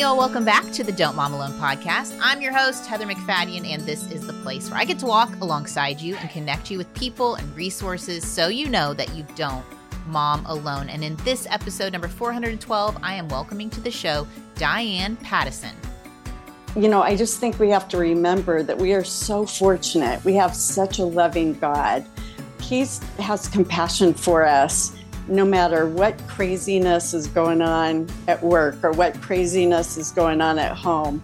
Y'all, 0.00 0.16
welcome 0.16 0.46
back 0.46 0.64
to 0.72 0.82
the 0.82 0.90
Don't 0.90 1.14
Mom 1.14 1.34
Alone 1.34 1.52
podcast. 1.60 2.18
I'm 2.22 2.40
your 2.40 2.56
host, 2.56 2.86
Heather 2.86 3.04
MacFadyen, 3.04 3.66
and 3.66 3.82
this 3.82 4.10
is 4.10 4.26
the 4.26 4.32
place 4.32 4.70
where 4.70 4.80
I 4.80 4.86
get 4.86 4.98
to 5.00 5.06
walk 5.06 5.30
alongside 5.42 6.00
you 6.00 6.16
and 6.16 6.30
connect 6.30 6.70
you 6.70 6.78
with 6.78 6.90
people 6.94 7.34
and 7.34 7.54
resources 7.54 8.26
so 8.26 8.48
you 8.48 8.70
know 8.70 8.94
that 8.94 9.14
you 9.14 9.26
don't 9.36 9.62
mom 10.06 10.46
alone. 10.46 10.88
And 10.88 11.04
in 11.04 11.16
this 11.16 11.46
episode, 11.50 11.92
number 11.92 12.08
412, 12.08 12.96
I 13.02 13.12
am 13.12 13.28
welcoming 13.28 13.68
to 13.68 13.80
the 13.82 13.90
show 13.90 14.26
Diane 14.54 15.18
Paddison. 15.18 15.74
You 16.74 16.88
know, 16.88 17.02
I 17.02 17.14
just 17.14 17.38
think 17.38 17.58
we 17.58 17.68
have 17.68 17.86
to 17.88 17.98
remember 17.98 18.62
that 18.62 18.78
we 18.78 18.94
are 18.94 19.04
so 19.04 19.44
fortunate. 19.44 20.24
We 20.24 20.32
have 20.34 20.56
such 20.56 20.98
a 20.98 21.04
loving 21.04 21.58
God. 21.58 22.06
He 22.58 22.86
has 23.18 23.48
compassion 23.48 24.14
for 24.14 24.46
us 24.46 24.96
no 25.28 25.44
matter 25.44 25.86
what 25.86 26.18
craziness 26.26 27.14
is 27.14 27.26
going 27.26 27.62
on 27.62 28.08
at 28.28 28.42
work 28.42 28.82
or 28.82 28.92
what 28.92 29.20
craziness 29.20 29.96
is 29.96 30.10
going 30.10 30.40
on 30.40 30.58
at 30.58 30.76
home, 30.76 31.22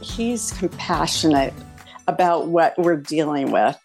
he's 0.00 0.52
compassionate 0.52 1.54
about 2.06 2.48
what 2.48 2.76
we're 2.78 2.96
dealing 2.96 3.50
with. 3.50 3.78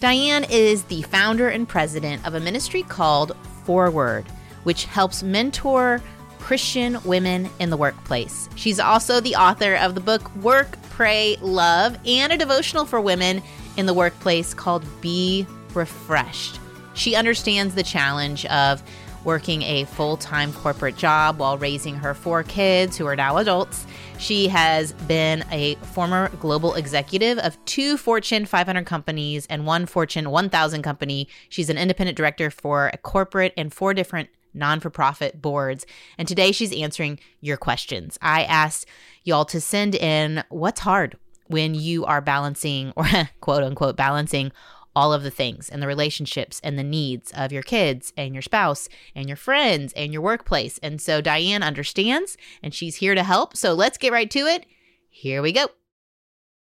Diane 0.00 0.44
is 0.48 0.84
the 0.84 1.02
founder 1.02 1.48
and 1.48 1.68
president 1.68 2.26
of 2.26 2.34
a 2.34 2.40
ministry 2.40 2.82
called 2.82 3.36
4Word, 3.66 4.26
which 4.62 4.84
helps 4.84 5.22
mentor 5.22 6.00
Christian 6.38 7.02
women 7.04 7.48
in 7.58 7.70
the 7.70 7.76
workplace. 7.76 8.48
She's 8.56 8.80
also 8.80 9.20
the 9.20 9.36
author 9.36 9.74
of 9.74 9.94
the 9.94 10.00
book 10.00 10.34
Work, 10.36 10.80
Pray, 10.90 11.36
Love, 11.40 11.98
and 12.06 12.32
a 12.32 12.38
devotional 12.38 12.84
for 12.84 13.00
women 13.00 13.42
in 13.76 13.86
the 13.86 13.94
workplace 13.94 14.54
called 14.54 14.84
Be 15.00 15.46
Refreshed. 15.74 16.59
She 17.00 17.14
understands 17.14 17.74
the 17.74 17.82
challenge 17.82 18.44
of 18.44 18.82
working 19.24 19.62
a 19.62 19.84
full 19.84 20.18
time 20.18 20.52
corporate 20.52 20.98
job 20.98 21.38
while 21.38 21.56
raising 21.56 21.94
her 21.94 22.12
four 22.12 22.42
kids 22.42 22.98
who 22.98 23.06
are 23.06 23.16
now 23.16 23.38
adults. 23.38 23.86
She 24.18 24.48
has 24.48 24.92
been 24.92 25.42
a 25.50 25.76
former 25.76 26.28
global 26.40 26.74
executive 26.74 27.38
of 27.38 27.56
two 27.64 27.96
Fortune 27.96 28.44
500 28.44 28.84
companies 28.84 29.46
and 29.46 29.64
one 29.64 29.86
Fortune 29.86 30.28
1000 30.28 30.82
company. 30.82 31.26
She's 31.48 31.70
an 31.70 31.78
independent 31.78 32.18
director 32.18 32.50
for 32.50 32.90
a 32.92 32.98
corporate 32.98 33.54
and 33.56 33.72
four 33.72 33.94
different 33.94 34.28
non 34.52 34.78
for 34.78 34.90
profit 34.90 35.40
boards. 35.40 35.86
And 36.18 36.28
today 36.28 36.52
she's 36.52 36.76
answering 36.76 37.18
your 37.40 37.56
questions. 37.56 38.18
I 38.20 38.44
asked 38.44 38.84
y'all 39.24 39.46
to 39.46 39.60
send 39.62 39.94
in 39.94 40.44
what's 40.50 40.80
hard 40.80 41.16
when 41.46 41.74
you 41.74 42.04
are 42.04 42.20
balancing, 42.20 42.92
or 42.94 43.06
quote 43.40 43.62
unquote, 43.62 43.96
balancing 43.96 44.52
all 44.94 45.12
of 45.12 45.22
the 45.22 45.30
things 45.30 45.68
and 45.68 45.82
the 45.82 45.86
relationships 45.86 46.60
and 46.64 46.78
the 46.78 46.82
needs 46.82 47.32
of 47.36 47.52
your 47.52 47.62
kids 47.62 48.12
and 48.16 48.34
your 48.34 48.42
spouse 48.42 48.88
and 49.14 49.28
your 49.28 49.36
friends 49.36 49.92
and 49.94 50.12
your 50.12 50.22
workplace. 50.22 50.78
And 50.82 51.00
so 51.00 51.20
Diane 51.20 51.62
understands 51.62 52.36
and 52.62 52.74
she's 52.74 52.96
here 52.96 53.14
to 53.14 53.22
help. 53.22 53.56
So 53.56 53.72
let's 53.72 53.98
get 53.98 54.12
right 54.12 54.30
to 54.30 54.40
it. 54.40 54.66
Here 55.08 55.42
we 55.42 55.52
go. 55.52 55.68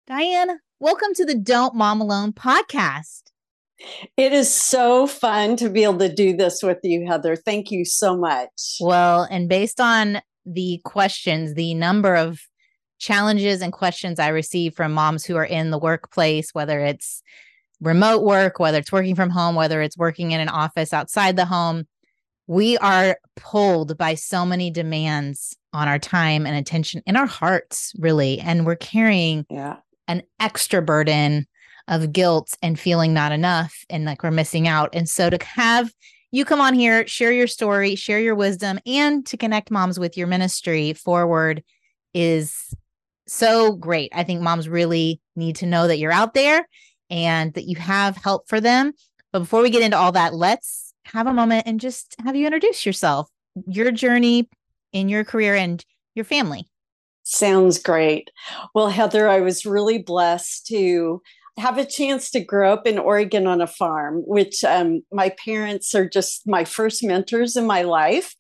Diane, 0.08 0.59
welcome 0.80 1.14
to 1.16 1.26
the 1.26 1.36
Don't 1.36 1.76
Mom 1.76 2.02
Alone 2.02 2.34
podcast. 2.34 3.23
It 4.17 4.33
is 4.33 4.54
so 4.54 5.08
fun 5.08 5.56
to 5.58 5.70
be 5.70 5.83
able 5.83 6.00
to 6.00 6.14
do 6.14 6.36
this 6.36 6.61
with 6.61 6.80
you, 6.83 7.06
Heather. 7.08 7.36
Thank 7.36 7.72
you 7.72 7.86
so 7.86 8.17
much. 8.17 8.78
Well, 8.81 9.23
and 9.30 9.48
based 9.48 9.80
on 9.80 10.22
the 10.45 10.81
questions, 10.83 11.54
the 11.54 11.73
number 11.76 12.16
of 12.16 12.42
challenges 12.98 13.61
and 13.61 13.72
questions 13.72 14.20
I 14.20 14.28
receive 14.30 14.76
from 14.76 14.92
moms 14.92 15.23
who 15.23 15.38
are 15.38 15.45
in 15.45 15.72
the 15.72 15.78
workplace, 15.78 16.54
whether 16.54 16.80
it's 16.80 17.23
remote 17.82 18.24
work, 18.24 18.60
whether 18.60 18.78
it's 18.78 18.92
working 18.92 19.16
from 19.16 19.30
home, 19.30 19.56
whether 19.56 19.82
it's 19.82 19.98
working 19.98 20.32
in 20.32 20.40
an 20.40 20.50
office 20.50 20.94
outside 20.94 21.36
the 21.36 21.46
home, 21.46 21.88
we 22.48 22.78
are 22.80 23.18
pulled 23.36 23.98
by 23.98 24.16
so 24.16 24.46
many 24.46 24.72
demands 24.72 25.56
on 25.72 25.88
our 25.88 26.00
time 26.00 26.45
and 26.45 26.56
attention 26.58 27.02
in 27.06 27.16
our 27.16 27.28
hearts, 27.28 27.94
really. 28.00 28.39
And 28.39 28.66
we're 28.66 28.76
carrying 28.76 29.45
yeah. 29.50 29.78
an 30.08 30.23
extra 30.39 30.82
burden 30.82 31.48
of 31.88 32.12
guilt 32.12 32.56
and 32.62 32.80
feeling 32.80 33.14
not 33.14 33.32
enough 33.32 33.86
and 33.89 34.06
like 34.06 34.23
we're 34.23 34.32
missing 34.32 34.68
out. 34.68 34.89
And 34.94 35.08
so 35.08 35.30
to 35.30 35.38
have 35.44 35.94
you 36.32 36.45
come 36.45 36.62
on 36.62 36.76
here, 36.76 37.08
share 37.08 37.32
your 37.32 37.48
story, 37.48 37.95
share 37.95 38.20
your 38.20 38.36
wisdom, 38.36 38.80
and 38.86 39.26
to 39.26 39.38
connect 39.38 39.72
moms 39.72 40.00
with 40.00 40.16
your 40.16 40.28
ministry 40.28 40.94
4Word 40.94 41.64
is 42.14 42.73
so 43.28 43.73
great. 43.73 44.12
I 44.14 44.23
think 44.23 44.42
moms 44.42 44.70
really 44.70 45.22
need 45.36 45.56
to 45.58 45.66
know 45.66 45.88
that 45.88 45.98
you're 45.98 46.12
out 46.12 46.34
there 46.36 46.68
and 47.09 47.53
that 47.53 47.65
you 47.65 47.75
have 47.77 48.17
help 48.17 48.47
for 48.47 48.61
them. 48.61 48.93
But 49.31 49.39
before 49.39 49.61
we 49.61 49.70
get 49.70 49.81
into 49.81 49.97
all 49.97 50.11
that, 50.14 50.33
let's 50.33 50.93
have 51.05 51.27
a 51.27 51.33
moment 51.33 51.64
and 51.65 51.80
just 51.80 52.15
have 52.23 52.36
you 52.36 52.45
introduce 52.45 52.86
yourself, 52.86 53.30
your 53.67 53.92
journey 53.92 54.49
in 54.93 55.09
your 55.09 55.23
career 55.23 55.55
and 55.55 55.83
your 56.15 56.25
family. 56.25 56.67
Sounds 57.23 57.77
great. 57.80 58.31
Well, 58.73 58.89
Heather, 58.89 59.27
I 59.30 59.39
was 59.39 59.65
really 59.65 59.99
blessed 59.99 60.65
to 60.67 61.21
have 61.59 61.77
a 61.77 61.86
chance 61.86 62.31
to 62.31 62.39
grow 62.39 62.73
up 62.73 62.87
in 62.87 62.97
Oregon 62.97 63.45
on 63.45 63.61
a 63.61 63.67
farm, 63.67 64.23
which 64.26 64.64
um, 64.64 65.02
my 65.11 65.30
parents 65.43 65.93
are 65.93 66.08
just 66.08 66.47
my 66.47 66.64
first 66.64 67.03
mentors 67.03 67.55
in 67.55 67.67
my 67.67 67.83
life. 67.83 68.33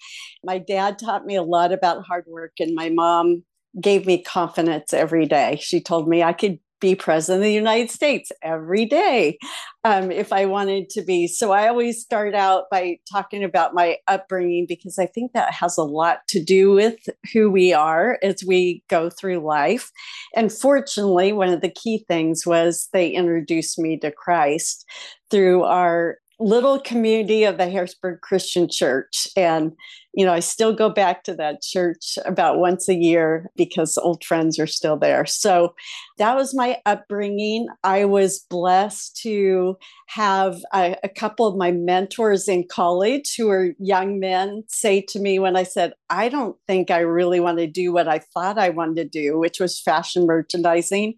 My 0.43 0.57
dad 0.57 0.97
taught 0.97 1.25
me 1.25 1.35
a 1.35 1.43
lot 1.43 1.71
about 1.71 2.05
hard 2.05 2.25
work, 2.27 2.53
and 2.59 2.73
my 2.73 2.89
mom 2.89 3.43
gave 3.79 4.05
me 4.05 4.23
confidence 4.23 4.93
every 4.93 5.25
day. 5.25 5.59
She 5.61 5.81
told 5.81 6.07
me 6.07 6.23
I 6.23 6.33
could 6.33 6.59
be 6.79 6.95
president 6.95 7.41
of 7.41 7.45
the 7.45 7.53
United 7.53 7.91
States 7.91 8.31
every 8.41 8.85
day 8.85 9.37
um, 9.83 10.11
if 10.11 10.31
I 10.31 10.45
wanted 10.45 10.89
to 10.91 11.01
be. 11.01 11.27
So 11.27 11.51
I 11.51 11.67
always 11.67 12.01
start 12.01 12.35
out 12.35 12.65
by 12.71 12.97
talking 13.11 13.43
about 13.43 13.73
my 13.73 13.97
upbringing 14.07 14.65
because 14.67 14.97
I 14.99 15.05
think 15.05 15.33
that 15.33 15.53
has 15.53 15.77
a 15.77 15.83
lot 15.83 16.19
to 16.29 16.43
do 16.43 16.71
with 16.71 16.97
who 17.33 17.49
we 17.49 17.73
are 17.73 18.19
as 18.23 18.43
we 18.45 18.83
go 18.89 19.09
through 19.09 19.45
life. 19.45 19.91
And 20.35 20.51
fortunately, 20.51 21.31
one 21.33 21.49
of 21.49 21.61
the 21.61 21.69
key 21.69 22.05
things 22.07 22.45
was 22.45 22.89
they 22.93 23.09
introduced 23.09 23.79
me 23.79 23.97
to 23.99 24.11
Christ 24.11 24.85
through 25.29 25.63
our 25.63 26.17
little 26.39 26.79
community 26.79 27.43
of 27.43 27.57
the 27.57 27.69
Harrisburg 27.69 28.21
Christian 28.21 28.67
Church. 28.69 29.27
And, 29.35 29.73
you 30.13 30.25
know, 30.25 30.33
I 30.33 30.39
still 30.39 30.73
go 30.73 30.89
back 30.89 31.23
to 31.23 31.35
that 31.35 31.61
church 31.61 32.17
about 32.25 32.57
once 32.57 32.89
a 32.89 32.95
year 32.95 33.49
because 33.55 33.97
old 33.97 34.23
friends 34.23 34.57
are 34.59 34.67
still 34.67 34.97
there. 34.97 35.25
So 35.25 35.75
that 36.17 36.35
was 36.35 36.55
my 36.55 36.79
upbringing. 36.85 37.67
I 37.83 38.05
was 38.05 38.39
blessed 38.49 39.17
to 39.21 39.77
have 40.07 40.57
a, 40.73 40.95
a 41.03 41.09
couple 41.09 41.45
of 41.45 41.55
my 41.55 41.71
mentors 41.71 42.47
in 42.47 42.65
college 42.67 43.35
who 43.37 43.49
are 43.49 43.73
young 43.77 44.19
men 44.19 44.63
say 44.67 45.01
to 45.09 45.19
me 45.19 45.37
when 45.37 45.55
I 45.55 45.63
said, 45.63 45.93
I 46.09 46.27
don't 46.27 46.57
think 46.65 46.89
I 46.89 46.99
really 46.99 47.39
want 47.39 47.59
to 47.59 47.67
do 47.67 47.93
what 47.93 48.07
I 48.07 48.19
thought 48.19 48.57
I 48.57 48.69
wanted 48.69 48.95
to 48.95 49.21
do, 49.21 49.37
which 49.37 49.59
was 49.59 49.79
fashion 49.79 50.25
merchandising. 50.25 51.13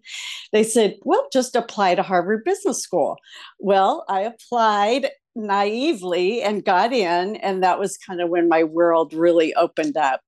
They 0.52 0.64
said, 0.64 0.96
well, 1.02 1.26
just 1.32 1.56
apply 1.56 1.94
to 1.94 2.02
Harvard 2.02 2.44
Business 2.44 2.82
School. 2.82 3.16
Well, 3.58 4.04
I 4.08 4.20
applied 4.20 5.08
naively 5.34 6.42
and 6.42 6.64
got 6.64 6.92
in. 6.92 7.36
And 7.36 7.62
that 7.62 7.78
was 7.78 7.96
kind 7.96 8.20
of 8.20 8.28
when 8.28 8.48
my 8.48 8.64
world 8.64 9.12
really 9.14 9.54
opened 9.54 9.96
up 9.96 10.20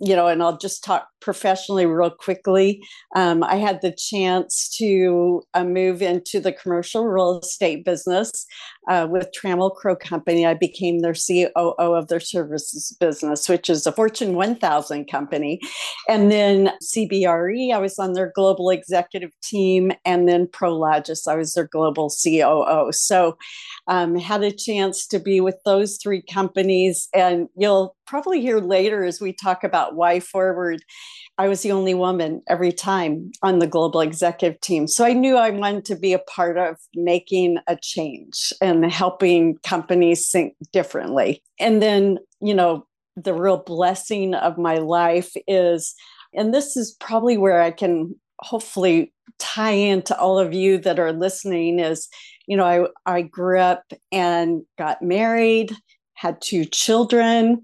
you 0.00 0.14
know, 0.14 0.26
and 0.26 0.42
I'll 0.42 0.56
just 0.56 0.84
talk 0.84 1.08
professionally 1.20 1.86
real 1.86 2.10
quickly. 2.10 2.80
Um, 3.16 3.42
I 3.42 3.56
had 3.56 3.80
the 3.80 3.94
chance 3.96 4.68
to 4.78 5.42
uh, 5.54 5.64
move 5.64 6.02
into 6.02 6.40
the 6.40 6.52
commercial 6.52 7.06
real 7.06 7.40
estate 7.40 7.84
business 7.84 8.46
uh, 8.88 9.06
with 9.10 9.30
Trammell 9.32 9.74
Crow 9.74 9.96
Company. 9.96 10.46
I 10.46 10.54
became 10.54 11.00
their 11.00 11.14
COO 11.14 11.74
of 11.78 12.08
their 12.08 12.20
services 12.20 12.96
business, 13.00 13.48
which 13.48 13.70
is 13.70 13.86
a 13.86 13.92
Fortune 13.92 14.34
1000 14.34 15.06
company. 15.06 15.60
And 16.08 16.30
then 16.30 16.70
CBRE, 16.82 17.72
I 17.72 17.78
was 17.78 17.98
on 17.98 18.12
their 18.12 18.32
global 18.34 18.70
executive 18.70 19.30
team. 19.42 19.92
And 20.04 20.28
then 20.28 20.46
Prologis, 20.46 21.28
I 21.28 21.36
was 21.36 21.54
their 21.54 21.68
global 21.68 22.10
COO. 22.10 22.92
So 22.92 23.36
um, 23.86 24.16
had 24.16 24.42
a 24.42 24.52
chance 24.52 25.06
to 25.08 25.18
be 25.18 25.40
with 25.40 25.56
those 25.64 25.98
three 26.02 26.22
companies. 26.22 27.08
And 27.14 27.48
you'll 27.56 27.96
probably 28.06 28.40
hear 28.40 28.60
later 28.60 29.04
as 29.04 29.20
we 29.20 29.32
talk 29.32 29.64
about 29.64 29.96
why 29.96 30.20
4Word. 30.20 30.78
I 31.36 31.48
was 31.48 31.62
the 31.62 31.72
only 31.72 31.94
woman 31.94 32.42
every 32.48 32.72
time 32.72 33.32
on 33.42 33.58
the 33.58 33.66
global 33.66 34.00
executive 34.00 34.60
team. 34.60 34.86
So 34.86 35.04
I 35.04 35.12
knew 35.12 35.36
I 35.36 35.50
wanted 35.50 35.84
to 35.86 35.96
be 35.96 36.12
a 36.12 36.20
part 36.20 36.56
of 36.56 36.76
making 36.94 37.58
a 37.66 37.76
change 37.76 38.52
and 38.60 38.90
helping 38.90 39.56
companies 39.64 40.28
think 40.30 40.54
differently. 40.72 41.42
And 41.58 41.82
then, 41.82 42.18
you 42.40 42.54
know, 42.54 42.86
the 43.16 43.34
real 43.34 43.56
blessing 43.56 44.34
of 44.34 44.58
my 44.58 44.76
life 44.76 45.32
is, 45.48 45.94
and 46.32 46.54
this 46.54 46.76
is 46.76 46.96
probably 47.00 47.36
where 47.36 47.60
I 47.60 47.72
can 47.72 48.14
hopefully 48.40 49.12
tie 49.38 49.70
into 49.70 50.18
all 50.18 50.38
of 50.38 50.52
you 50.52 50.78
that 50.78 50.98
are 50.98 51.12
listening 51.12 51.78
is 51.78 52.08
you 52.46 52.56
know 52.56 52.64
i 52.64 53.12
i 53.16 53.22
grew 53.22 53.58
up 53.58 53.84
and 54.12 54.62
got 54.78 55.02
married 55.02 55.72
had 56.14 56.40
two 56.40 56.64
children 56.64 57.60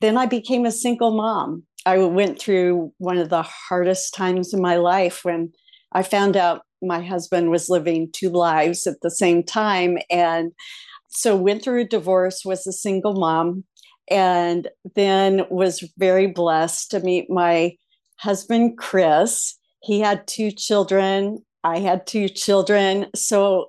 then 0.00 0.16
i 0.16 0.26
became 0.26 0.64
a 0.64 0.72
single 0.72 1.12
mom 1.12 1.62
i 1.86 1.98
went 1.98 2.38
through 2.38 2.92
one 2.98 3.18
of 3.18 3.28
the 3.28 3.42
hardest 3.42 4.14
times 4.14 4.52
in 4.52 4.60
my 4.60 4.76
life 4.76 5.24
when 5.24 5.52
i 5.92 6.02
found 6.02 6.36
out 6.36 6.62
my 6.82 7.00
husband 7.00 7.50
was 7.50 7.68
living 7.68 8.08
two 8.12 8.30
lives 8.30 8.86
at 8.86 8.96
the 9.02 9.10
same 9.10 9.42
time 9.42 9.98
and 10.10 10.52
so 11.08 11.36
went 11.36 11.62
through 11.62 11.82
a 11.82 11.84
divorce 11.84 12.42
was 12.44 12.66
a 12.66 12.72
single 12.72 13.14
mom 13.14 13.64
and 14.10 14.68
then 14.94 15.42
was 15.50 15.82
very 15.96 16.26
blessed 16.26 16.90
to 16.90 17.00
meet 17.00 17.30
my 17.30 17.72
husband, 18.18 18.78
Chris. 18.78 19.58
He 19.82 20.00
had 20.00 20.26
two 20.26 20.50
children. 20.50 21.44
I 21.64 21.78
had 21.78 22.06
two 22.06 22.28
children. 22.28 23.06
So 23.14 23.66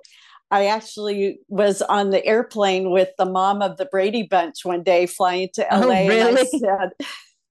I 0.50 0.66
actually 0.66 1.38
was 1.48 1.82
on 1.82 2.10
the 2.10 2.24
airplane 2.24 2.90
with 2.90 3.08
the 3.18 3.24
mom 3.24 3.62
of 3.62 3.76
the 3.76 3.86
Brady 3.86 4.22
Bunch 4.22 4.64
one 4.64 4.82
day 4.82 5.06
flying 5.06 5.48
to 5.54 5.62
LA. 5.62 5.78
Oh, 5.78 5.88
really? 5.88 6.20
And 6.20 6.38
I 6.38 6.44
said, 6.44 6.90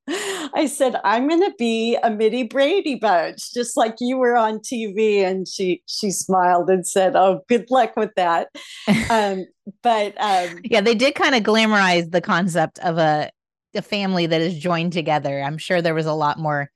I 0.07 0.65
said, 0.65 0.95
I'm 1.03 1.29
gonna 1.29 1.53
be 1.57 1.97
a 2.03 2.09
Mitty 2.09 2.43
Brady 2.43 2.95
Bunch, 2.95 3.53
just 3.53 3.77
like 3.77 3.95
you 3.99 4.17
were 4.17 4.35
on 4.35 4.59
TV. 4.59 5.23
And 5.23 5.47
she 5.47 5.81
she 5.85 6.11
smiled 6.11 6.69
and 6.69 6.85
said, 6.85 7.15
Oh, 7.15 7.41
good 7.47 7.69
luck 7.71 7.95
with 7.95 8.11
that. 8.15 8.49
um, 9.09 9.45
but 9.81 10.13
um, 10.19 10.59
yeah, 10.63 10.81
they 10.81 10.95
did 10.95 11.15
kind 11.15 11.35
of 11.35 11.43
glamorize 11.43 12.11
the 12.11 12.21
concept 12.21 12.79
of 12.79 12.97
a 12.97 13.29
a 13.75 13.81
family 13.81 14.25
that 14.25 14.41
is 14.41 14.57
joined 14.57 14.93
together. 14.93 15.41
I'm 15.41 15.57
sure 15.57 15.81
there 15.81 15.95
was 15.95 16.05
a 16.05 16.13
lot 16.13 16.37
more 16.37 16.69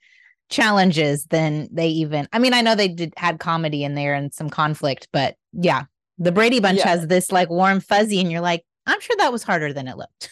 challenges 0.49 1.25
than 1.25 1.67
they 1.71 1.89
even 1.89 2.27
I 2.31 2.39
mean, 2.39 2.53
I 2.53 2.61
know 2.61 2.75
they 2.75 2.87
did 2.87 3.13
had 3.17 3.39
comedy 3.39 3.83
in 3.83 3.95
there 3.95 4.13
and 4.13 4.33
some 4.33 4.49
conflict, 4.49 5.09
but 5.11 5.35
yeah, 5.51 5.83
the 6.17 6.31
Brady 6.31 6.59
Bunch 6.59 6.79
yeah. 6.79 6.87
has 6.87 7.07
this 7.07 7.31
like 7.31 7.49
warm 7.49 7.81
fuzzy, 7.81 8.19
and 8.19 8.31
you're 8.31 8.41
like, 8.41 8.63
I'm 8.85 9.01
sure 9.01 9.15
that 9.19 9.31
was 9.31 9.43
harder 9.43 9.73
than 9.73 9.87
it 9.87 9.97
looked. 9.97 10.29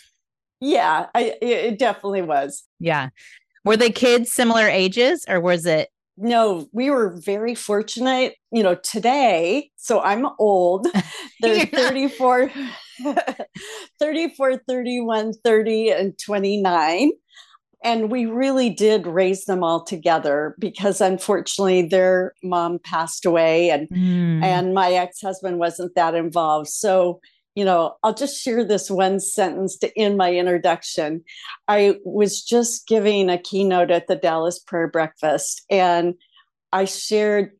Yeah, 0.65 1.05
I, 1.13 1.35
it 1.43 1.77
definitely 1.77 2.23
was. 2.23 2.63
Yeah. 2.79 3.09
Were 3.63 3.77
they 3.77 3.91
kids 3.91 4.31
similar 4.31 4.67
ages 4.67 5.23
or 5.29 5.39
was 5.39 5.67
it? 5.67 5.89
No, 6.17 6.67
we 6.71 6.89
were 6.89 7.15
very 7.23 7.53
fortunate. 7.53 8.35
You 8.51 8.63
know, 8.63 8.73
today, 8.73 9.69
so 9.75 10.01
I'm 10.01 10.27
old. 10.39 10.87
They're 11.41 11.67
34, 11.67 12.51
34, 13.99 14.57
31, 14.67 15.33
30, 15.43 15.89
and 15.91 16.17
29. 16.17 17.11
And 17.83 18.09
we 18.09 18.25
really 18.25 18.71
did 18.71 19.05
raise 19.05 19.45
them 19.45 19.63
all 19.63 19.83
together 19.83 20.55
because 20.57 20.99
unfortunately 20.99 21.83
their 21.83 22.33
mom 22.41 22.79
passed 22.79 23.23
away 23.23 23.69
and 23.69 23.87
mm. 23.89 24.41
and 24.41 24.73
my 24.73 24.93
ex-husband 24.93 25.59
wasn't 25.59 25.93
that 25.93 26.15
involved. 26.15 26.69
So 26.69 27.19
you 27.55 27.63
know, 27.63 27.95
I'll 28.03 28.13
just 28.13 28.41
share 28.41 28.63
this 28.63 28.91
one 28.91 29.19
sentence 29.19 29.77
to 29.77 29.97
end 29.97 30.17
my 30.17 30.33
introduction. 30.33 31.23
I 31.67 31.97
was 32.03 32.43
just 32.43 32.87
giving 32.87 33.29
a 33.29 33.37
keynote 33.37 33.91
at 33.91 34.07
the 34.07 34.17
Dallas 34.17 34.59
Prayer 34.59 34.89
Breakfast, 34.89 35.63
and 35.69 36.15
I 36.73 36.85
shared 36.85 37.51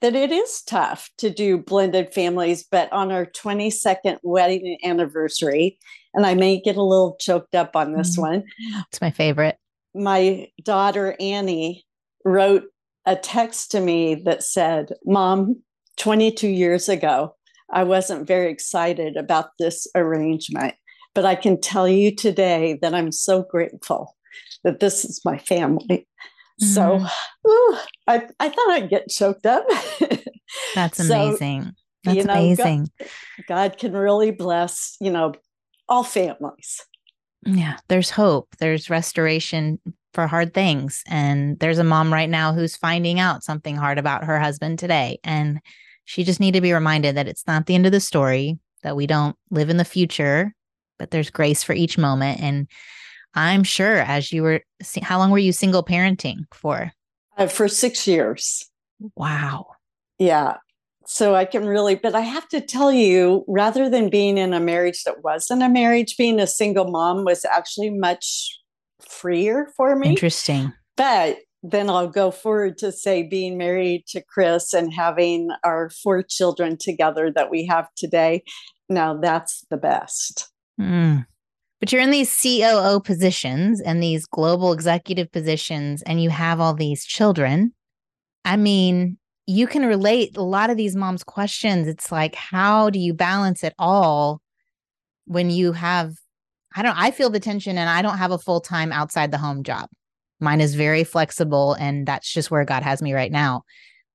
that 0.00 0.16
it 0.16 0.32
is 0.32 0.60
tough 0.62 1.08
to 1.18 1.30
do 1.30 1.56
blended 1.56 2.12
families, 2.12 2.64
but 2.68 2.92
on 2.92 3.12
our 3.12 3.26
22nd 3.26 4.18
wedding 4.22 4.76
anniversary, 4.84 5.78
and 6.12 6.26
I 6.26 6.34
may 6.34 6.60
get 6.60 6.76
a 6.76 6.82
little 6.82 7.16
choked 7.20 7.54
up 7.54 7.76
on 7.76 7.94
this 7.94 8.18
mm 8.18 8.22
one. 8.22 8.44
It's 8.88 9.00
my 9.00 9.10
favorite. 9.10 9.56
My 9.94 10.48
daughter, 10.62 11.16
Annie, 11.20 11.86
wrote 12.24 12.64
a 13.06 13.14
text 13.14 13.70
to 13.70 13.80
me 13.80 14.16
that 14.16 14.42
said, 14.42 14.92
Mom, 15.04 15.62
22 15.96 16.48
years 16.48 16.88
ago, 16.88 17.36
I 17.70 17.84
wasn't 17.84 18.26
very 18.26 18.50
excited 18.50 19.16
about 19.16 19.50
this 19.58 19.86
arrangement. 19.94 20.74
But 21.14 21.24
I 21.24 21.36
can 21.36 21.60
tell 21.60 21.86
you 21.86 22.14
today 22.14 22.78
that 22.82 22.94
I'm 22.94 23.12
so 23.12 23.42
grateful 23.42 24.16
that 24.64 24.80
this 24.80 25.04
is 25.04 25.20
my 25.24 25.38
family. 25.38 26.08
Mm. 26.62 26.66
So 26.74 27.06
ooh, 27.48 27.76
I, 28.06 28.26
I 28.40 28.48
thought 28.48 28.70
I'd 28.70 28.90
get 28.90 29.08
choked 29.08 29.46
up. 29.46 29.64
That's 30.74 31.00
amazing. 31.00 31.62
So, 31.62 31.70
That's 32.04 32.16
you 32.16 32.24
know, 32.24 32.32
amazing. 32.34 32.90
God, 32.98 33.08
God 33.46 33.78
can 33.78 33.92
really 33.92 34.32
bless, 34.32 34.96
you 35.00 35.10
know, 35.10 35.34
all 35.88 36.04
families. 36.04 36.80
Yeah, 37.46 37.76
there's 37.88 38.10
hope. 38.10 38.48
There's 38.58 38.90
restoration 38.90 39.78
for 40.14 40.26
hard 40.26 40.54
things. 40.54 41.02
And 41.08 41.58
there's 41.58 41.78
a 41.78 41.84
mom 41.84 42.12
right 42.12 42.30
now 42.30 42.52
who's 42.52 42.76
finding 42.76 43.20
out 43.20 43.44
something 43.44 43.76
hard 43.76 43.98
about 43.98 44.24
her 44.24 44.38
husband 44.38 44.78
today. 44.78 45.18
And 45.24 45.60
she 46.04 46.24
just 46.24 46.40
need 46.40 46.52
to 46.52 46.60
be 46.60 46.72
reminded 46.72 47.16
that 47.16 47.28
it's 47.28 47.46
not 47.46 47.66
the 47.66 47.74
end 47.74 47.86
of 47.86 47.92
the 47.92 48.00
story, 48.00 48.58
that 48.82 48.96
we 48.96 49.06
don't 49.06 49.36
live 49.50 49.70
in 49.70 49.76
the 49.76 49.84
future, 49.84 50.54
but 50.98 51.10
there's 51.10 51.30
grace 51.30 51.62
for 51.62 51.72
each 51.72 51.98
moment. 51.98 52.40
And 52.40 52.68
I'm 53.34 53.64
sure 53.64 53.96
as 53.96 54.32
you 54.32 54.42
were, 54.42 54.60
how 55.02 55.18
long 55.18 55.30
were 55.30 55.38
you 55.38 55.52
single 55.52 55.82
parenting 55.82 56.44
for? 56.52 56.92
Uh, 57.36 57.46
for 57.46 57.68
six 57.68 58.06
years. 58.06 58.68
Wow. 59.16 59.66
Yeah. 60.18 60.58
So 61.06 61.34
I 61.34 61.44
can 61.44 61.66
really, 61.66 61.96
but 61.96 62.14
I 62.14 62.20
have 62.20 62.48
to 62.48 62.60
tell 62.60 62.92
you, 62.92 63.44
rather 63.48 63.90
than 63.90 64.08
being 64.08 64.38
in 64.38 64.54
a 64.54 64.60
marriage 64.60 65.02
that 65.04 65.22
wasn't 65.24 65.62
a 65.62 65.68
marriage, 65.68 66.16
being 66.16 66.38
a 66.38 66.46
single 66.46 66.90
mom 66.90 67.24
was 67.24 67.44
actually 67.44 67.90
much 67.90 68.58
freer 69.06 69.70
for 69.76 69.96
me. 69.96 70.10
Interesting. 70.10 70.72
But 70.96 71.38
then 71.66 71.88
I'll 71.88 72.08
go 72.08 72.30
forward 72.30 72.76
to 72.78 72.92
say 72.92 73.22
being 73.22 73.56
married 73.56 74.04
to 74.08 74.22
Chris 74.22 74.74
and 74.74 74.92
having 74.92 75.48
our 75.64 75.88
four 75.88 76.22
children 76.22 76.76
together 76.78 77.32
that 77.34 77.50
we 77.50 77.64
have 77.64 77.88
today. 77.96 78.42
Now 78.90 79.16
that's 79.16 79.64
the 79.70 79.78
best. 79.78 80.50
Mm. 80.78 81.26
But 81.80 81.90
you're 81.90 82.02
in 82.02 82.10
these 82.10 82.38
COO 82.42 83.00
positions 83.00 83.80
and 83.80 84.02
these 84.02 84.26
global 84.26 84.74
executive 84.74 85.32
positions, 85.32 86.02
and 86.02 86.22
you 86.22 86.28
have 86.28 86.60
all 86.60 86.74
these 86.74 87.04
children. 87.04 87.72
I 88.44 88.58
mean, 88.58 89.16
you 89.46 89.66
can 89.66 89.86
relate 89.86 90.36
a 90.36 90.42
lot 90.42 90.68
of 90.68 90.76
these 90.76 90.94
moms' 90.94 91.24
questions. 91.24 91.88
It's 91.88 92.12
like, 92.12 92.34
how 92.34 92.90
do 92.90 92.98
you 92.98 93.14
balance 93.14 93.64
it 93.64 93.74
all 93.78 94.42
when 95.24 95.48
you 95.48 95.72
have, 95.72 96.12
I 96.76 96.82
don't, 96.82 96.98
I 96.98 97.10
feel 97.10 97.30
the 97.30 97.40
tension 97.40 97.78
and 97.78 97.88
I 97.88 98.02
don't 98.02 98.18
have 98.18 98.32
a 98.32 98.38
full 98.38 98.60
time 98.60 98.92
outside 98.92 99.30
the 99.30 99.38
home 99.38 99.62
job. 99.62 99.88
Mine 100.44 100.60
is 100.60 100.74
very 100.74 101.04
flexible 101.04 101.74
and 101.74 102.06
that's 102.06 102.32
just 102.32 102.50
where 102.50 102.64
God 102.64 102.82
has 102.82 103.02
me 103.02 103.12
right 103.12 103.32
now. 103.32 103.64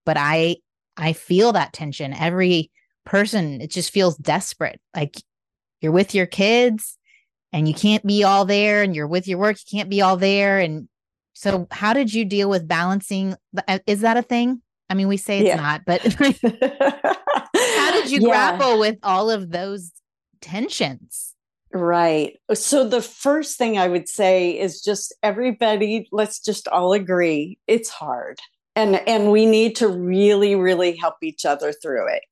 But 0.06 0.18
I 0.18 0.58
I 0.96 1.14
feel 1.14 1.54
that 1.54 1.74
tension. 1.74 2.14
Every 2.14 2.72
person 3.06 3.62
it 3.62 3.72
just 3.72 3.92
feels 3.92 4.16
desperate. 4.18 4.80
Like 4.96 5.18
you're 5.82 5.92
with 5.92 6.16
your 6.16 6.26
kids 6.26 6.98
and 7.52 7.68
you 7.68 7.74
can't 7.74 8.06
be 8.06 8.24
all 8.24 8.46
there 8.46 8.84
and 8.84 8.96
you're 8.96 9.08
with 9.08 9.28
your 9.28 9.40
work, 9.40 9.58
you 9.66 9.78
can't 9.78 9.90
be 9.90 10.02
all 10.02 10.18
there 10.18 10.60
and 10.60 10.88
so 11.34 11.68
how 11.72 11.94
did 11.94 12.14
you 12.14 12.26
deal 12.26 12.50
with 12.50 12.68
balancing 12.68 13.36
uh, 13.68 13.80
is 13.88 14.02
that 14.02 14.18
a 14.18 14.22
thing? 14.22 14.62
I 14.90 14.94
mean, 14.94 15.08
we 15.08 15.18
say 15.18 15.40
it's 15.40 15.48
yeah. 15.48 15.56
not, 15.56 15.86
but 15.86 16.02
how 17.54 17.92
did 17.92 18.12
you 18.12 18.22
yeah. 18.22 18.28
grapple 18.28 18.80
with 18.80 18.98
all 19.04 19.30
of 19.30 19.52
those 19.52 19.92
tensions? 20.42 21.36
Right. 21.72 22.40
So 22.54 22.88
the 22.88 23.02
first 23.02 23.58
thing 23.58 23.78
I 23.78 23.88
would 23.88 24.10
say 24.10 24.58
is 24.60 24.82
just 24.82 25.14
everybody, 25.22 26.08
let's 26.12 26.40
just 26.40 26.68
all 26.68 26.94
agree 26.94 27.60
it's 27.68 27.90
hard 27.90 28.40
and 28.80 28.96
and 29.08 29.32
we 29.32 29.46
need 29.46 29.76
to 29.76 29.88
really 29.88 30.56
really 30.56 30.96
help 30.96 31.16
each 31.22 31.46
other 31.46 31.74
through 31.74 32.08
it 32.08 32.24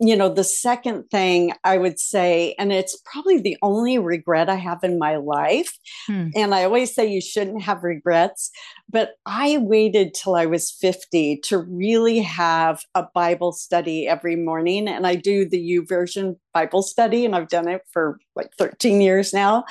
you 0.00 0.16
know 0.16 0.32
the 0.32 0.44
second 0.44 1.02
thing 1.10 1.52
i 1.64 1.76
would 1.76 1.98
say 1.98 2.54
and 2.58 2.72
it's 2.72 3.00
probably 3.04 3.40
the 3.40 3.56
only 3.62 3.98
regret 3.98 4.48
i 4.48 4.54
have 4.54 4.78
in 4.84 4.98
my 4.98 5.16
life 5.16 5.76
hmm. 6.06 6.28
and 6.36 6.54
i 6.54 6.62
always 6.62 6.94
say 6.94 7.04
you 7.04 7.20
shouldn't 7.20 7.62
have 7.62 7.82
regrets 7.82 8.50
but 8.88 9.16
i 9.26 9.58
waited 9.58 10.14
till 10.14 10.36
i 10.36 10.46
was 10.46 10.70
50 10.70 11.40
to 11.44 11.58
really 11.58 12.20
have 12.20 12.84
a 12.94 13.04
bible 13.14 13.52
study 13.52 14.06
every 14.06 14.36
morning 14.36 14.86
and 14.88 15.06
i 15.06 15.16
do 15.16 15.48
the 15.48 15.58
YouVersion 15.58 16.36
bible 16.54 16.82
study 16.82 17.24
and 17.24 17.34
i've 17.34 17.48
done 17.48 17.68
it 17.68 17.82
for 17.92 18.18
like 18.36 18.50
13 18.56 19.00
years 19.00 19.32
now 19.34 19.64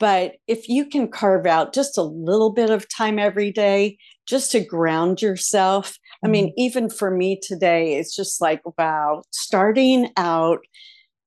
but 0.00 0.36
if 0.48 0.66
you 0.66 0.86
can 0.86 1.08
carve 1.08 1.46
out 1.46 1.74
just 1.74 1.98
a 1.98 2.02
little 2.02 2.50
bit 2.50 2.70
of 2.70 2.88
time 2.88 3.18
every 3.18 3.52
day, 3.52 3.98
just 4.30 4.52
to 4.52 4.60
ground 4.60 5.20
yourself. 5.20 5.98
I 6.24 6.28
mean, 6.28 6.46
mm-hmm. 6.46 6.60
even 6.60 6.90
for 6.90 7.10
me 7.10 7.38
today, 7.40 7.96
it's 7.96 8.14
just 8.14 8.40
like, 8.40 8.62
wow, 8.78 9.22
starting 9.30 10.10
out 10.16 10.60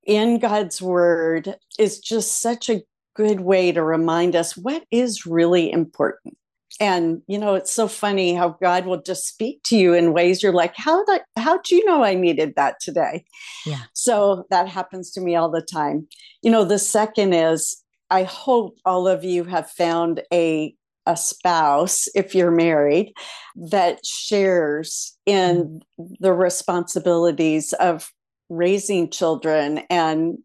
in 0.05 0.39
God's 0.39 0.81
word 0.81 1.55
is 1.77 1.99
just 1.99 2.41
such 2.41 2.69
a 2.69 2.81
good 3.15 3.41
way 3.41 3.71
to 3.71 3.83
remind 3.83 4.35
us 4.35 4.57
what 4.57 4.83
is 4.91 5.25
really 5.25 5.71
important. 5.71 6.37
And 6.79 7.21
you 7.27 7.37
know, 7.37 7.53
it's 7.53 7.71
so 7.71 7.87
funny 7.87 8.33
how 8.33 8.57
God 8.61 8.87
will 8.87 9.01
just 9.01 9.27
speak 9.27 9.61
to 9.65 9.77
you 9.77 9.93
in 9.93 10.13
ways 10.13 10.41
you're 10.41 10.53
like, 10.53 10.75
how 10.75 11.05
did 11.05 11.21
how 11.37 11.59
do 11.59 11.75
you 11.75 11.85
know 11.85 12.03
I 12.03 12.15
needed 12.15 12.55
that 12.55 12.79
today? 12.81 13.25
Yeah. 13.65 13.81
So 13.93 14.45
that 14.49 14.67
happens 14.67 15.11
to 15.11 15.21
me 15.21 15.35
all 15.35 15.51
the 15.51 15.61
time. 15.61 16.07
You 16.41 16.49
know, 16.49 16.65
the 16.65 16.79
second 16.79 17.33
is 17.33 17.83
I 18.09 18.23
hope 18.23 18.79
all 18.85 19.07
of 19.07 19.23
you 19.23 19.43
have 19.43 19.69
found 19.69 20.23
a 20.33 20.75
a 21.05 21.17
spouse, 21.17 22.07
if 22.15 22.33
you're 22.33 22.51
married, 22.51 23.13
that 23.55 24.05
shares 24.05 25.17
in 25.25 25.81
mm-hmm. 25.99 26.13
the 26.19 26.33
responsibilities 26.33 27.73
of 27.73 28.11
raising 28.49 29.09
children 29.09 29.79
and 29.89 30.37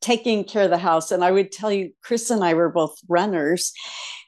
taking 0.00 0.44
care 0.44 0.64
of 0.64 0.70
the 0.70 0.78
house. 0.78 1.10
And 1.10 1.22
I 1.24 1.30
would 1.30 1.52
tell 1.52 1.70
you, 1.70 1.92
Chris 2.02 2.30
and 2.30 2.42
I 2.42 2.54
were 2.54 2.70
both 2.70 2.96
runners, 3.08 3.72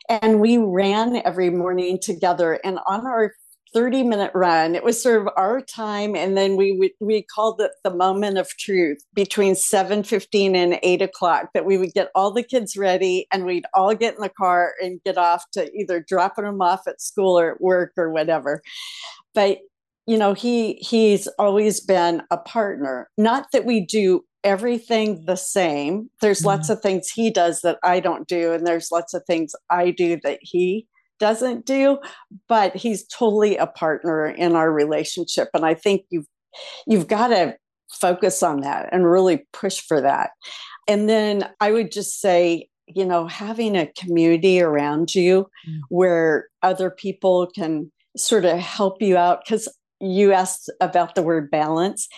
and 0.09 0.41
we 0.41 0.59
ran 0.59 1.23
every 1.25 1.51
morning 1.51 1.99
together. 2.01 2.61
And 2.65 2.79
on 2.87 3.07
our 3.07 3.33
30 3.75 4.02
minute 4.05 4.31
run. 4.35 4.75
It 4.75 4.85
was 4.85 5.02
sort 5.02 5.21
of 5.21 5.29
our 5.37 5.61
time. 5.61 6.14
And 6.14 6.37
then 6.37 6.57
we 6.57 6.73
would, 6.73 6.91
we 7.00 7.23
called 7.23 7.61
it 7.61 7.73
the 7.85 7.95
moment 7.95 8.38
of 8.38 8.49
truth 8.59 8.99
between 9.14 9.55
7 9.55 10.02
15 10.02 10.55
and 10.55 10.79
8 10.83 11.02
o'clock 11.02 11.49
that 11.55 11.64
we 11.64 11.79
would 11.79 11.93
get 11.93 12.11
all 12.14 12.31
the 12.31 12.43
kids 12.43 12.76
ready 12.76 13.26
and 13.33 13.45
we'd 13.45 13.67
all 13.75 13.95
get 13.95 14.14
in 14.14 14.21
the 14.21 14.29
car 14.29 14.75
and 14.81 15.00
get 15.05 15.19
off 15.19 15.45
to 15.52 15.71
either 15.73 16.05
dropping 16.07 16.45
them 16.45 16.61
off 16.61 16.87
at 16.87 17.00
school 17.00 17.38
or 17.38 17.52
at 17.52 17.61
work 17.61 17.93
or 17.97 18.11
whatever. 18.11 18.62
But 19.35 19.59
you 20.07 20.19
know, 20.19 20.35
he 20.35 20.75
he's 20.75 21.29
always 21.38 21.81
been 21.81 22.23
a 22.31 22.37
partner. 22.37 23.09
Not 23.17 23.47
that 23.52 23.64
we 23.64 23.87
do 23.87 24.25
everything 24.43 25.25
the 25.26 25.37
same. 25.37 26.11
There's 26.21 26.41
mm-hmm. 26.41 26.49
lots 26.49 26.69
of 26.69 26.81
things 26.81 27.09
he 27.09 27.31
does 27.31 27.61
that 27.61 27.79
I 27.85 28.00
don't 28.00 28.26
do, 28.26 28.52
and 28.52 28.67
there's 28.67 28.91
lots 28.91 29.14
of 29.14 29.23
things 29.26 29.52
I 29.71 29.91
do 29.93 30.19
that 30.25 30.41
he 30.43 30.87
doesn't 31.19 31.66
do, 31.66 31.99
but 32.49 32.75
he's 32.75 33.07
totally 33.07 33.57
a 33.57 33.66
partner 33.66 34.26
in 34.26 34.54
our 34.57 34.73
relationship. 34.73 35.49
And 35.54 35.64
I 35.64 35.75
think 35.75 36.04
you've 36.11 36.26
you've 36.87 37.09
got 37.09 37.28
to 37.28 37.57
focus 37.90 38.42
on 38.42 38.61
that 38.61 38.88
and 38.92 39.11
really 39.11 39.47
push 39.52 39.81
for 39.81 40.00
that. 40.00 40.31
And 40.88 41.09
then 41.09 41.49
I 41.61 41.73
would 41.73 41.92
just 41.92 42.21
say, 42.21 42.69
you 42.87 43.04
know, 43.04 43.26
having 43.26 43.76
a 43.76 43.90
community 43.99 44.61
around 44.61 45.14
you 45.14 45.49
mm. 45.69 45.81
where 45.88 46.49
other 46.62 46.90
people 46.90 47.47
can 47.54 47.92
sort 48.16 48.45
of 48.45 48.59
help 48.59 49.00
you 49.00 49.16
out. 49.16 49.45
Because 49.45 49.69
you 50.00 50.33
asked 50.33 50.69
about 50.81 51.14
the 51.14 51.23
word 51.23 51.50
balance. 51.50 52.09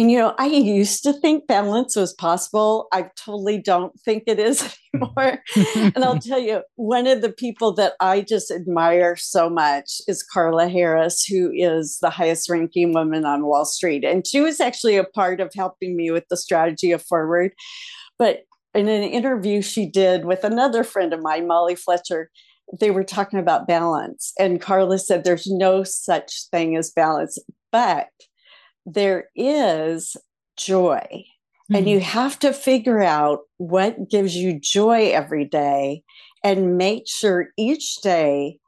And 0.00 0.10
you 0.10 0.16
know, 0.16 0.34
I 0.38 0.46
used 0.46 1.02
to 1.02 1.12
think 1.12 1.46
balance 1.46 1.94
was 1.94 2.14
possible. 2.14 2.88
I 2.90 3.10
totally 3.22 3.60
don't 3.60 3.92
think 4.00 4.22
it 4.26 4.38
is 4.38 4.74
anymore. 4.94 5.42
and 5.74 6.02
I'll 6.02 6.18
tell 6.26 6.38
you, 6.38 6.62
one 6.76 7.06
of 7.06 7.20
the 7.20 7.30
people 7.30 7.74
that 7.74 7.96
I 8.00 8.22
just 8.22 8.50
admire 8.50 9.14
so 9.14 9.50
much 9.50 10.00
is 10.08 10.22
Carla 10.22 10.70
Harris, 10.70 11.22
who 11.26 11.52
is 11.52 11.98
the 12.00 12.08
highest 12.08 12.48
ranking 12.48 12.94
woman 12.94 13.26
on 13.26 13.44
Wall 13.44 13.66
Street. 13.66 14.02
And 14.02 14.26
she 14.26 14.40
was 14.40 14.58
actually 14.58 14.96
a 14.96 15.04
part 15.04 15.38
of 15.38 15.52
helping 15.54 15.98
me 15.98 16.10
with 16.10 16.24
the 16.30 16.36
strategy 16.38 16.92
of 16.92 17.04
4Word. 17.04 17.50
But 18.18 18.44
in 18.72 18.88
an 18.88 19.02
interview 19.02 19.60
she 19.60 19.84
did 19.84 20.24
with 20.24 20.44
another 20.44 20.82
friend 20.82 21.12
of 21.12 21.20
mine, 21.20 21.46
Molly 21.46 21.74
Fletcher, 21.74 22.30
they 22.80 22.90
were 22.90 23.04
talking 23.04 23.38
about 23.38 23.68
balance. 23.68 24.32
And 24.38 24.62
Carla 24.62 24.98
said 24.98 25.24
there's 25.24 25.46
no 25.46 25.84
such 25.84 26.48
thing 26.50 26.74
as 26.74 26.90
balance, 26.90 27.38
but 27.70 28.08
there 28.86 29.28
is 29.34 30.16
joy. 30.56 31.06
Mm-hmm. 31.10 31.74
And 31.74 31.88
you 31.88 31.98
mm-hmm. 31.98 32.04
have 32.04 32.38
to 32.40 32.52
figure 32.52 33.02
out 33.02 33.40
what 33.58 34.10
gives 34.10 34.36
you 34.36 34.58
joy 34.58 35.10
every 35.10 35.44
day 35.44 36.02
and 36.42 36.76
make 36.78 37.04
sure 37.06 37.48
each 37.56 37.96
day 37.96 38.58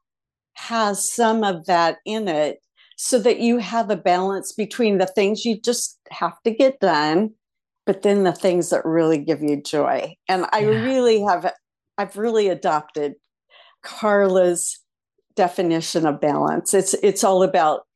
has 0.55 1.11
some 1.11 1.43
of 1.43 1.67
that 1.67 1.99
in 2.05 2.29
it 2.29 2.61
so 2.97 3.19
that 3.19 3.41
you 3.41 3.59
have 3.59 3.91
a 3.91 3.97
balance 3.97 4.53
between 4.53 4.99
the 4.99 5.07
things 5.07 5.45
you 5.45 5.61
just 5.61 5.99
have 6.11 6.41
to 6.43 6.51
get 6.51 6.79
done 6.81 7.31
but 7.85 8.03
then 8.03 8.23
the 8.23 8.33
things 8.33 8.71
that 8.71 8.85
really 8.85 9.19
give 9.19 9.43
you 9.43 9.61
joy 9.61 10.15
and 10.29 10.47
i 10.53 10.61
yeah. 10.61 10.85
really 10.85 11.21
have 11.23 11.51
i've 11.99 12.17
really 12.17 12.49
adopted 12.49 13.15
carla's 13.83 14.79
definition 15.35 16.07
of 16.07 16.21
balance 16.21 16.75
it's 16.75 16.95
it's 16.95 17.25
all 17.25 17.43
about 17.43 17.87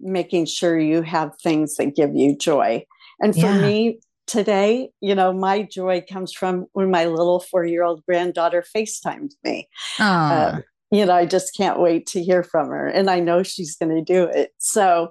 making 0.00 0.46
sure 0.46 0.78
you 0.78 1.02
have 1.02 1.32
things 1.42 1.76
that 1.76 1.96
give 1.96 2.14
you 2.14 2.36
joy. 2.36 2.84
And 3.20 3.34
for 3.34 3.40
yeah. 3.40 3.60
me 3.60 4.00
today, 4.26 4.90
you 5.00 5.14
know, 5.14 5.32
my 5.32 5.62
joy 5.62 6.04
comes 6.08 6.32
from 6.32 6.66
when 6.72 6.90
my 6.90 7.06
little 7.06 7.40
four 7.40 7.64
year 7.64 7.82
old 7.82 8.04
granddaughter 8.06 8.64
FaceTimed 8.74 9.32
me. 9.44 9.68
Uh, 9.98 10.60
you 10.90 11.04
know, 11.04 11.14
I 11.14 11.26
just 11.26 11.56
can't 11.56 11.80
wait 11.80 12.06
to 12.08 12.22
hear 12.22 12.42
from 12.42 12.68
her. 12.68 12.86
And 12.86 13.10
I 13.10 13.20
know 13.20 13.42
she's 13.42 13.76
going 13.76 13.94
to 13.94 14.02
do 14.02 14.24
it. 14.24 14.52
So, 14.58 15.10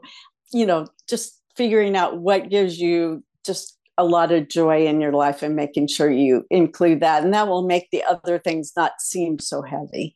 you 0.53 0.65
know, 0.65 0.87
just 1.07 1.41
figuring 1.55 1.95
out 1.95 2.19
what 2.19 2.49
gives 2.49 2.79
you 2.79 3.23
just 3.45 3.77
a 3.97 4.03
lot 4.03 4.31
of 4.31 4.49
joy 4.49 4.85
in 4.85 4.99
your 4.99 5.13
life 5.13 5.41
and 5.41 5.55
making 5.55 5.87
sure 5.87 6.11
you 6.11 6.45
include 6.49 6.99
that. 6.99 7.23
And 7.23 7.33
that 7.33 7.47
will 7.47 7.65
make 7.65 7.89
the 7.91 8.03
other 8.03 8.39
things 8.39 8.73
not 8.75 8.99
seem 8.99 9.39
so 9.39 9.61
heavy. 9.61 10.15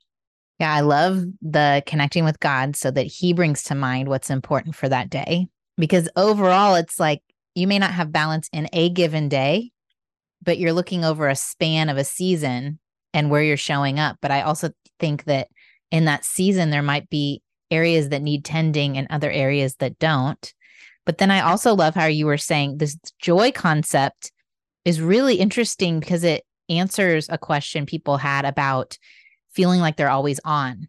Yeah, 0.59 0.73
I 0.73 0.81
love 0.81 1.23
the 1.41 1.83
connecting 1.85 2.25
with 2.25 2.39
God 2.39 2.75
so 2.75 2.91
that 2.91 3.03
He 3.03 3.33
brings 3.33 3.63
to 3.63 3.75
mind 3.75 4.09
what's 4.09 4.29
important 4.29 4.75
for 4.75 4.89
that 4.89 5.09
day. 5.09 5.47
Because 5.77 6.09
overall, 6.15 6.75
it's 6.75 6.99
like 6.99 7.21
you 7.55 7.65
may 7.67 7.79
not 7.79 7.93
have 7.93 8.11
balance 8.11 8.49
in 8.51 8.67
a 8.73 8.89
given 8.89 9.29
day, 9.29 9.71
but 10.43 10.57
you're 10.57 10.73
looking 10.73 11.05
over 11.05 11.29
a 11.29 11.35
span 11.35 11.89
of 11.89 11.97
a 11.97 12.03
season 12.03 12.79
and 13.13 13.29
where 13.29 13.41
you're 13.41 13.57
showing 13.57 13.99
up. 13.99 14.17
But 14.21 14.31
I 14.31 14.41
also 14.41 14.71
think 14.99 15.23
that 15.25 15.47
in 15.91 16.05
that 16.05 16.25
season, 16.25 16.69
there 16.69 16.83
might 16.83 17.09
be 17.09 17.41
areas 17.71 18.09
that 18.09 18.21
need 18.21 18.43
tending 18.43 18.97
and 18.97 19.07
other 19.09 19.31
areas 19.31 19.75
that 19.75 19.99
don't. 19.99 20.53
But 21.05 21.17
then 21.17 21.31
I 21.31 21.41
also 21.41 21.73
love 21.73 21.95
how 21.95 22.05
you 22.05 22.25
were 22.25 22.37
saying 22.37 22.77
this 22.77 22.97
joy 23.19 23.51
concept 23.51 24.31
is 24.85 25.01
really 25.01 25.35
interesting 25.35 25.99
because 25.99 26.23
it 26.23 26.45
answers 26.67 27.27
a 27.29 27.37
question 27.37 27.85
people 27.85 28.17
had 28.17 28.45
about 28.45 28.97
feeling 29.59 29.81
like 29.81 29.97
they're 29.97 30.09
always 30.09 30.39
on. 30.45 30.87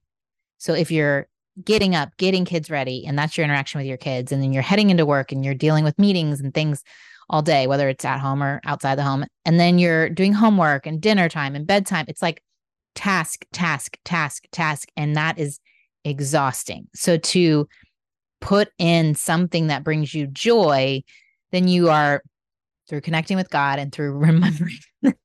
So 0.58 0.74
if 0.74 0.92
you're 0.92 1.26
getting 1.64 1.96
up, 1.96 2.16
getting 2.18 2.44
kids 2.44 2.70
ready, 2.70 3.04
and 3.04 3.18
that's 3.18 3.36
your 3.36 3.42
interaction 3.42 3.80
with 3.80 3.88
your 3.88 3.96
kids, 3.96 4.30
and 4.30 4.40
then 4.40 4.52
you're 4.52 4.62
heading 4.62 4.90
into 4.90 5.04
work 5.04 5.32
and 5.32 5.44
you're 5.44 5.54
dealing 5.54 5.82
with 5.82 5.98
meetings 5.98 6.40
and 6.40 6.54
things 6.54 6.84
all 7.28 7.42
day, 7.42 7.66
whether 7.66 7.88
it's 7.88 8.04
at 8.04 8.20
home 8.20 8.40
or 8.40 8.60
outside 8.64 8.94
the 8.94 9.02
home, 9.02 9.24
and 9.44 9.58
then 9.58 9.80
you're 9.80 10.08
doing 10.08 10.32
homework 10.32 10.86
and 10.86 11.00
dinner 11.00 11.28
time 11.28 11.56
and 11.56 11.66
bedtime, 11.66 12.04
it's 12.06 12.22
like 12.22 12.44
task, 12.94 13.44
task, 13.52 13.98
task, 14.04 14.44
task. 14.52 14.88
And 14.96 15.16
that 15.16 15.36
is 15.36 15.58
exhausting. 16.04 16.86
So 16.94 17.16
to 17.16 17.66
put 18.40 18.68
in 18.78 19.16
something 19.16 19.66
that 19.66 19.82
brings 19.82 20.14
you 20.14 20.28
joy, 20.28 21.02
then 21.50 21.66
you 21.66 21.88
are 21.88 22.22
through 22.88 23.00
connecting 23.00 23.36
with 23.36 23.50
God 23.50 23.80
and 23.80 23.90
through 23.90 24.12
remembering 24.16 24.78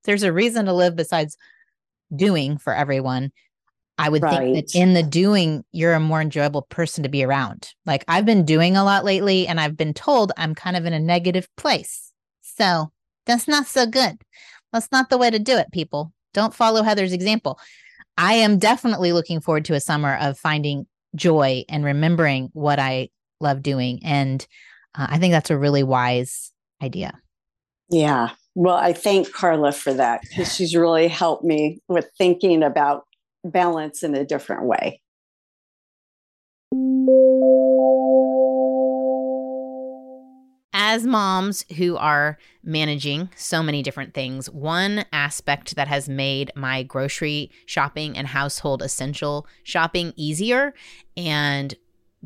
there's 0.03 0.23
a 0.23 0.33
reason 0.33 0.65
to 0.65 0.73
live 0.73 0.95
besides 0.95 1.37
doing 2.13 2.57
for 2.57 2.73
everyone, 2.73 3.31
I 3.97 4.09
would 4.09 4.21
right. 4.21 4.53
think 4.53 4.55
that 4.55 4.75
in 4.75 4.93
the 4.93 5.03
doing, 5.03 5.63
you're 5.71 5.93
a 5.93 5.99
more 5.99 6.21
enjoyable 6.21 6.63
person 6.63 7.03
to 7.03 7.09
be 7.09 7.23
around. 7.23 7.69
Like 7.85 8.03
I've 8.07 8.25
been 8.25 8.45
doing 8.45 8.75
a 8.75 8.83
lot 8.83 9.05
lately 9.05 9.47
and 9.47 9.59
I've 9.59 9.77
been 9.77 9.93
told 9.93 10.31
I'm 10.37 10.53
kind 10.53 10.75
of 10.75 10.85
in 10.85 10.93
a 10.93 10.99
negative 10.99 11.47
place. 11.55 12.11
So 12.41 12.91
that's 13.25 13.47
not 13.47 13.67
so 13.67 13.85
good. 13.85 14.21
That's 14.73 14.91
not 14.91 15.09
the 15.09 15.17
way 15.17 15.29
to 15.29 15.39
do 15.39 15.57
it, 15.57 15.71
people. 15.71 16.11
Don't 16.33 16.53
follow 16.53 16.83
Heather's 16.83 17.13
example. 17.13 17.59
I 18.17 18.33
am 18.33 18.59
definitely 18.59 19.13
looking 19.13 19.39
forward 19.39 19.65
to 19.65 19.73
a 19.73 19.79
summer 19.79 20.17
of 20.17 20.37
finding 20.37 20.87
joy 21.15 21.63
and 21.69 21.85
remembering 21.85 22.49
what 22.53 22.79
I 22.79 23.09
love 23.39 23.61
doing. 23.61 24.01
And 24.03 24.45
uh, 24.93 25.07
I 25.09 25.17
think 25.17 25.31
that's 25.31 25.49
a 25.49 25.57
really 25.57 25.83
wise 25.83 26.51
idea. 26.81 27.19
Yeah. 27.89 28.31
Well, 28.57 28.75
I 28.75 28.93
thank 28.93 29.33
Carla 29.33 29.73
for 29.73 29.93
that 29.93 30.21
because 30.21 30.55
she's 30.55 30.75
really 30.75 31.09
helped 31.09 31.43
me 31.43 31.81
with 31.89 32.09
thinking 32.17 32.63
about 32.63 33.03
balance 33.43 34.01
in 34.01 34.15
a 34.15 34.23
different 34.25 34.63
way. 34.63 35.01
As 40.73 41.05
moms 41.05 41.65
who 41.75 41.97
are 41.97 42.37
managing 42.63 43.29
so 43.35 43.61
many 43.61 43.83
different 43.83 44.13
things, 44.13 44.49
one 44.49 45.03
aspect 45.11 45.75
that 45.75 45.89
has 45.89 46.07
made 46.07 46.51
my 46.55 46.83
grocery 46.83 47.51
shopping 47.65 48.17
and 48.17 48.27
household 48.27 48.81
essential 48.81 49.45
shopping 49.63 50.13
easier 50.15 50.73
and 51.17 51.75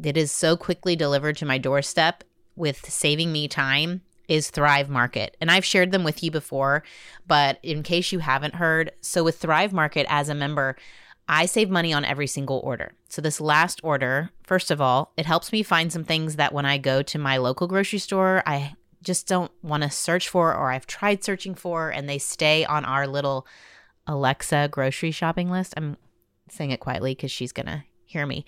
it 0.04 0.16
is 0.16 0.32
so 0.32 0.56
quickly 0.56 0.96
delivered 0.96 1.38
to 1.38 1.46
my 1.46 1.58
doorstep 1.58 2.24
with 2.56 2.88
saving 2.90 3.32
me 3.32 3.48
time 3.48 4.02
is 4.30 4.50
Thrive 4.50 4.90
Market. 4.90 5.36
And 5.42 5.52
I've 5.52 5.66
shared 5.66 5.92
them 5.92 6.04
with 6.04 6.24
you 6.24 6.32
before, 6.32 6.84
but 7.28 7.60
in 7.64 7.84
case 7.84 8.12
you 8.12 8.20
haven't 8.20 8.56
heard, 8.56 8.92
so 9.02 9.24
with 9.24 9.38
Thrive 9.38 9.74
Market 9.74 10.06
as 10.10 10.30
a 10.30 10.36
member, 10.36 10.78
I 11.28 11.46
save 11.46 11.70
money 11.70 11.92
on 11.92 12.06
every 12.06 12.28
single 12.28 12.60
order. 12.64 12.94
So, 13.08 13.22
this 13.22 13.40
last 13.40 13.80
order, 13.84 14.32
first 14.44 14.72
of 14.72 14.82
all, 14.82 15.14
it 15.16 15.28
helps 15.28 15.52
me 15.52 15.62
find 15.62 15.92
some 15.92 16.04
things 16.04 16.38
that 16.38 16.54
when 16.54 16.66
I 16.66 16.80
go 16.80 17.04
to 17.04 17.20
my 17.20 17.38
local 17.38 17.68
grocery 17.68 18.00
store, 18.00 18.42
I 18.48 18.76
just 19.04 19.28
don't 19.28 19.52
want 19.62 19.84
to 19.84 19.92
search 19.92 20.28
for 20.28 20.54
or 20.56 20.72
I've 20.72 20.88
tried 20.88 21.24
searching 21.24 21.54
for, 21.54 21.90
and 21.90 22.10
they 22.10 22.18
stay 22.18 22.66
on 22.66 22.84
our 22.84 23.06
little 23.06 23.46
Alexa 24.08 24.70
grocery 24.72 25.12
shopping 25.12 25.52
list. 25.52 25.76
I'm 25.78 25.98
saying 26.50 26.72
it 26.72 26.80
quietly 26.80 27.14
because 27.14 27.32
she's 27.32 27.52
going 27.52 27.68
to 27.68 27.84
hear 28.06 28.26
me. 28.26 28.44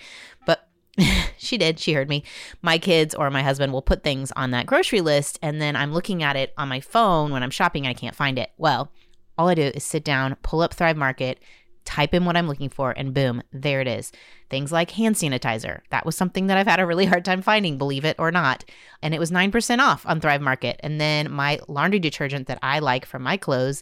But 0.48 0.68
she 1.38 1.58
did. 1.58 1.80
She 1.80 1.94
heard 1.94 2.10
me. 2.10 2.24
My 2.62 2.78
kids 2.78 3.16
or 3.16 3.30
my 3.30 3.44
husband 3.44 3.74
will 3.74 3.82
put 3.82 4.04
things 4.04 4.32
on 4.36 4.52
that 4.52 4.66
grocery 4.66 5.02
list, 5.02 5.40
and 5.42 5.62
then 5.62 5.76
I'm 5.76 5.94
looking 5.94 6.24
at 6.24 6.36
it 6.36 6.54
on 6.58 6.70
my 6.70 6.80
phone 6.80 7.32
when 7.32 7.44
I'm 7.44 7.50
shopping 7.50 7.86
and 7.86 7.96
I 7.96 8.00
can't 8.00 8.16
find 8.16 8.38
it. 8.38 8.52
Well, 8.58 8.92
all 9.38 9.50
I 9.50 9.56
do 9.56 9.64
is 9.64 9.84
sit 9.84 10.04
down, 10.04 10.36
pull 10.44 10.62
up 10.62 10.74
Thrive 10.74 10.98
Market, 10.98 11.40
type 11.86 12.14
in 12.14 12.26
what 12.26 12.38
I'm 12.38 12.48
looking 12.48 12.70
for, 12.70 12.92
and 12.92 13.14
boom, 13.14 13.42
there 13.52 13.82
it 13.82 13.88
is. 13.88 14.12
Things 14.50 14.72
like 14.72 14.92
hand 14.92 15.16
sanitizer. 15.16 15.82
That 15.90 16.06
was 16.06 16.16
something 16.16 16.48
that 16.48 16.58
I've 16.58 16.68
had 16.68 16.80
a 16.80 16.86
really 16.86 17.06
hard 17.06 17.26
time 17.26 17.42
finding, 17.42 17.78
believe 17.78 18.06
it 18.06 18.18
or 18.20 18.32
not. 18.32 18.66
And 19.02 19.16
it 19.16 19.20
was 19.20 19.32
9% 19.32 19.80
off 19.80 20.06
on 20.06 20.20
Thrive 20.20 20.42
Market. 20.42 20.80
And 20.82 21.00
then 21.00 21.32
my 21.32 21.60
laundry 21.68 22.00
detergent 22.00 22.48
that 22.48 22.60
I 22.62 22.80
like 22.80 23.06
for 23.06 23.18
my 23.18 23.38
clothes, 23.38 23.82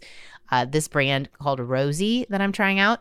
uh, 0.51 0.65
this 0.65 0.87
brand 0.87 1.29
called 1.33 1.59
Rosie 1.59 2.25
that 2.29 2.41
I'm 2.41 2.51
trying 2.51 2.79
out 2.79 2.99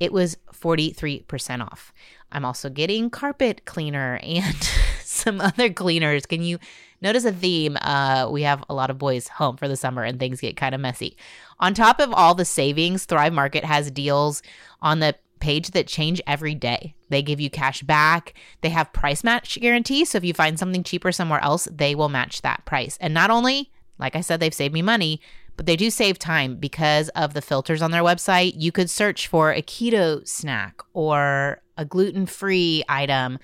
it 0.00 0.12
was 0.12 0.36
43% 0.52 1.62
off. 1.62 1.92
I'm 2.32 2.44
also 2.44 2.70
getting 2.70 3.10
carpet 3.10 3.64
cleaner 3.66 4.18
and 4.22 4.56
some 5.04 5.40
other 5.40 5.70
cleaners. 5.70 6.26
Can 6.26 6.42
you 6.42 6.58
notice 7.02 7.24
a 7.24 7.32
theme? 7.32 7.76
Uh, 7.82 8.28
we 8.30 8.42
have 8.42 8.64
a 8.68 8.74
lot 8.74 8.90
of 8.90 8.98
boys 8.98 9.28
home 9.28 9.56
for 9.56 9.68
the 9.68 9.76
summer 9.76 10.02
and 10.02 10.18
things 10.18 10.40
get 10.40 10.56
kind 10.56 10.74
of 10.74 10.80
messy. 10.80 11.16
On 11.58 11.74
top 11.74 12.00
of 12.00 12.12
all 12.12 12.34
the 12.34 12.44
savings, 12.44 13.04
Thrive 13.04 13.32
Market 13.32 13.64
has 13.64 13.90
deals 13.90 14.42
on 14.80 15.00
the 15.00 15.14
page 15.40 15.70
that 15.72 15.86
change 15.86 16.20
every 16.26 16.54
day. 16.54 16.94
They 17.08 17.22
give 17.22 17.40
you 17.40 17.50
cash 17.50 17.82
back. 17.82 18.34
They 18.60 18.68
have 18.70 18.92
price 18.92 19.24
match 19.24 19.58
guarantee. 19.60 20.04
So 20.04 20.18
if 20.18 20.24
you 20.24 20.34
find 20.34 20.58
something 20.58 20.84
cheaper 20.84 21.12
somewhere 21.12 21.42
else, 21.42 21.66
they 21.70 21.94
will 21.94 22.08
match 22.08 22.42
that 22.42 22.64
price. 22.64 22.96
And 23.00 23.12
not 23.12 23.30
only, 23.30 23.70
like 23.98 24.14
I 24.14 24.20
said, 24.20 24.40
they've 24.40 24.54
saved 24.54 24.74
me 24.74 24.82
money, 24.82 25.20
but 25.60 25.66
they 25.66 25.76
do 25.76 25.90
save 25.90 26.18
time 26.18 26.56
because 26.56 27.10
of 27.10 27.34
the 27.34 27.42
filters 27.42 27.82
on 27.82 27.90
their 27.90 28.02
website. 28.02 28.54
You 28.56 28.72
could 28.72 28.88
search 28.88 29.26
for 29.26 29.52
a 29.52 29.60
keto 29.60 30.26
snack 30.26 30.80
or 30.94 31.60
a 31.76 31.84
gluten 31.84 32.24
free 32.24 32.82
item, 32.88 33.38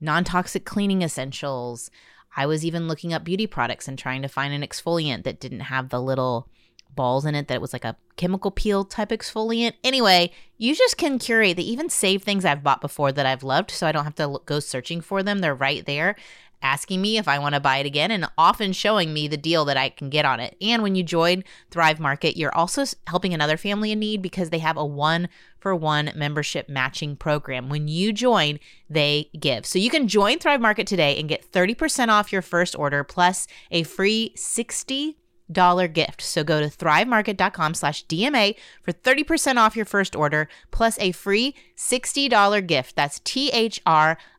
non 0.00 0.24
toxic 0.24 0.64
cleaning 0.64 1.02
essentials. 1.02 1.88
I 2.36 2.46
was 2.46 2.64
even 2.64 2.88
looking 2.88 3.12
up 3.12 3.22
beauty 3.22 3.46
products 3.46 3.86
and 3.86 3.96
trying 3.96 4.22
to 4.22 4.28
find 4.28 4.52
an 4.52 4.68
exfoliant 4.68 5.22
that 5.22 5.38
didn't 5.38 5.60
have 5.60 5.90
the 5.90 6.02
little 6.02 6.48
balls 6.96 7.24
in 7.24 7.36
it 7.36 7.46
that 7.46 7.54
it 7.54 7.60
was 7.60 7.72
like 7.72 7.84
a 7.84 7.96
chemical 8.16 8.50
peel 8.50 8.84
type 8.84 9.10
exfoliant. 9.10 9.74
Anyway, 9.84 10.32
you 10.58 10.74
just 10.74 10.96
can 10.96 11.20
curate. 11.20 11.56
They 11.56 11.62
even 11.62 11.88
save 11.88 12.24
things 12.24 12.44
I've 12.44 12.64
bought 12.64 12.80
before 12.80 13.12
that 13.12 13.24
I've 13.24 13.44
loved, 13.44 13.70
so 13.70 13.86
I 13.86 13.92
don't 13.92 14.02
have 14.02 14.16
to 14.16 14.40
go 14.46 14.58
searching 14.58 15.00
for 15.00 15.22
them. 15.22 15.38
They're 15.38 15.54
right 15.54 15.86
there 15.86 16.16
asking 16.62 17.02
me 17.02 17.18
if 17.18 17.28
I 17.28 17.38
want 17.38 17.54
to 17.54 17.60
buy 17.60 17.78
it 17.78 17.86
again 17.86 18.10
and 18.10 18.28
often 18.38 18.72
showing 18.72 19.12
me 19.12 19.28
the 19.28 19.36
deal 19.36 19.64
that 19.66 19.76
I 19.76 19.88
can 19.88 20.10
get 20.10 20.24
on 20.24 20.40
it. 20.40 20.56
And 20.60 20.82
when 20.82 20.94
you 20.94 21.02
join 21.02 21.44
Thrive 21.70 22.00
Market, 22.00 22.36
you're 22.36 22.54
also 22.54 22.84
helping 23.06 23.34
another 23.34 23.56
family 23.56 23.92
in 23.92 23.98
need 23.98 24.22
because 24.22 24.50
they 24.50 24.58
have 24.58 24.76
a 24.76 24.84
one 24.84 25.28
for 25.58 25.74
one 25.74 26.12
membership 26.14 26.68
matching 26.68 27.16
program. 27.16 27.68
When 27.68 27.88
you 27.88 28.12
join, 28.12 28.58
they 28.88 29.30
give. 29.38 29.66
So 29.66 29.78
you 29.78 29.90
can 29.90 30.08
join 30.08 30.38
Thrive 30.38 30.60
Market 30.60 30.86
today 30.86 31.18
and 31.18 31.28
get 31.28 31.50
30% 31.50 32.08
off 32.08 32.32
your 32.32 32.42
first 32.42 32.76
order 32.76 33.04
plus 33.04 33.46
a 33.70 33.82
free 33.82 34.32
60 34.36 35.16
dollar 35.52 35.88
gift. 35.88 36.22
So 36.22 36.44
go 36.44 36.60
to 36.60 36.66
thrivemarket.com 36.66 37.74
slash 37.74 38.06
DMA 38.06 38.54
for 38.82 38.92
30% 38.92 39.56
off 39.56 39.76
your 39.76 39.84
first 39.84 40.16
order 40.16 40.48
plus 40.70 40.98
a 40.98 41.12
free 41.12 41.54
$60 41.76 42.66
gift. 42.66 42.96
That's 42.96 43.20
T-H-R-I-V-E 43.20 44.31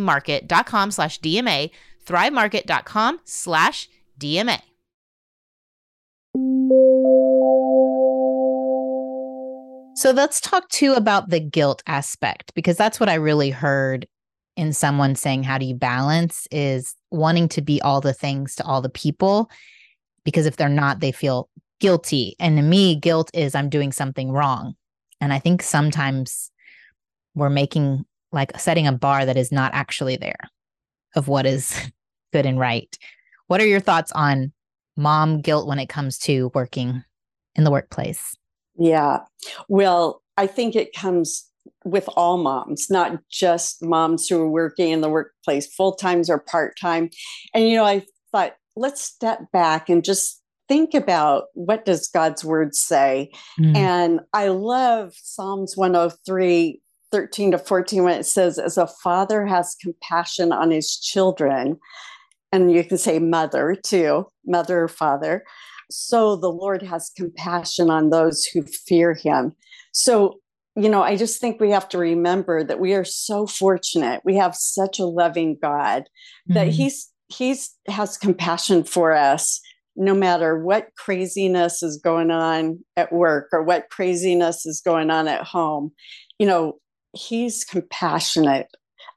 market.com 0.00 0.90
slash 0.90 1.20
DMA, 1.20 1.70
thrivemarket.com 2.04 3.20
slash 3.24 3.88
DMA. 4.18 4.60
So 9.96 10.10
let's 10.10 10.40
talk 10.40 10.68
too 10.68 10.92
about 10.92 11.30
the 11.30 11.40
guilt 11.40 11.82
aspect 11.86 12.52
because 12.54 12.76
that's 12.76 13.00
what 13.00 13.08
I 13.08 13.14
really 13.14 13.50
heard 13.50 14.06
in 14.56 14.72
someone 14.72 15.14
saying 15.14 15.42
how 15.42 15.58
do 15.58 15.66
you 15.66 15.74
balance 15.74 16.46
is 16.50 16.94
wanting 17.10 17.48
to 17.48 17.62
be 17.62 17.80
all 17.80 18.00
the 18.00 18.12
things 18.12 18.54
to 18.56 18.64
all 18.64 18.82
the 18.82 18.90
people 18.90 19.50
because 20.24 20.44
if 20.44 20.56
they're 20.56 20.68
not, 20.68 21.00
they 21.00 21.12
feel 21.12 21.48
guilty. 21.80 22.36
And 22.40 22.56
to 22.56 22.62
me, 22.62 22.96
guilt 22.96 23.30
is 23.32 23.54
I'm 23.54 23.70
doing 23.70 23.92
something 23.92 24.30
wrong. 24.30 24.74
And 25.20 25.32
I 25.32 25.38
think 25.38 25.62
sometimes 25.62 26.50
we're 27.34 27.48
making 27.48 28.04
like 28.32 28.58
setting 28.58 28.86
a 28.86 28.92
bar 28.92 29.24
that 29.24 29.36
is 29.36 29.52
not 29.52 29.72
actually 29.74 30.16
there 30.16 30.38
of 31.14 31.28
what 31.28 31.46
is 31.46 31.90
good 32.32 32.46
and 32.46 32.58
right. 32.58 32.96
What 33.46 33.60
are 33.60 33.66
your 33.66 33.80
thoughts 33.80 34.12
on 34.12 34.52
mom 34.96 35.40
guilt 35.40 35.68
when 35.68 35.78
it 35.78 35.88
comes 35.88 36.18
to 36.18 36.50
working 36.54 37.04
in 37.54 37.64
the 37.64 37.70
workplace? 37.70 38.34
Yeah. 38.78 39.20
Well, 39.68 40.22
I 40.36 40.46
think 40.46 40.76
it 40.76 40.94
comes 40.94 41.48
with 41.84 42.08
all 42.16 42.38
moms, 42.38 42.90
not 42.90 43.18
just 43.30 43.82
moms 43.82 44.28
who 44.28 44.40
are 44.40 44.48
working 44.48 44.90
in 44.90 45.00
the 45.00 45.08
workplace 45.08 45.66
full 45.66 45.94
times 45.94 46.28
or 46.28 46.38
part 46.38 46.78
time. 46.78 47.10
And, 47.54 47.68
you 47.68 47.76
know, 47.76 47.84
I 47.84 48.04
thought 48.32 48.56
let's 48.76 49.02
step 49.02 49.40
back 49.52 49.88
and 49.88 50.04
just 50.04 50.42
think 50.68 50.94
about 50.94 51.44
what 51.54 51.84
does 51.84 52.08
God's 52.08 52.44
word 52.44 52.74
say. 52.74 53.30
Mm. 53.58 53.76
And 53.76 54.20
I 54.32 54.48
love 54.48 55.14
Psalms 55.16 55.76
103 55.76 56.80
13 57.12 57.52
to 57.52 57.58
14 57.58 58.02
when 58.04 58.18
it 58.18 58.24
says 58.24 58.58
as 58.58 58.76
a 58.76 58.86
father 58.86 59.46
has 59.46 59.76
compassion 59.80 60.52
on 60.52 60.70
his 60.70 60.98
children 60.98 61.78
and 62.52 62.72
you 62.72 62.84
can 62.84 62.98
say 62.98 63.18
mother 63.18 63.76
too, 63.84 64.26
mother 64.44 64.84
or 64.84 64.88
father. 64.88 65.44
So 65.90 66.36
the 66.36 66.50
Lord 66.50 66.82
has 66.82 67.12
compassion 67.16 67.90
on 67.90 68.10
those 68.10 68.44
who 68.44 68.62
fear 68.62 69.14
him. 69.14 69.52
So 69.92 70.40
you 70.78 70.90
know, 70.90 71.02
I 71.02 71.16
just 71.16 71.40
think 71.40 71.58
we 71.58 71.70
have 71.70 71.88
to 71.88 71.98
remember 71.98 72.62
that 72.62 72.78
we 72.78 72.92
are 72.92 73.04
so 73.04 73.46
fortunate. 73.46 74.20
We 74.26 74.36
have 74.36 74.54
such 74.54 74.98
a 74.98 75.06
loving 75.06 75.56
God 75.60 76.02
mm-hmm. 76.02 76.52
that 76.52 76.68
He's 76.68 77.10
he's 77.28 77.74
has 77.88 78.16
compassion 78.16 78.84
for 78.84 79.12
us 79.12 79.60
no 79.96 80.14
matter 80.14 80.58
what 80.58 80.88
craziness 80.96 81.82
is 81.82 81.96
going 81.96 82.30
on 82.30 82.78
at 82.96 83.12
work 83.12 83.48
or 83.52 83.62
what 83.62 83.88
craziness 83.90 84.66
is 84.66 84.80
going 84.80 85.10
on 85.10 85.26
at 85.26 85.42
home 85.42 85.90
you 86.38 86.46
know 86.46 86.78
he's 87.16 87.64
compassionate 87.64 88.68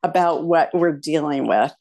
about 0.03 0.45
what 0.45 0.73
we're 0.73 0.95
dealing 0.95 1.47
with 1.47 1.73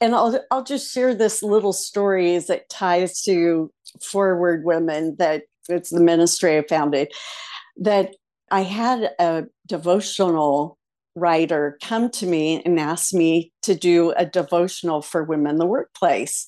and 0.00 0.14
i'll 0.14 0.42
i'll 0.50 0.64
just 0.64 0.92
share 0.92 1.14
this 1.14 1.42
little 1.42 1.72
story 1.72 2.34
as 2.34 2.50
it 2.50 2.68
ties 2.68 3.22
to 3.22 3.70
4Word 4.00 4.64
women 4.64 5.16
that 5.18 5.44
it's 5.68 5.90
the 5.90 6.00
ministry 6.00 6.58
i 6.58 6.64
founded 6.68 7.12
that 7.76 8.14
i 8.50 8.62
had 8.62 9.10
a 9.18 9.44
devotional 9.66 10.78
writer 11.16 11.78
come 11.82 12.10
to 12.10 12.26
me 12.26 12.62
and 12.64 12.78
ask 12.78 13.12
me 13.12 13.52
to 13.62 13.74
do 13.74 14.12
a 14.16 14.24
devotional 14.24 15.02
for 15.02 15.24
women 15.24 15.52
in 15.52 15.58
the 15.58 15.66
workplace. 15.66 16.46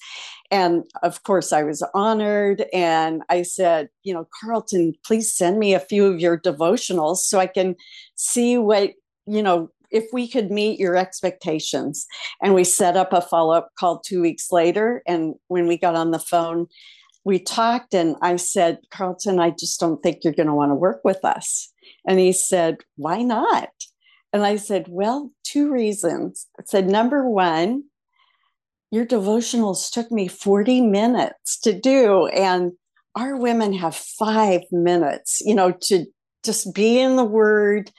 And 0.51 0.85
of 1.03 1.23
course, 1.23 1.53
I 1.53 1.63
was 1.63 1.85
honored. 1.95 2.65
And 2.73 3.23
I 3.29 3.43
said, 3.43 3.89
you 4.03 4.13
know, 4.13 4.29
Carlton, 4.41 4.95
please 5.05 5.33
send 5.33 5.59
me 5.59 5.75
a 5.75 5.81
few 5.81 6.07
of 6.07 6.21
your 6.21 6.39
devotionals 6.39 7.19
so 7.19 7.39
I 7.39 7.47
can 7.47 7.75
see 8.17 8.59
what, 8.59 8.91
you 9.27 9.43
know, 9.43 9.71
if 9.93 10.07
we 10.13 10.27
could 10.27 10.51
meet 10.51 10.81
your 10.81 10.97
expectations. 10.97 12.07
And 12.43 12.55
we 12.55 12.65
set 12.65 12.97
up 12.97 13.13
a 13.13 13.21
follow 13.21 13.55
up 13.55 13.71
call 13.79 14.01
two 14.01 14.23
weeks 14.23 14.51
later. 14.51 15.03
And 15.07 15.35
when 15.49 15.67
we 15.67 15.77
got 15.77 15.95
on 15.95 16.11
the 16.11 16.19
phone, 16.19 16.67
we 17.25 17.39
talked 17.39 17.95
and 17.95 18.17
I 18.21 18.37
said, 18.37 18.79
Carlton, 18.91 19.39
I 19.39 19.51
just 19.51 19.79
don't 19.79 20.03
think 20.03 20.25
you're 20.25 20.33
going 20.33 20.49
to 20.49 20.55
want 20.55 20.71
to 20.71 20.77
work 20.77 21.03
with 21.05 21.25
us. 21.25 21.71
And 22.07 22.19
he 22.19 22.33
said, 22.33 22.79
Why 22.97 23.23
not? 23.23 23.71
And 24.33 24.45
I 24.45 24.57
said, 24.57 24.87
Well, 24.89 25.31
two 25.45 25.71
reasons. 25.71 26.49
I 26.59 26.63
said, 26.67 26.89
Number 26.89 27.29
one, 27.29 27.85
your 28.91 29.07
devotionals 29.07 29.91
took 29.91 30.11
me 30.11 30.27
40 30.27 30.81
minutes 30.81 31.59
to 31.61 31.73
do. 31.73 32.27
And 32.27 32.73
our 33.15 33.37
women 33.37 33.73
have 33.75 33.95
five 33.95 34.63
minutes, 34.73 35.41
you 35.45 35.55
know, 35.55 35.73
to 35.83 36.07
just 36.45 36.75
be 36.75 36.99
in 36.99 37.17
the 37.17 37.25
word, 37.25 37.91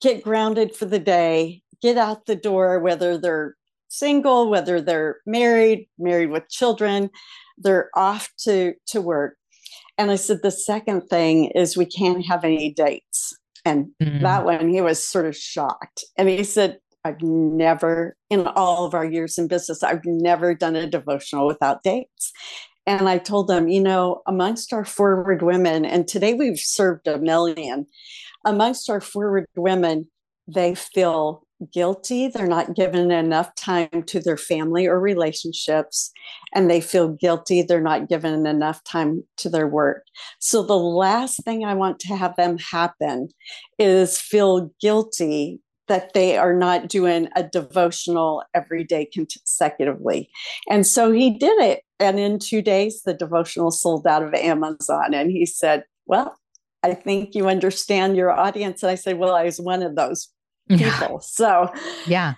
get 0.00 0.22
grounded 0.22 0.74
for 0.74 0.84
the 0.84 0.98
day, 0.98 1.62
get 1.82 1.96
out 1.96 2.26
the 2.26 2.36
door, 2.36 2.78
whether 2.80 3.18
they're 3.18 3.56
single, 3.88 4.48
whether 4.50 4.80
they're 4.80 5.16
married, 5.26 5.88
married 5.98 6.30
with 6.30 6.48
children, 6.48 7.10
they're 7.56 7.90
off 7.94 8.28
to, 8.38 8.74
to 8.86 9.00
work. 9.00 9.36
And 9.96 10.10
I 10.10 10.16
said, 10.16 10.40
the 10.42 10.50
second 10.50 11.08
thing 11.08 11.46
is 11.54 11.76
we 11.76 11.86
can't 11.86 12.24
have 12.26 12.44
any 12.44 12.72
dates. 12.72 13.36
And 13.64 13.88
mm-hmm. 14.00 14.22
that 14.22 14.44
one, 14.44 14.68
he 14.68 14.80
was 14.80 15.06
sort 15.06 15.26
of 15.26 15.36
shocked. 15.36 16.04
And 16.16 16.28
he 16.28 16.44
said, 16.44 16.78
I've 17.04 17.20
never, 17.22 18.16
in 18.30 18.46
all 18.46 18.84
of 18.84 18.94
our 18.94 19.04
years 19.04 19.38
in 19.38 19.48
business, 19.48 19.82
I've 19.82 20.04
never 20.04 20.54
done 20.54 20.76
a 20.76 20.86
devotional 20.86 21.46
without 21.46 21.82
dates. 21.82 22.32
And 22.86 23.08
I 23.08 23.18
told 23.18 23.48
them, 23.48 23.68
you 23.68 23.82
know, 23.82 24.22
amongst 24.26 24.72
our 24.72 24.84
4Word 24.84 25.42
women, 25.42 25.84
and 25.84 26.08
today 26.08 26.34
we've 26.34 26.58
served 26.58 27.06
a 27.06 27.18
million, 27.18 27.86
amongst 28.48 28.90
our 28.90 29.00
4Word 29.00 29.44
women, 29.56 30.08
they 30.46 30.74
feel 30.74 31.42
guilty. 31.72 32.28
They're 32.28 32.46
not 32.46 32.74
given 32.74 33.10
enough 33.10 33.54
time 33.54 34.02
to 34.06 34.20
their 34.20 34.36
family 34.36 34.86
or 34.86 35.00
relationships, 35.00 36.10
and 36.54 36.70
they 36.70 36.80
feel 36.80 37.08
guilty. 37.08 37.62
They're 37.62 37.80
not 37.80 38.08
given 38.08 38.46
enough 38.46 38.82
time 38.84 39.24
to 39.38 39.48
their 39.48 39.66
work. 39.66 40.04
So, 40.38 40.62
the 40.62 40.78
last 40.78 41.44
thing 41.44 41.64
I 41.64 41.74
want 41.74 41.98
to 42.00 42.16
have 42.16 42.34
them 42.36 42.58
happen 42.58 43.28
is 43.78 44.20
feel 44.20 44.70
guilty 44.80 45.60
that 45.88 46.12
they 46.12 46.36
are 46.36 46.54
not 46.54 46.88
doing 46.88 47.28
a 47.34 47.42
devotional 47.42 48.44
every 48.54 48.84
day 48.84 49.06
consecutively. 49.06 50.30
And 50.70 50.86
so 50.86 51.10
he 51.10 51.30
did 51.30 51.58
it. 51.60 51.80
And 51.98 52.20
in 52.20 52.38
two 52.38 52.62
days, 52.62 53.02
the 53.04 53.14
devotional 53.14 53.70
sold 53.70 54.06
out 54.06 54.22
of 54.22 54.34
Amazon. 54.34 55.14
And 55.14 55.30
he 55.30 55.46
said, 55.46 55.84
Well, 56.06 56.37
I 56.82 56.94
think 56.94 57.34
you 57.34 57.48
understand 57.48 58.16
your 58.16 58.30
audience. 58.30 58.82
And 58.82 58.90
I 58.90 58.94
said, 58.94 59.18
Well, 59.18 59.34
I 59.34 59.44
was 59.44 59.60
one 59.60 59.82
of 59.82 59.96
those 59.96 60.28
people. 60.68 61.20
So, 61.20 61.72
yeah. 62.06 62.34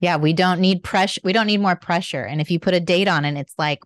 Yeah. 0.00 0.16
We 0.16 0.32
don't 0.32 0.60
need 0.60 0.82
pressure. 0.82 1.20
We 1.24 1.32
don't 1.32 1.46
need 1.46 1.60
more 1.60 1.76
pressure. 1.76 2.22
And 2.22 2.40
if 2.40 2.50
you 2.50 2.60
put 2.60 2.74
a 2.74 2.80
date 2.80 3.08
on 3.08 3.24
it, 3.24 3.36
it's 3.36 3.54
like, 3.58 3.80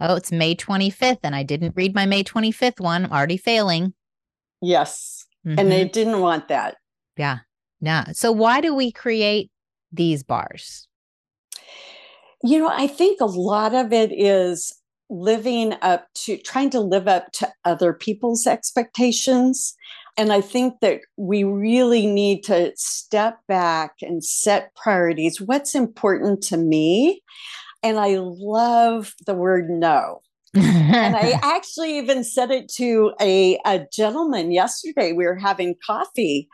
oh, 0.00 0.16
it's 0.16 0.32
May 0.32 0.54
25th, 0.54 1.20
and 1.22 1.34
I 1.34 1.42
didn't 1.42 1.74
read 1.76 1.94
my 1.94 2.06
May 2.06 2.22
25th 2.22 2.80
one, 2.80 3.06
I'm 3.06 3.12
already 3.12 3.36
failing. 3.36 3.94
Yes. 4.60 5.26
Mm-hmm. 5.46 5.58
And 5.58 5.70
they 5.70 5.84
mm-hmm. 5.84 5.92
didn't 5.92 6.20
want 6.20 6.48
that. 6.48 6.76
Yeah. 7.16 7.38
Yeah. 7.80 8.12
So 8.12 8.32
why 8.32 8.60
do 8.60 8.74
we 8.74 8.90
create 8.92 9.50
these 9.92 10.22
bars? 10.22 10.88
You 12.42 12.58
know, 12.58 12.70
I 12.72 12.86
think 12.86 13.20
a 13.20 13.26
lot 13.26 13.74
of 13.74 13.92
it 13.92 14.12
is 14.12 14.74
living 15.08 15.74
up 15.82 16.08
to 16.14 16.36
trying 16.38 16.70
to 16.70 16.80
live 16.80 17.08
up 17.08 17.32
to 17.32 17.48
other 17.64 17.92
people's 17.92 18.46
expectations. 18.46 19.74
And 20.16 20.32
I 20.32 20.40
think 20.40 20.80
that 20.80 21.00
we 21.16 21.44
really 21.44 22.06
need 22.06 22.42
to 22.44 22.72
step 22.76 23.38
back 23.48 23.92
and 24.02 24.24
set 24.24 24.74
priorities. 24.74 25.40
What's 25.40 25.74
important 25.74 26.42
to 26.44 26.56
me? 26.56 27.22
And 27.82 27.98
I 27.98 28.16
love 28.18 29.14
the 29.26 29.34
word 29.34 29.68
no. 29.68 30.22
and 30.54 31.16
I 31.16 31.38
actually 31.42 31.98
even 31.98 32.24
said 32.24 32.50
it 32.50 32.68
to 32.76 33.12
a, 33.20 33.58
a 33.66 33.86
gentleman 33.92 34.52
yesterday. 34.52 35.12
We 35.12 35.26
were 35.26 35.36
having 35.36 35.74
coffee. 35.86 36.48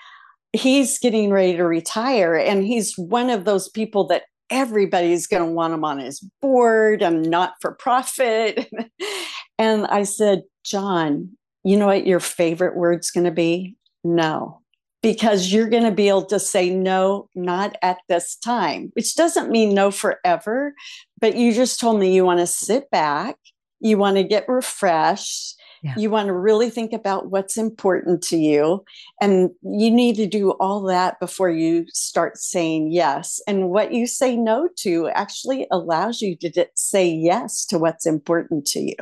He's 0.52 0.98
getting 0.98 1.30
ready 1.30 1.56
to 1.56 1.64
retire, 1.64 2.34
and 2.34 2.64
he's 2.64 2.94
one 2.98 3.30
of 3.30 3.46
those 3.46 3.70
people 3.70 4.06
that 4.08 4.24
everybody's 4.52 5.26
going 5.26 5.42
to 5.42 5.52
want 5.52 5.74
him 5.74 5.84
on 5.84 5.98
his 5.98 6.20
board 6.40 7.02
and 7.02 7.28
not 7.28 7.54
for 7.60 7.72
profit. 7.72 8.70
and 9.58 9.86
I 9.86 10.04
said, 10.04 10.42
John, 10.64 11.30
you 11.64 11.76
know 11.76 11.86
what 11.86 12.06
your 12.06 12.20
favorite 12.20 12.76
word's 12.76 13.10
going 13.10 13.24
to 13.24 13.32
be? 13.32 13.76
No. 14.04 14.60
Because 15.02 15.52
you're 15.52 15.68
going 15.68 15.82
to 15.84 15.90
be 15.90 16.08
able 16.08 16.26
to 16.26 16.38
say 16.38 16.70
no, 16.70 17.28
not 17.34 17.76
at 17.82 17.98
this 18.08 18.36
time, 18.36 18.92
which 18.94 19.16
doesn't 19.16 19.50
mean 19.50 19.74
no 19.74 19.90
forever, 19.90 20.74
but 21.20 21.34
you 21.34 21.52
just 21.52 21.80
told 21.80 21.98
me 21.98 22.14
you 22.14 22.24
want 22.24 22.38
to 22.38 22.46
sit 22.46 22.88
back, 22.90 23.36
you 23.80 23.98
want 23.98 24.16
to 24.16 24.22
get 24.22 24.48
refreshed, 24.48 25.56
yeah. 25.82 25.94
you 25.96 26.10
want 26.10 26.28
to 26.28 26.32
really 26.32 26.70
think 26.70 26.92
about 26.92 27.30
what's 27.30 27.56
important 27.56 28.22
to 28.24 28.36
you. 28.36 28.84
And 29.20 29.50
you 29.62 29.90
need 29.90 30.16
to 30.16 30.26
do 30.26 30.52
all 30.52 30.82
that 30.82 31.18
before 31.18 31.50
you 31.50 31.86
start 31.92 32.38
saying 32.38 32.92
yes. 32.92 33.40
And 33.46 33.70
what 33.70 33.92
you 33.92 34.06
say 34.06 34.36
no 34.36 34.68
to 34.78 35.08
actually 35.08 35.66
allows 35.70 36.20
you 36.20 36.36
to 36.36 36.66
say 36.76 37.08
yes 37.08 37.66
to 37.66 37.78
what's 37.78 38.06
important 38.06 38.66
to 38.68 38.80
you. 38.80 38.96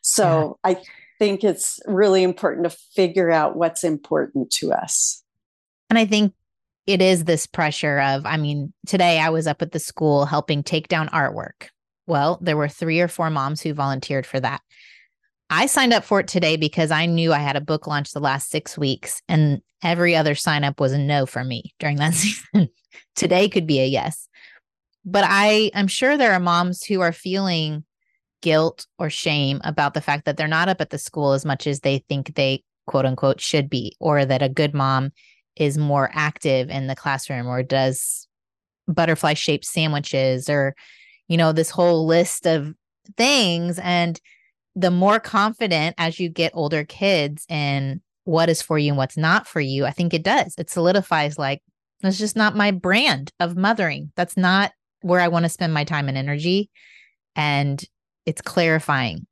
So 0.00 0.58
yeah. 0.64 0.72
I 0.72 0.82
think 1.18 1.44
it's 1.44 1.78
really 1.86 2.22
important 2.22 2.70
to 2.70 2.76
figure 2.96 3.30
out 3.30 3.56
what's 3.56 3.84
important 3.84 4.50
to 4.52 4.72
us. 4.72 5.22
And 5.90 5.98
I 5.98 6.06
think 6.06 6.32
it 6.86 7.02
is 7.02 7.24
this 7.24 7.46
pressure 7.46 8.00
of, 8.00 8.26
I 8.26 8.38
mean, 8.38 8.72
today 8.86 9.20
I 9.20 9.28
was 9.28 9.46
up 9.46 9.62
at 9.62 9.72
the 9.72 9.78
school 9.78 10.24
helping 10.24 10.62
take 10.62 10.88
down 10.88 11.08
artwork. 11.10 11.68
Well, 12.06 12.38
there 12.40 12.56
were 12.56 12.68
three 12.68 13.00
or 13.00 13.08
four 13.08 13.30
moms 13.30 13.60
who 13.60 13.74
volunteered 13.74 14.26
for 14.26 14.40
that. 14.40 14.62
I 15.52 15.66
signed 15.66 15.92
up 15.92 16.02
for 16.02 16.18
it 16.18 16.28
today 16.28 16.56
because 16.56 16.90
I 16.90 17.04
knew 17.04 17.34
I 17.34 17.38
had 17.38 17.56
a 17.56 17.60
book 17.60 17.86
launch 17.86 18.12
the 18.12 18.20
last 18.20 18.48
six 18.48 18.78
weeks, 18.78 19.20
and 19.28 19.60
every 19.82 20.16
other 20.16 20.34
sign 20.34 20.64
up 20.64 20.80
was 20.80 20.92
a 20.92 20.98
no 20.98 21.26
for 21.26 21.44
me 21.44 21.74
during 21.78 21.98
that 21.98 22.14
season. 22.14 22.70
today 23.14 23.50
could 23.50 23.66
be 23.66 23.78
a 23.78 23.86
yes. 23.86 24.28
But 25.04 25.24
I 25.28 25.70
am 25.74 25.88
sure 25.88 26.16
there 26.16 26.32
are 26.32 26.40
moms 26.40 26.82
who 26.82 27.02
are 27.02 27.12
feeling 27.12 27.84
guilt 28.40 28.86
or 28.98 29.10
shame 29.10 29.60
about 29.62 29.92
the 29.92 30.00
fact 30.00 30.24
that 30.24 30.38
they're 30.38 30.48
not 30.48 30.70
up 30.70 30.80
at 30.80 30.88
the 30.88 30.96
school 30.96 31.32
as 31.32 31.44
much 31.44 31.66
as 31.66 31.80
they 31.80 31.98
think 32.08 32.34
they 32.34 32.64
quote 32.86 33.04
unquote 33.04 33.40
should 33.40 33.68
be, 33.68 33.94
or 34.00 34.24
that 34.24 34.42
a 34.42 34.48
good 34.48 34.72
mom 34.72 35.12
is 35.56 35.76
more 35.76 36.08
active 36.14 36.70
in 36.70 36.86
the 36.86 36.96
classroom 36.96 37.46
or 37.46 37.62
does 37.62 38.26
butterfly 38.88 39.34
shaped 39.34 39.66
sandwiches 39.66 40.48
or, 40.48 40.74
you 41.28 41.36
know, 41.36 41.52
this 41.52 41.68
whole 41.68 42.06
list 42.06 42.46
of 42.46 42.72
things. 43.18 43.78
And 43.80 44.18
the 44.74 44.90
more 44.90 45.20
confident 45.20 45.94
as 45.98 46.18
you 46.18 46.28
get 46.28 46.52
older 46.54 46.84
kids 46.84 47.44
in 47.48 48.00
what 48.24 48.48
is 48.48 48.62
for 48.62 48.78
you 48.78 48.88
and 48.90 48.96
what's 48.96 49.16
not 49.16 49.46
for 49.46 49.60
you, 49.60 49.84
I 49.84 49.90
think 49.90 50.14
it 50.14 50.22
does. 50.22 50.54
It 50.56 50.70
solidifies 50.70 51.38
like, 51.38 51.60
that's 52.00 52.18
just 52.18 52.36
not 52.36 52.56
my 52.56 52.70
brand 52.70 53.32
of 53.38 53.56
mothering. 53.56 54.12
That's 54.16 54.36
not 54.36 54.72
where 55.02 55.20
I 55.20 55.28
want 55.28 55.44
to 55.44 55.48
spend 55.48 55.74
my 55.74 55.84
time 55.84 56.08
and 56.08 56.16
energy. 56.16 56.70
And 57.36 57.82
it's 58.26 58.42
clarifying 58.42 59.26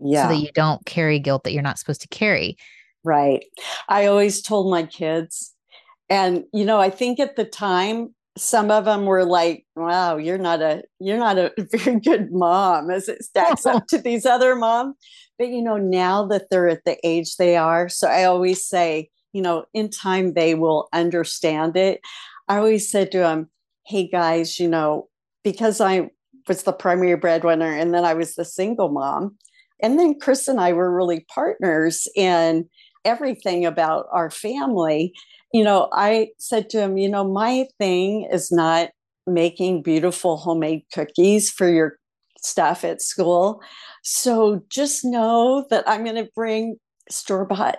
yeah 0.00 0.22
so 0.22 0.34
that 0.34 0.40
you 0.40 0.50
don't 0.52 0.84
carry 0.86 1.18
guilt 1.18 1.44
that 1.44 1.52
you're 1.52 1.62
not 1.62 1.78
supposed 1.78 2.00
to 2.00 2.08
carry 2.08 2.56
right 3.02 3.44
i 3.88 4.06
always 4.06 4.42
told 4.42 4.70
my 4.70 4.82
kids 4.84 5.54
and 6.08 6.44
you 6.52 6.64
know 6.64 6.80
i 6.80 6.90
think 6.90 7.20
at 7.20 7.36
the 7.36 7.44
time 7.44 8.13
some 8.36 8.70
of 8.70 8.84
them 8.84 9.06
were 9.06 9.24
like 9.24 9.64
wow 9.76 10.16
you're 10.16 10.38
not 10.38 10.60
a 10.60 10.82
you're 11.00 11.18
not 11.18 11.38
a 11.38 11.52
very 11.72 12.00
good 12.00 12.32
mom 12.32 12.90
as 12.90 13.08
it 13.08 13.22
stacks 13.22 13.64
up 13.66 13.86
to 13.88 13.98
these 13.98 14.26
other 14.26 14.56
moms 14.56 14.96
but 15.38 15.48
you 15.48 15.62
know 15.62 15.76
now 15.76 16.26
that 16.26 16.50
they're 16.50 16.68
at 16.68 16.84
the 16.84 16.96
age 17.04 17.36
they 17.36 17.56
are 17.56 17.88
so 17.88 18.08
i 18.08 18.24
always 18.24 18.66
say 18.66 19.08
you 19.32 19.40
know 19.40 19.64
in 19.72 19.88
time 19.88 20.34
they 20.34 20.54
will 20.54 20.88
understand 20.92 21.76
it 21.76 22.00
i 22.48 22.56
always 22.56 22.90
said 22.90 23.12
to 23.12 23.18
them 23.18 23.48
hey 23.86 24.08
guys 24.08 24.58
you 24.58 24.68
know 24.68 25.08
because 25.44 25.80
i 25.80 26.10
was 26.48 26.62
the 26.62 26.72
primary 26.72 27.16
breadwinner 27.16 27.72
and 27.72 27.94
then 27.94 28.04
I 28.04 28.14
was 28.14 28.34
the 28.34 28.44
single 28.44 28.90
mom. 28.90 29.36
And 29.80 29.98
then 29.98 30.18
Chris 30.18 30.48
and 30.48 30.60
I 30.60 30.72
were 30.72 30.94
really 30.94 31.26
partners 31.34 32.06
in 32.16 32.68
everything 33.04 33.66
about 33.66 34.06
our 34.12 34.30
family. 34.30 35.12
You 35.54 35.62
know, 35.62 35.88
I 35.92 36.30
said 36.36 36.68
to 36.70 36.80
him, 36.80 36.98
you 36.98 37.08
know, 37.08 37.22
my 37.22 37.68
thing 37.78 38.28
is 38.28 38.50
not 38.50 38.90
making 39.24 39.82
beautiful 39.82 40.36
homemade 40.36 40.82
cookies 40.92 41.48
for 41.48 41.70
your 41.70 41.96
stuff 42.42 42.82
at 42.82 43.00
school. 43.00 43.62
So 44.02 44.64
just 44.68 45.04
know 45.04 45.64
that 45.70 45.88
I'm 45.88 46.02
going 46.02 46.16
to 46.16 46.28
bring 46.34 46.74
store 47.08 47.44
bought 47.44 47.78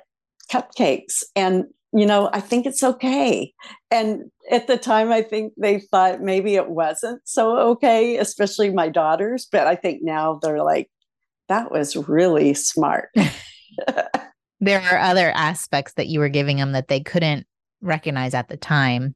cupcakes 0.50 1.22
and 1.36 1.66
you 1.92 2.06
know, 2.06 2.30
I 2.34 2.42
think 2.42 2.66
it's 2.66 2.84
okay. 2.84 3.54
And 3.90 4.24
at 4.52 4.68
the 4.68 4.78
time, 4.78 5.14
I 5.14 5.22
think 5.22 5.54
they 5.58 5.80
thought 5.80 6.22
maybe 6.22 6.56
it 6.56 6.70
wasn't 6.70 7.22
so 7.24 7.58
okay, 7.58 8.18
especially 8.18 8.70
my 8.70 8.90
daughters. 8.90 9.48
But 9.50 9.68
I 9.68 9.76
think 9.76 10.02
now 10.02 10.40
they're 10.42 10.64
like, 10.64 10.90
that 11.48 11.72
was 11.72 11.96
really 11.96 12.54
smart. 12.54 13.10
there 14.60 14.82
are 14.82 14.98
other 14.98 15.32
aspects 15.32 15.94
that 15.94 16.08
you 16.08 16.20
were 16.20 16.28
giving 16.28 16.58
them 16.58 16.74
that 16.74 16.90
they 16.90 17.00
couldn't 17.00 17.48
recognize 17.86 18.34
at 18.34 18.50
the 18.50 18.58
time. 18.58 19.15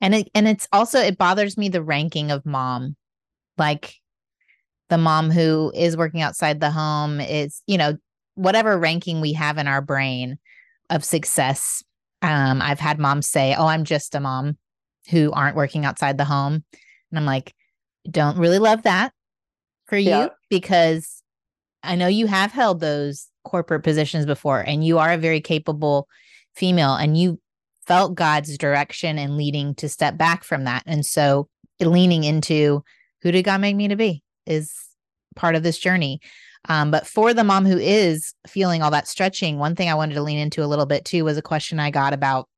And 0.00 0.14
it, 0.14 0.30
and 0.34 0.48
it's 0.48 0.68
also 0.72 0.98
it 0.98 1.18
bothers 1.18 1.56
me 1.56 1.68
the 1.68 1.82
ranking 1.82 2.30
of 2.30 2.46
mom. 2.46 2.96
Like 3.58 3.94
the 4.88 4.98
mom 4.98 5.30
who 5.30 5.72
is 5.74 5.96
working 5.96 6.22
outside 6.22 6.60
the 6.60 6.70
home 6.70 7.20
is, 7.20 7.62
you 7.66 7.76
know, 7.78 7.96
whatever 8.34 8.78
ranking 8.78 9.20
we 9.20 9.32
have 9.34 9.58
in 9.58 9.66
our 9.66 9.82
brain 9.82 10.38
of 10.88 11.04
success 11.04 11.82
um, 12.22 12.60
I've 12.60 12.80
had 12.80 12.98
moms 12.98 13.26
say, 13.26 13.54
Oh, 13.56 13.66
I'm 13.66 13.84
just 13.84 14.14
a 14.14 14.20
mom 14.20 14.56
who 15.10 15.32
aren't 15.32 15.56
working 15.56 15.84
outside 15.84 16.18
the 16.18 16.24
home. 16.24 16.64
And 17.10 17.18
I'm 17.18 17.24
like, 17.24 17.54
don't 18.10 18.38
really 18.38 18.58
love 18.58 18.82
that 18.82 19.12
for 19.86 19.96
you 19.96 20.10
yeah. 20.10 20.28
because 20.48 21.22
I 21.82 21.96
know 21.96 22.06
you 22.06 22.26
have 22.26 22.52
held 22.52 22.80
those 22.80 23.28
corporate 23.44 23.82
positions 23.82 24.26
before 24.26 24.60
and 24.60 24.84
you 24.84 24.98
are 24.98 25.12
a 25.12 25.18
very 25.18 25.40
capable 25.40 26.06
female 26.54 26.94
and 26.94 27.16
you 27.16 27.40
felt 27.90 28.14
God's 28.14 28.56
direction 28.56 29.18
and 29.18 29.36
leading 29.36 29.74
to 29.74 29.88
step 29.88 30.16
back 30.16 30.44
from 30.44 30.62
that. 30.62 30.84
And 30.86 31.04
so 31.04 31.48
leaning 31.80 32.22
into 32.22 32.84
who 33.20 33.32
did 33.32 33.44
God 33.44 33.60
make 33.60 33.74
me 33.74 33.88
to 33.88 33.96
be 33.96 34.22
is 34.46 34.72
part 35.34 35.56
of 35.56 35.64
this 35.64 35.76
journey. 35.76 36.20
Um, 36.68 36.92
but 36.92 37.04
for 37.04 37.34
the 37.34 37.42
mom 37.42 37.66
who 37.66 37.76
is 37.76 38.32
feeling 38.46 38.80
all 38.80 38.92
that 38.92 39.08
stretching, 39.08 39.58
one 39.58 39.74
thing 39.74 39.88
I 39.88 39.94
wanted 39.94 40.14
to 40.14 40.22
lean 40.22 40.38
into 40.38 40.62
a 40.62 40.68
little 40.68 40.86
bit 40.86 41.04
too 41.04 41.24
was 41.24 41.36
a 41.36 41.42
question 41.42 41.80
I 41.80 41.90
got 41.90 42.12
about 42.12 42.48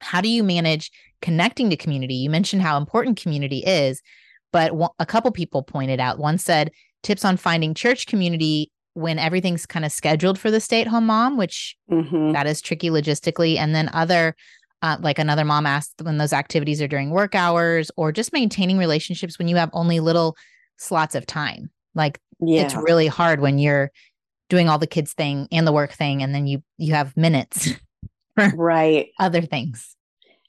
how 0.00 0.20
do 0.20 0.28
you 0.28 0.42
manage 0.42 0.90
connecting 1.22 1.70
to 1.70 1.76
community? 1.76 2.14
You 2.14 2.28
mentioned 2.28 2.62
how 2.62 2.76
important 2.76 3.22
community 3.22 3.58
is, 3.58 4.02
but 4.50 4.72
a 4.98 5.06
couple 5.06 5.30
people 5.30 5.62
pointed 5.62 6.00
out. 6.00 6.18
One 6.18 6.36
said 6.36 6.72
tips 7.04 7.24
on 7.24 7.36
finding 7.36 7.74
church 7.74 8.08
community 8.08 8.72
when 8.94 9.20
everything's 9.20 9.66
kind 9.66 9.84
of 9.84 9.92
scheduled 9.92 10.36
for 10.36 10.50
the 10.50 10.60
stay 10.60 10.80
at 10.80 10.88
home 10.88 11.06
mom, 11.06 11.36
which 11.36 11.76
mm-hmm. 11.88 12.32
that 12.32 12.48
is 12.48 12.60
tricky 12.60 12.90
logistically. 12.90 13.56
And 13.56 13.72
then 13.72 13.88
other, 13.92 14.34
uh, 14.84 14.98
like 15.00 15.18
another 15.18 15.46
mom 15.46 15.64
asked 15.64 15.94
when 16.02 16.18
those 16.18 16.34
activities 16.34 16.82
are 16.82 16.86
during 16.86 17.08
work 17.08 17.34
hours 17.34 17.90
or 17.96 18.12
just 18.12 18.34
maintaining 18.34 18.76
relationships 18.76 19.38
when 19.38 19.48
you 19.48 19.56
have 19.56 19.70
only 19.72 19.98
little 19.98 20.36
slots 20.76 21.14
of 21.14 21.24
time. 21.24 21.70
Like 21.94 22.20
yeah. 22.38 22.62
it's 22.62 22.74
really 22.74 23.06
hard 23.06 23.40
when 23.40 23.58
you're 23.58 23.90
doing 24.50 24.68
all 24.68 24.78
the 24.78 24.86
kids 24.86 25.14
thing 25.14 25.48
and 25.50 25.66
the 25.66 25.72
work 25.72 25.92
thing 25.92 26.22
and 26.22 26.34
then 26.34 26.46
you 26.46 26.62
you 26.76 26.92
have 26.92 27.16
minutes 27.16 27.70
right 28.54 29.08
other 29.18 29.40
things 29.40 29.96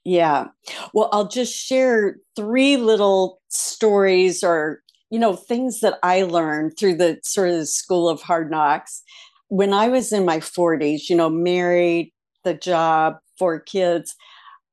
yeah 0.04 0.48
well 0.94 1.10
i'll 1.14 1.28
just 1.28 1.56
share 1.56 2.18
three 2.36 2.78
little 2.78 3.40
stories 3.48 4.44
or 4.44 4.82
you 5.10 5.18
know 5.18 5.36
things 5.36 5.80
that 5.80 5.98
i 6.04 6.24
learned 6.24 6.78
through 6.78 6.96
the 6.96 7.18
sort 7.24 7.50
of 7.50 7.56
the 7.56 7.66
school 7.66 8.10
of 8.10 8.22
hard 8.22 8.52
knocks 8.52 9.02
when 9.48 9.74
i 9.74 9.88
was 9.88 10.12
in 10.12 10.26
my 10.26 10.40
40s 10.40 11.10
you 11.10 11.16
know 11.16 11.30
married 11.30 12.12
the 12.44 12.54
job 12.54 13.16
four 13.38 13.60
kids 13.60 14.16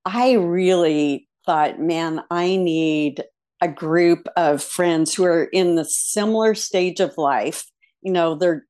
i 0.04 0.32
really 0.32 1.28
thought 1.46 1.80
man 1.80 2.22
i 2.30 2.56
need 2.56 3.22
a 3.62 3.68
group 3.68 4.26
of 4.36 4.62
friends 4.62 5.14
who 5.14 5.24
are 5.24 5.44
in 5.44 5.76
the 5.76 5.84
similar 5.84 6.52
stage 6.52 6.98
of 6.98 7.16
life. 7.16 7.64
You 8.02 8.12
know, 8.12 8.34
they're 8.34 8.66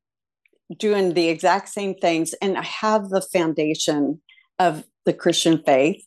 doing 0.79 1.15
the 1.15 1.31
exact 1.31 1.71
same 1.71 1.95
things 1.95 2.35
and 2.43 2.59
I 2.59 2.63
have 2.63 3.09
the 3.09 3.23
foundation 3.23 4.21
of 4.59 4.85
the 5.07 5.15
Christian 5.15 5.63
faith. 5.65 6.05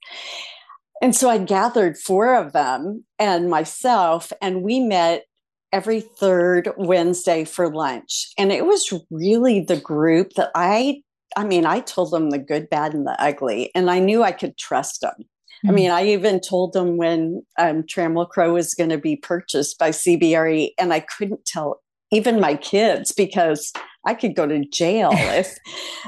And 1.01 1.15
so 1.15 1.29
I 1.29 1.39
gathered 1.39 1.97
four 1.97 2.35
of 2.35 2.53
them 2.53 3.03
and 3.19 3.49
myself, 3.49 4.31
and 4.41 4.63
we 4.63 4.79
met 4.79 5.25
every 5.73 5.99
third 5.99 6.69
Wednesday 6.77 7.43
for 7.43 7.73
lunch. 7.73 8.27
And 8.37 8.51
it 8.51 8.65
was 8.65 8.93
really 9.11 9.59
the 9.59 9.79
group 9.79 10.33
that 10.33 10.51
I, 10.55 11.01
I 11.35 11.43
mean, 11.43 11.65
I 11.65 11.79
told 11.81 12.11
them 12.11 12.29
the 12.29 12.39
good, 12.39 12.69
bad, 12.69 12.93
and 12.93 13.05
the 13.05 13.21
ugly, 13.21 13.71
and 13.75 13.89
I 13.89 13.99
knew 13.99 14.23
I 14.23 14.31
could 14.31 14.57
trust 14.57 15.01
them. 15.01 15.13
Mm-hmm. 15.19 15.67
I 15.67 15.69
hmm. 15.69 15.75
mean, 15.75 15.91
I 15.91 16.05
even 16.07 16.39
told 16.39 16.73
them 16.73 16.97
when 16.97 17.43
um, 17.57 17.83
Trammell 17.83 18.29
Crow 18.29 18.53
was 18.53 18.73
going 18.73 18.89
to 18.89 18.97
be 18.97 19.15
purchased 19.15 19.77
by 19.77 19.89
CBRE, 19.89 20.71
and 20.77 20.93
I 20.93 20.99
couldn't 21.01 21.45
tell 21.45 21.81
even 22.11 22.39
my 22.39 22.55
kids 22.55 23.11
because 23.11 23.73
I 24.05 24.13
could 24.13 24.35
go 24.35 24.47
to 24.47 24.63
jail 24.65 25.09
if. 25.13 25.55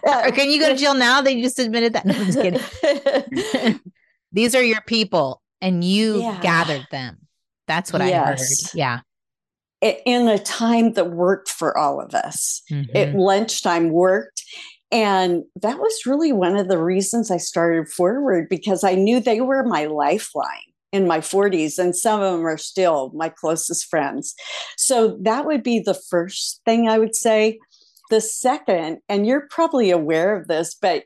Uh, 0.07 0.31
Can 0.31 0.49
you 0.49 0.59
go 0.59 0.69
to 0.69 0.75
jail 0.75 0.93
now? 0.93 1.21
They 1.21 1.41
just 1.41 1.59
admitted 1.59 1.93
that. 1.93 2.05
No, 2.05 2.13
I'm 2.13 2.25
just 2.25 2.41
kidding. 2.41 3.79
These 4.31 4.55
are 4.55 4.63
your 4.63 4.81
people, 4.81 5.41
and 5.61 5.83
you 5.83 6.21
yeah. 6.21 6.39
gathered 6.41 6.87
them. 6.91 7.17
That's 7.67 7.91
what 7.91 8.01
yes. 8.01 8.73
I 8.73 8.77
heard. 8.77 8.77
Yeah. 8.77 8.99
In 10.05 10.27
a 10.27 10.39
time 10.39 10.93
that 10.93 11.11
worked 11.11 11.49
for 11.49 11.77
all 11.77 12.01
of 12.01 12.15
us, 12.15 12.63
mm-hmm. 12.71 12.95
at 12.95 13.13
lunchtime 13.13 13.91
worked. 13.91 14.36
And 14.91 15.43
that 15.61 15.79
was 15.79 16.05
really 16.05 16.31
one 16.31 16.55
of 16.55 16.69
the 16.69 16.81
reasons 16.81 17.29
I 17.29 17.37
started 17.37 17.87
4Word 17.87 18.47
because 18.49 18.83
I 18.83 18.95
knew 18.95 19.19
they 19.19 19.41
were 19.41 19.63
my 19.63 19.85
lifeline 19.85 20.47
in 20.93 21.05
my 21.05 21.19
40s, 21.19 21.77
and 21.77 21.93
some 21.93 22.21
of 22.21 22.31
them 22.31 22.47
are 22.47 22.57
still 22.57 23.11
my 23.13 23.27
closest 23.27 23.89
friends. 23.89 24.33
So 24.77 25.17
that 25.21 25.45
would 25.45 25.61
be 25.61 25.79
the 25.79 25.93
first 25.93 26.61
thing 26.63 26.87
I 26.87 26.97
would 26.97 27.15
say. 27.15 27.59
The 28.09 28.21
second, 28.21 28.99
and 29.09 29.27
you're 29.27 29.47
probably 29.49 29.91
aware 29.91 30.33
of 30.39 30.47
this, 30.47 30.73
but 30.73 31.03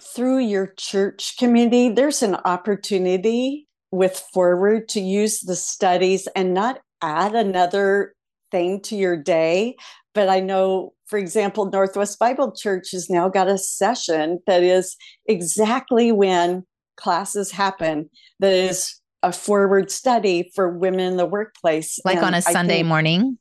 through 0.00 0.38
your 0.38 0.74
church 0.76 1.36
community, 1.38 1.88
there's 1.88 2.20
an 2.20 2.34
opportunity 2.44 3.68
with 3.92 4.24
4Word 4.34 4.88
to 4.88 5.00
use 5.00 5.38
the 5.40 5.54
studies 5.54 6.26
and 6.34 6.52
not 6.52 6.80
add 7.00 7.36
another 7.36 8.14
thing 8.50 8.80
to 8.80 8.96
your 8.96 9.16
day. 9.16 9.76
But 10.14 10.28
I 10.28 10.40
know, 10.40 10.92
for 11.06 11.18
example, 11.18 11.70
Northwest 11.70 12.18
Bible 12.18 12.52
Church 12.52 12.90
has 12.92 13.08
now 13.08 13.28
got 13.28 13.48
a 13.48 13.58
session 13.58 14.40
that 14.46 14.62
is 14.62 14.96
exactly 15.26 16.12
when 16.12 16.64
classes 16.96 17.50
happen, 17.50 18.10
that 18.40 18.52
is 18.52 19.00
a 19.22 19.28
4Word 19.28 19.90
study 19.90 20.50
for 20.54 20.68
women 20.68 21.00
in 21.00 21.16
the 21.16 21.26
workplace. 21.26 21.98
Like 22.04 22.16
and 22.16 22.26
on 22.26 22.34
a 22.34 22.42
Sunday 22.42 22.82
morning? 22.82 23.38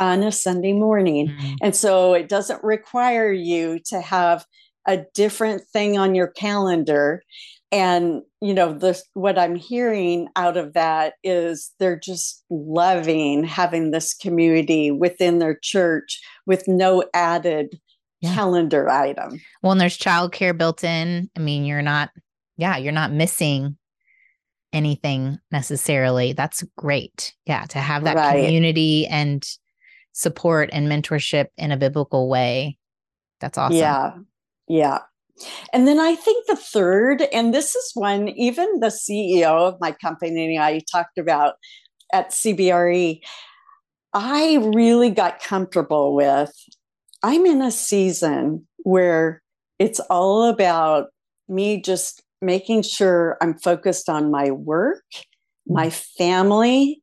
On 0.00 0.22
a 0.22 0.32
Sunday 0.32 0.72
morning. 0.72 1.28
Mm-hmm. 1.28 1.54
And 1.62 1.74
so 1.74 2.14
it 2.14 2.28
doesn't 2.28 2.62
require 2.62 3.32
you 3.32 3.80
to 3.86 4.00
have 4.00 4.44
a 4.86 5.04
different 5.14 5.62
thing 5.72 5.98
on 5.98 6.14
your 6.14 6.26
calendar 6.26 7.22
and 7.74 8.22
you 8.40 8.54
know 8.54 8.72
the 8.72 9.00
what 9.14 9.38
i'm 9.38 9.56
hearing 9.56 10.28
out 10.36 10.56
of 10.56 10.72
that 10.72 11.14
is 11.24 11.72
they're 11.78 11.98
just 11.98 12.44
loving 12.48 13.44
having 13.44 13.90
this 13.90 14.14
community 14.14 14.90
within 14.90 15.40
their 15.40 15.58
church 15.60 16.20
with 16.46 16.68
no 16.68 17.04
added 17.12 17.78
yeah. 18.24 18.34
calendar 18.34 18.88
item. 18.88 19.40
Well 19.62 19.72
and 19.72 19.80
there's 19.80 19.98
childcare 19.98 20.56
built 20.56 20.82
in. 20.82 21.30
I 21.36 21.40
mean 21.40 21.64
you're 21.64 21.82
not 21.82 22.10
yeah 22.56 22.76
you're 22.76 22.92
not 22.92 23.12
missing 23.12 23.76
anything 24.72 25.38
necessarily. 25.50 26.32
That's 26.32 26.64
great. 26.76 27.34
Yeah 27.44 27.66
to 27.66 27.78
have 27.78 28.04
that 28.04 28.16
right. 28.16 28.44
community 28.44 29.06
and 29.06 29.46
support 30.12 30.70
and 30.72 30.88
mentorship 30.88 31.46
in 31.56 31.72
a 31.72 31.76
biblical 31.76 32.28
way. 32.28 32.78
That's 33.40 33.58
awesome. 33.58 33.76
Yeah. 33.76 34.12
Yeah. 34.68 34.98
And 35.72 35.86
then 35.88 35.98
I 35.98 36.14
think 36.14 36.46
the 36.46 36.56
third, 36.56 37.22
and 37.32 37.52
this 37.52 37.74
is 37.74 37.90
one 37.94 38.28
even 38.28 38.80
the 38.80 38.88
CEO 38.88 39.68
of 39.68 39.80
my 39.80 39.92
company 39.92 40.58
I 40.58 40.80
talked 40.90 41.18
about 41.18 41.54
at 42.12 42.30
CBRE, 42.30 43.20
I 44.12 44.70
really 44.74 45.10
got 45.10 45.40
comfortable 45.40 46.14
with. 46.14 46.52
I'm 47.22 47.46
in 47.46 47.62
a 47.62 47.70
season 47.70 48.66
where 48.84 49.42
it's 49.78 49.98
all 50.00 50.44
about 50.44 51.08
me 51.48 51.80
just 51.80 52.22
making 52.40 52.82
sure 52.82 53.36
I'm 53.40 53.58
focused 53.58 54.08
on 54.08 54.30
my 54.30 54.50
work, 54.50 55.02
my 55.66 55.90
family, 55.90 57.02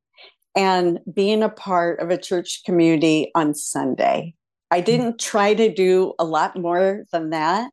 and 0.56 1.00
being 1.12 1.44
a 1.44 1.50
part 1.50 2.00
of 2.00 2.10
a 2.10 2.18
church 2.18 2.62
community 2.66 3.32
on 3.36 3.54
Sunday. 3.54 4.36
I 4.70 4.80
didn't 4.80 5.20
try 5.20 5.54
to 5.54 5.74
do 5.74 6.14
a 6.18 6.24
lot 6.24 6.58
more 6.58 7.04
than 7.12 7.32
that 7.32 7.70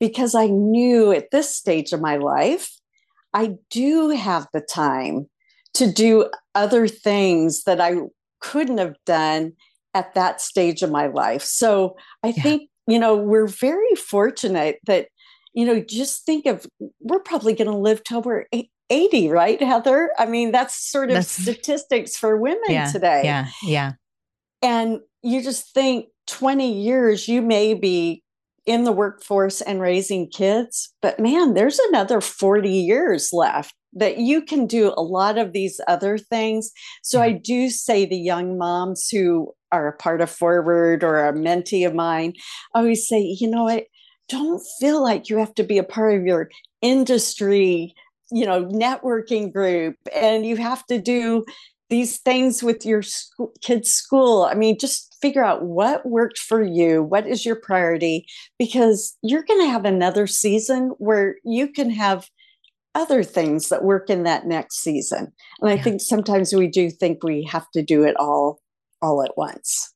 because 0.00 0.34
I 0.34 0.46
knew 0.46 1.12
at 1.12 1.30
this 1.30 1.54
stage 1.54 1.92
of 1.92 2.00
my 2.00 2.16
life, 2.16 2.70
I 3.32 3.54
do 3.70 4.10
have 4.10 4.46
the 4.52 4.60
time 4.60 5.28
to 5.74 5.92
do 5.92 6.30
other 6.54 6.88
things 6.88 7.64
that 7.64 7.80
I 7.80 7.96
couldn't 8.40 8.78
have 8.78 8.96
done 9.04 9.52
at 9.94 10.14
that 10.14 10.40
stage 10.40 10.82
of 10.82 10.90
my 10.90 11.06
life. 11.06 11.42
So 11.42 11.96
I 12.22 12.28
yeah. 12.28 12.42
think, 12.42 12.70
you 12.86 12.98
know, 12.98 13.16
we're 13.16 13.46
very 13.46 13.94
fortunate 13.94 14.78
that, 14.86 15.08
you 15.54 15.64
know, 15.66 15.80
just 15.80 16.24
think 16.24 16.46
of 16.46 16.66
we're 17.00 17.20
probably 17.20 17.54
going 17.54 17.70
to 17.70 17.76
live 17.76 18.04
till 18.04 18.22
we're 18.22 18.44
80, 18.90 19.28
right, 19.28 19.60
Heather? 19.60 20.10
I 20.18 20.26
mean, 20.26 20.52
that's 20.52 20.90
sort 20.90 21.10
of 21.10 21.16
that's, 21.16 21.30
statistics 21.42 22.16
for 22.16 22.36
women 22.36 22.60
yeah, 22.68 22.90
today. 22.92 23.22
Yeah. 23.24 23.48
Yeah. 23.62 23.92
And 24.62 25.00
you 25.22 25.42
just 25.42 25.72
think 25.74 26.06
20 26.26 26.72
years, 26.72 27.28
you 27.28 27.42
may 27.42 27.74
be 27.74 28.22
in 28.66 28.84
the 28.84 28.92
workforce 28.92 29.60
and 29.60 29.80
raising 29.80 30.28
kids, 30.28 30.92
but 31.00 31.20
man, 31.20 31.54
there's 31.54 31.78
another 31.78 32.20
40 32.20 32.68
years 32.68 33.32
left 33.32 33.74
that 33.92 34.18
you 34.18 34.42
can 34.42 34.66
do 34.66 34.92
a 34.96 35.02
lot 35.02 35.38
of 35.38 35.52
these 35.52 35.80
other 35.88 36.18
things. 36.18 36.70
So 37.02 37.22
I 37.22 37.30
mm-hmm. 37.30 37.42
do 37.42 37.70
say 37.70 38.04
the 38.04 38.18
young 38.18 38.58
moms 38.58 39.08
who 39.08 39.52
are 39.72 39.88
a 39.88 39.96
part 39.96 40.20
of 40.20 40.30
4Word 40.30 41.02
or 41.02 41.26
a 41.26 41.32
mentee 41.32 41.86
of 41.86 41.94
mine, 41.94 42.34
I 42.74 42.80
always 42.80 43.08
say, 43.08 43.20
you 43.20 43.48
know 43.48 43.64
what? 43.64 43.84
Don't 44.28 44.60
feel 44.80 45.02
like 45.02 45.28
you 45.28 45.38
have 45.38 45.54
to 45.54 45.62
be 45.62 45.78
a 45.78 45.84
part 45.84 46.14
of 46.18 46.26
your 46.26 46.50
industry 46.82 47.94
you 48.32 48.44
know 48.44 48.64
networking 48.66 49.52
group 49.52 49.96
and 50.14 50.44
you 50.44 50.56
have 50.56 50.84
to 50.86 51.00
do 51.00 51.44
these 51.88 52.18
things 52.18 52.62
with 52.62 52.84
your 52.84 53.02
school, 53.02 53.52
kids' 53.62 53.90
school. 53.90 54.44
I 54.44 54.54
mean, 54.54 54.78
just 54.78 55.16
figure 55.20 55.44
out 55.44 55.62
what 55.62 56.06
worked 56.06 56.38
for 56.38 56.62
you. 56.62 57.02
What 57.02 57.26
is 57.26 57.46
your 57.46 57.56
priority? 57.56 58.26
Because 58.58 59.16
you're 59.22 59.44
going 59.44 59.60
to 59.60 59.70
have 59.70 59.84
another 59.84 60.26
season 60.26 60.94
where 60.98 61.36
you 61.44 61.68
can 61.68 61.90
have 61.90 62.28
other 62.94 63.22
things 63.22 63.68
that 63.68 63.84
work 63.84 64.08
in 64.08 64.22
that 64.24 64.46
next 64.46 64.78
season. 64.78 65.32
And 65.60 65.70
I 65.70 65.74
yeah. 65.74 65.82
think 65.82 66.00
sometimes 66.00 66.52
we 66.52 66.66
do 66.66 66.90
think 66.90 67.22
we 67.22 67.44
have 67.44 67.70
to 67.72 67.82
do 67.82 68.04
it 68.04 68.16
all 68.18 68.60
all 69.02 69.22
at 69.22 69.36
once. 69.36 69.92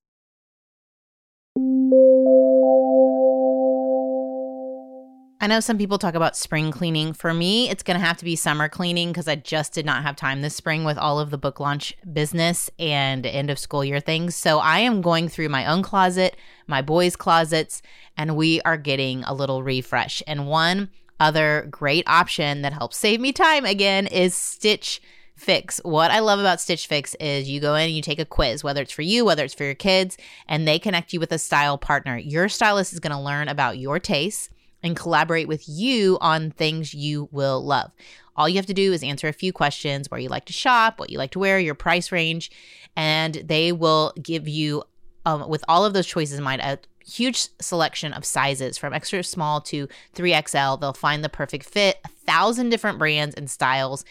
I 5.42 5.46
know 5.46 5.60
some 5.60 5.78
people 5.78 5.96
talk 5.96 6.14
about 6.14 6.36
spring 6.36 6.70
cleaning. 6.70 7.14
For 7.14 7.32
me, 7.32 7.70
it's 7.70 7.82
going 7.82 7.98
to 7.98 8.04
have 8.04 8.18
to 8.18 8.26
be 8.26 8.36
summer 8.36 8.68
cleaning 8.68 9.08
because 9.08 9.26
I 9.26 9.36
just 9.36 9.72
did 9.72 9.86
not 9.86 10.02
have 10.02 10.14
time 10.14 10.42
this 10.42 10.54
spring 10.54 10.84
with 10.84 10.98
all 10.98 11.18
of 11.18 11.30
the 11.30 11.38
book 11.38 11.58
launch 11.58 11.96
business 12.12 12.68
and 12.78 13.24
end 13.24 13.48
of 13.48 13.58
school 13.58 13.82
year 13.82 14.00
things. 14.00 14.36
So 14.36 14.58
I 14.58 14.80
am 14.80 15.00
going 15.00 15.30
through 15.30 15.48
my 15.48 15.64
own 15.64 15.82
closet, 15.82 16.36
my 16.66 16.82
boys' 16.82 17.16
closets, 17.16 17.80
and 18.18 18.36
we 18.36 18.60
are 18.66 18.76
getting 18.76 19.24
a 19.24 19.32
little 19.32 19.62
refresh. 19.62 20.22
And 20.26 20.46
one 20.46 20.90
other 21.18 21.66
great 21.70 22.06
option 22.06 22.60
that 22.60 22.74
helps 22.74 22.98
save 22.98 23.18
me 23.18 23.32
time 23.32 23.64
again 23.64 24.08
is 24.08 24.34
Stitch 24.34 25.00
Fix. 25.36 25.80
What 25.84 26.10
I 26.10 26.18
love 26.18 26.38
about 26.38 26.60
Stitch 26.60 26.86
Fix 26.86 27.14
is 27.14 27.48
you 27.48 27.60
go 27.60 27.76
in 27.76 27.86
and 27.86 27.96
you 27.96 28.02
take 28.02 28.18
a 28.18 28.26
quiz, 28.26 28.62
whether 28.62 28.82
it's 28.82 28.92
for 28.92 29.00
you, 29.00 29.24
whether 29.24 29.42
it's 29.42 29.54
for 29.54 29.64
your 29.64 29.74
kids, 29.74 30.18
and 30.46 30.68
they 30.68 30.78
connect 30.78 31.14
you 31.14 31.20
with 31.20 31.32
a 31.32 31.38
style 31.38 31.78
partner. 31.78 32.18
Your 32.18 32.50
stylist 32.50 32.92
is 32.92 33.00
going 33.00 33.16
to 33.16 33.18
learn 33.18 33.48
about 33.48 33.78
your 33.78 33.98
tastes 33.98 34.50
and 34.82 34.96
collaborate 34.96 35.48
with 35.48 35.68
you 35.68 36.18
on 36.20 36.50
things 36.50 36.94
you 36.94 37.28
will 37.32 37.64
love. 37.64 37.90
All 38.36 38.48
you 38.48 38.56
have 38.56 38.66
to 38.66 38.74
do 38.74 38.92
is 38.92 39.02
answer 39.02 39.28
a 39.28 39.32
few 39.32 39.52
questions 39.52 40.10
where 40.10 40.20
you 40.20 40.28
like 40.28 40.46
to 40.46 40.52
shop, 40.52 40.98
what 40.98 41.10
you 41.10 41.18
like 41.18 41.32
to 41.32 41.38
wear, 41.38 41.58
your 41.58 41.74
price 41.74 42.10
range, 42.10 42.50
and 42.96 43.34
they 43.34 43.72
will 43.72 44.12
give 44.22 44.48
you, 44.48 44.82
um, 45.26 45.48
with 45.48 45.64
all 45.68 45.84
of 45.84 45.92
those 45.92 46.06
choices 46.06 46.38
in 46.38 46.44
mind, 46.44 46.62
a 46.62 46.78
huge 47.04 47.48
selection 47.60 48.12
of 48.12 48.24
sizes 48.24 48.78
from 48.78 48.94
extra 48.94 49.22
small 49.22 49.60
to 49.60 49.88
3XL. 50.14 50.80
They'll 50.80 50.92
find 50.92 51.22
the 51.22 51.28
perfect 51.28 51.66
fit, 51.66 51.98
a 52.04 52.08
thousand 52.08 52.70
different 52.70 52.98
brands 52.98 53.34
and 53.34 53.50
styles, 53.50 54.04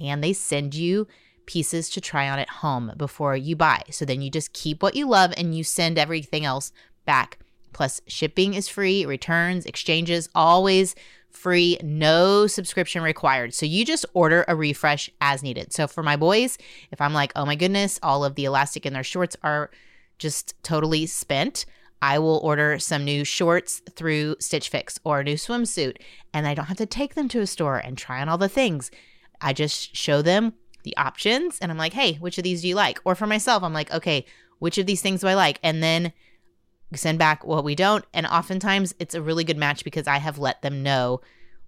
and 0.00 0.22
they 0.22 0.32
send 0.32 0.74
you 0.74 1.06
pieces 1.46 1.90
to 1.90 2.00
try 2.00 2.28
on 2.28 2.38
at 2.38 2.48
home 2.48 2.92
before 2.96 3.36
you 3.36 3.54
buy. 3.56 3.82
So 3.90 4.04
then 4.04 4.22
you 4.22 4.30
just 4.30 4.52
keep 4.52 4.82
what 4.82 4.96
you 4.96 5.06
love 5.06 5.32
and 5.36 5.54
you 5.54 5.62
send 5.62 5.98
everything 5.98 6.44
else 6.44 6.72
back 7.04 7.38
Plus, 7.74 8.00
shipping 8.06 8.54
is 8.54 8.68
free, 8.68 9.04
returns, 9.04 9.66
exchanges, 9.66 10.30
always 10.34 10.94
free, 11.30 11.76
no 11.82 12.46
subscription 12.46 13.02
required. 13.02 13.52
So 13.52 13.66
you 13.66 13.84
just 13.84 14.06
order 14.14 14.44
a 14.48 14.56
refresh 14.56 15.10
as 15.20 15.42
needed. 15.42 15.72
So 15.72 15.86
for 15.86 16.02
my 16.02 16.16
boys, 16.16 16.56
if 16.90 17.00
I'm 17.00 17.12
like, 17.12 17.32
oh 17.36 17.44
my 17.44 17.56
goodness, 17.56 17.98
all 18.02 18.24
of 18.24 18.36
the 18.36 18.44
elastic 18.44 18.86
in 18.86 18.92
their 18.92 19.02
shorts 19.02 19.36
are 19.42 19.70
just 20.18 20.54
totally 20.62 21.06
spent, 21.06 21.66
I 22.00 22.18
will 22.18 22.38
order 22.38 22.78
some 22.78 23.04
new 23.04 23.24
shorts 23.24 23.82
through 23.96 24.36
Stitch 24.38 24.68
Fix 24.68 25.00
or 25.04 25.20
a 25.20 25.24
new 25.24 25.34
swimsuit, 25.34 25.96
and 26.32 26.46
I 26.46 26.54
don't 26.54 26.66
have 26.66 26.76
to 26.76 26.86
take 26.86 27.14
them 27.14 27.28
to 27.30 27.40
a 27.40 27.46
store 27.46 27.78
and 27.78 27.98
try 27.98 28.20
on 28.20 28.28
all 28.28 28.38
the 28.38 28.48
things. 28.48 28.90
I 29.40 29.52
just 29.52 29.96
show 29.96 30.22
them 30.22 30.54
the 30.84 30.96
options 30.96 31.58
and 31.60 31.72
I'm 31.72 31.78
like, 31.78 31.94
hey, 31.94 32.14
which 32.14 32.38
of 32.38 32.44
these 32.44 32.62
do 32.62 32.68
you 32.68 32.74
like? 32.76 33.00
Or 33.04 33.14
for 33.14 33.26
myself, 33.26 33.62
I'm 33.62 33.72
like, 33.72 33.92
okay, 33.92 34.24
which 34.60 34.78
of 34.78 34.86
these 34.86 35.02
things 35.02 35.22
do 35.22 35.26
I 35.26 35.34
like? 35.34 35.58
And 35.62 35.82
then 35.82 36.12
send 36.96 37.18
back 37.18 37.44
what 37.44 37.64
we 37.64 37.74
don't. 37.74 38.04
And 38.12 38.26
oftentimes 38.26 38.94
it's 38.98 39.14
a 39.14 39.22
really 39.22 39.44
good 39.44 39.58
match 39.58 39.84
because 39.84 40.06
I 40.06 40.18
have 40.18 40.38
let 40.38 40.62
them 40.62 40.82
know 40.82 41.20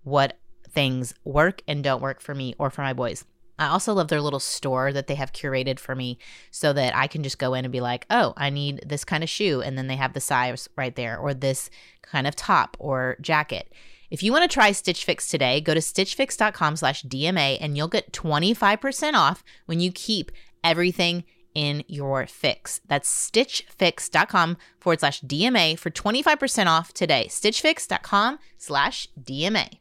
what 0.02 0.38
things 0.68 1.14
work 1.24 1.62
and 1.66 1.82
don't 1.82 2.02
work 2.02 2.20
for 2.20 2.34
me 2.34 2.54
or 2.58 2.70
for 2.70 2.82
my 2.82 2.92
boys. 2.92 3.24
I 3.58 3.68
also 3.68 3.94
love 3.94 4.08
their 4.08 4.20
little 4.20 4.40
store 4.40 4.92
that 4.92 5.06
they 5.06 5.14
have 5.14 5.32
curated 5.32 5.78
for 5.78 5.94
me 5.94 6.18
so 6.50 6.72
that 6.74 6.94
I 6.94 7.06
can 7.06 7.22
just 7.22 7.38
go 7.38 7.54
in 7.54 7.64
and 7.64 7.72
be 7.72 7.80
like, 7.80 8.04
oh, 8.10 8.34
I 8.36 8.50
need 8.50 8.82
this 8.86 9.04
kind 9.04 9.22
of 9.22 9.30
shoe. 9.30 9.62
And 9.62 9.78
then 9.78 9.86
they 9.86 9.96
have 9.96 10.12
the 10.12 10.20
size 10.20 10.68
right 10.76 10.94
there, 10.94 11.16
or 11.16 11.32
this 11.32 11.70
kind 12.02 12.26
of 12.26 12.36
top 12.36 12.76
or 12.78 13.16
jacket. 13.20 13.72
If 14.10 14.22
you 14.22 14.30
want 14.30 14.48
to 14.48 14.54
try 14.54 14.72
Stitch 14.72 15.04
Fix 15.04 15.26
today, 15.26 15.60
go 15.60 15.74
to 15.74 15.80
stitchfix.com 15.80 16.76
slash 16.76 17.02
DMA 17.04 17.58
and 17.60 17.76
you'll 17.76 17.88
get 17.88 18.12
25% 18.12 19.14
off 19.14 19.42
when 19.64 19.80
you 19.80 19.90
keep 19.90 20.30
everything 20.62 21.24
in 21.56 21.82
your 21.88 22.26
fix. 22.26 22.82
That's 22.86 23.08
stitchfix.com 23.08 24.58
forward 24.78 25.00
slash 25.00 25.22
DMA 25.22 25.78
for 25.78 25.90
25% 25.90 26.66
off 26.66 26.92
today. 26.92 27.28
Stitchfix.com 27.30 28.38
slash 28.58 29.08
DMA. 29.18 29.78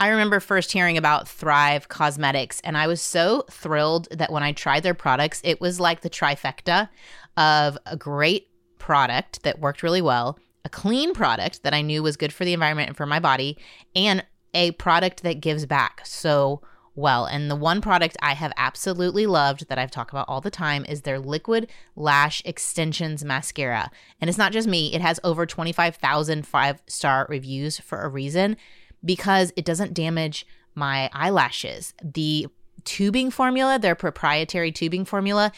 I 0.00 0.08
remember 0.08 0.40
first 0.40 0.72
hearing 0.72 0.98
about 0.98 1.28
Thrive 1.28 1.88
Causemetics, 1.88 2.60
and 2.64 2.76
I 2.76 2.88
was 2.88 3.00
so 3.00 3.44
thrilled 3.48 4.08
that 4.10 4.32
when 4.32 4.42
I 4.42 4.50
tried 4.50 4.82
their 4.82 4.94
products, 4.94 5.40
it 5.44 5.60
was 5.60 5.78
like 5.78 6.00
the 6.00 6.10
trifecta 6.10 6.88
of 7.36 7.78
a 7.86 7.96
great 7.96 8.48
product 8.78 9.44
that 9.44 9.60
worked 9.60 9.84
really 9.84 10.02
well, 10.02 10.40
a 10.64 10.68
clean 10.68 11.14
product 11.14 11.62
that 11.62 11.72
I 11.72 11.82
knew 11.82 12.02
was 12.02 12.16
good 12.16 12.32
for 12.32 12.44
the 12.44 12.52
environment 12.52 12.88
and 12.88 12.96
for 12.96 13.06
my 13.06 13.20
body, 13.20 13.56
and 13.94 14.26
a 14.54 14.72
product 14.72 15.22
that 15.22 15.40
gives 15.40 15.66
back 15.66 16.02
so 16.04 16.62
well. 16.94 17.26
And 17.26 17.50
the 17.50 17.56
one 17.56 17.80
product 17.80 18.16
I 18.20 18.34
have 18.34 18.52
absolutely 18.56 19.26
loved 19.26 19.68
that 19.68 19.78
I've 19.78 19.90
talked 19.90 20.10
about 20.10 20.28
all 20.28 20.40
the 20.40 20.50
time 20.50 20.84
is 20.88 21.02
their 21.02 21.18
Liquid 21.18 21.68
Lash 21.96 22.42
Extensions 22.44 23.24
Mascara. 23.24 23.90
And 24.20 24.28
it's 24.28 24.38
not 24.38 24.52
just 24.52 24.68
me, 24.68 24.94
it 24.94 25.00
has 25.00 25.20
over 25.24 25.46
25,000 25.46 26.46
five 26.46 26.82
star 26.86 27.26
reviews 27.28 27.78
for 27.78 28.02
a 28.02 28.08
reason 28.08 28.56
because 29.04 29.52
it 29.56 29.64
doesn't 29.64 29.94
damage 29.94 30.46
my 30.74 31.10
eyelashes. 31.12 31.94
The 32.02 32.48
tubing 32.84 33.30
formula, 33.30 33.78
their 33.78 33.94
proprietary 33.94 34.72
tubing 34.72 35.04
formula, 35.04 35.52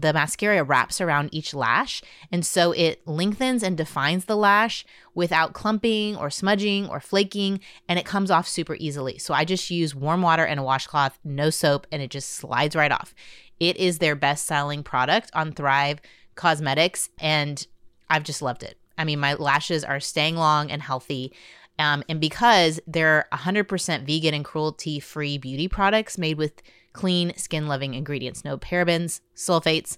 the 0.00 0.12
mascara 0.12 0.62
wraps 0.62 1.00
around 1.00 1.30
each 1.32 1.54
lash. 1.54 2.02
And 2.30 2.44
so 2.44 2.72
it 2.72 3.06
lengthens 3.06 3.62
and 3.62 3.76
defines 3.76 4.26
the 4.26 4.36
lash 4.36 4.84
without 5.14 5.52
clumping 5.52 6.16
or 6.16 6.30
smudging 6.30 6.86
or 6.88 7.00
flaking. 7.00 7.60
And 7.88 7.98
it 7.98 8.04
comes 8.04 8.30
off 8.30 8.46
super 8.46 8.76
easily. 8.78 9.18
So 9.18 9.34
I 9.34 9.44
just 9.44 9.70
use 9.70 9.94
warm 9.94 10.22
water 10.22 10.44
and 10.44 10.60
a 10.60 10.62
washcloth, 10.62 11.18
no 11.24 11.50
soap, 11.50 11.86
and 11.90 12.00
it 12.00 12.10
just 12.10 12.30
slides 12.30 12.76
right 12.76 12.92
off. 12.92 13.14
It 13.58 13.76
is 13.76 13.98
their 13.98 14.14
best 14.14 14.46
selling 14.46 14.82
product 14.82 15.30
on 15.34 15.52
Thrive 15.52 16.00
Causemetics, 16.36 17.08
And 17.18 17.66
I've 18.08 18.22
just 18.22 18.42
loved 18.42 18.62
it. 18.62 18.78
I 18.96 19.04
mean, 19.04 19.18
my 19.18 19.34
lashes 19.34 19.84
are 19.84 20.00
staying 20.00 20.36
long 20.36 20.70
and 20.70 20.82
healthy. 20.82 21.32
Um, 21.78 22.02
and 22.08 22.20
because 22.20 22.80
they're 22.86 23.26
100% 23.32 24.06
vegan 24.06 24.34
and 24.34 24.44
cruelty 24.44 24.98
free 25.00 25.38
beauty 25.38 25.68
products 25.68 26.18
made 26.18 26.38
with 26.38 26.62
clean, 26.98 27.32
skin 27.36 27.68
loving 27.68 27.94
ingredients 27.94 28.44
no 28.44 28.58
parabens, 28.58 29.20
sulfates, 29.36 29.96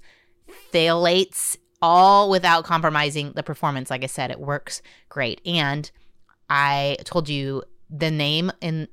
phthalates, 0.71 1.57
all 1.81 2.29
without 2.29 2.65
compromising 2.65 3.33
the 3.33 3.43
performance. 3.43 3.89
Like 3.89 4.05
I 4.05 4.07
said, 4.07 4.31
it 4.31 4.39
works 4.39 4.83
great. 5.09 5.41
And 5.47 5.91
I 6.51 6.99
told 7.05 7.31
you 7.31 7.63
the 7.89 8.11
name 8.11 8.53
in 8.61 8.87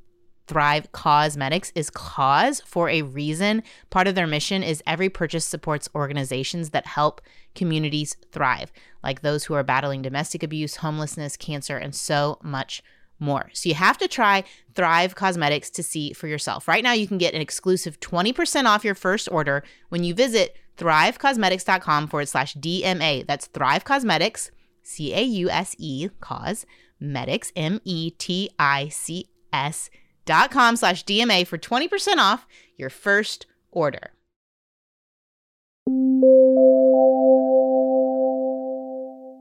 Thrive 0.48 0.90
Causemetics 0.94 1.74
is 1.76 1.90
cause 1.90 2.62
for 2.62 2.88
a 2.90 3.02
reason. 3.02 3.62
Part 3.90 4.08
of 4.08 4.16
their 4.16 4.26
mission 4.26 4.64
is 4.64 4.82
every 4.88 5.10
purchase 5.10 5.44
supports 5.44 5.90
organizations 5.94 6.70
that 6.70 6.88
help 6.88 7.20
communities 7.56 8.16
thrive, 8.32 8.72
like 9.04 9.22
those 9.22 9.44
who 9.44 9.54
are 9.54 9.64
battling 9.64 10.02
domestic 10.02 10.44
abuse, 10.44 10.78
homelessness, 10.78 11.36
cancer, 11.36 11.76
and 11.76 11.94
so 11.94 12.40
much 12.42 12.82
more. 13.20 13.50
So 13.54 13.70
you 13.70 13.76
have 13.76 13.98
to 14.00 14.08
try 14.08 14.44
Thrive 14.76 15.16
Causemetics 15.16 15.72
to 15.74 15.84
see 15.84 16.14
for 16.14 16.28
yourself. 16.28 16.68
Right 16.68 16.84
now, 16.84 16.94
you 16.94 17.08
can 17.08 17.18
get 17.18 17.34
an 17.34 17.42
exclusive 17.42 18.00
20% 18.00 18.66
off 18.66 18.84
your 18.86 18.96
first 18.96 19.30
order 19.32 19.64
when 19.90 20.04
you 20.04 20.14
visit 20.14 20.56
thrivecausemetics.com 20.78 22.08
forward 22.08 22.30
slash 22.30 22.56
DMA. 22.56 23.26
That's 23.26 23.48
Thrive 23.48 23.84
Causemetics, 23.84 24.52
C 24.84 25.14
A 25.14 25.22
U 25.22 25.50
S 25.50 25.76
E, 25.78 26.10
cause, 26.20 26.66
medics, 27.00 27.52
M 27.56 27.82
E 27.84 28.12
T 28.12 28.50
I 28.60 28.90
C 28.90 29.30
S 29.52 29.90
dot 30.26 30.52
com 30.52 30.76
slash 30.76 31.04
DMA 31.06 31.48
for 31.48 31.58
20% 31.58 32.18
off 32.18 32.46
your 32.76 32.90
first 32.90 33.48
order. 33.72 34.12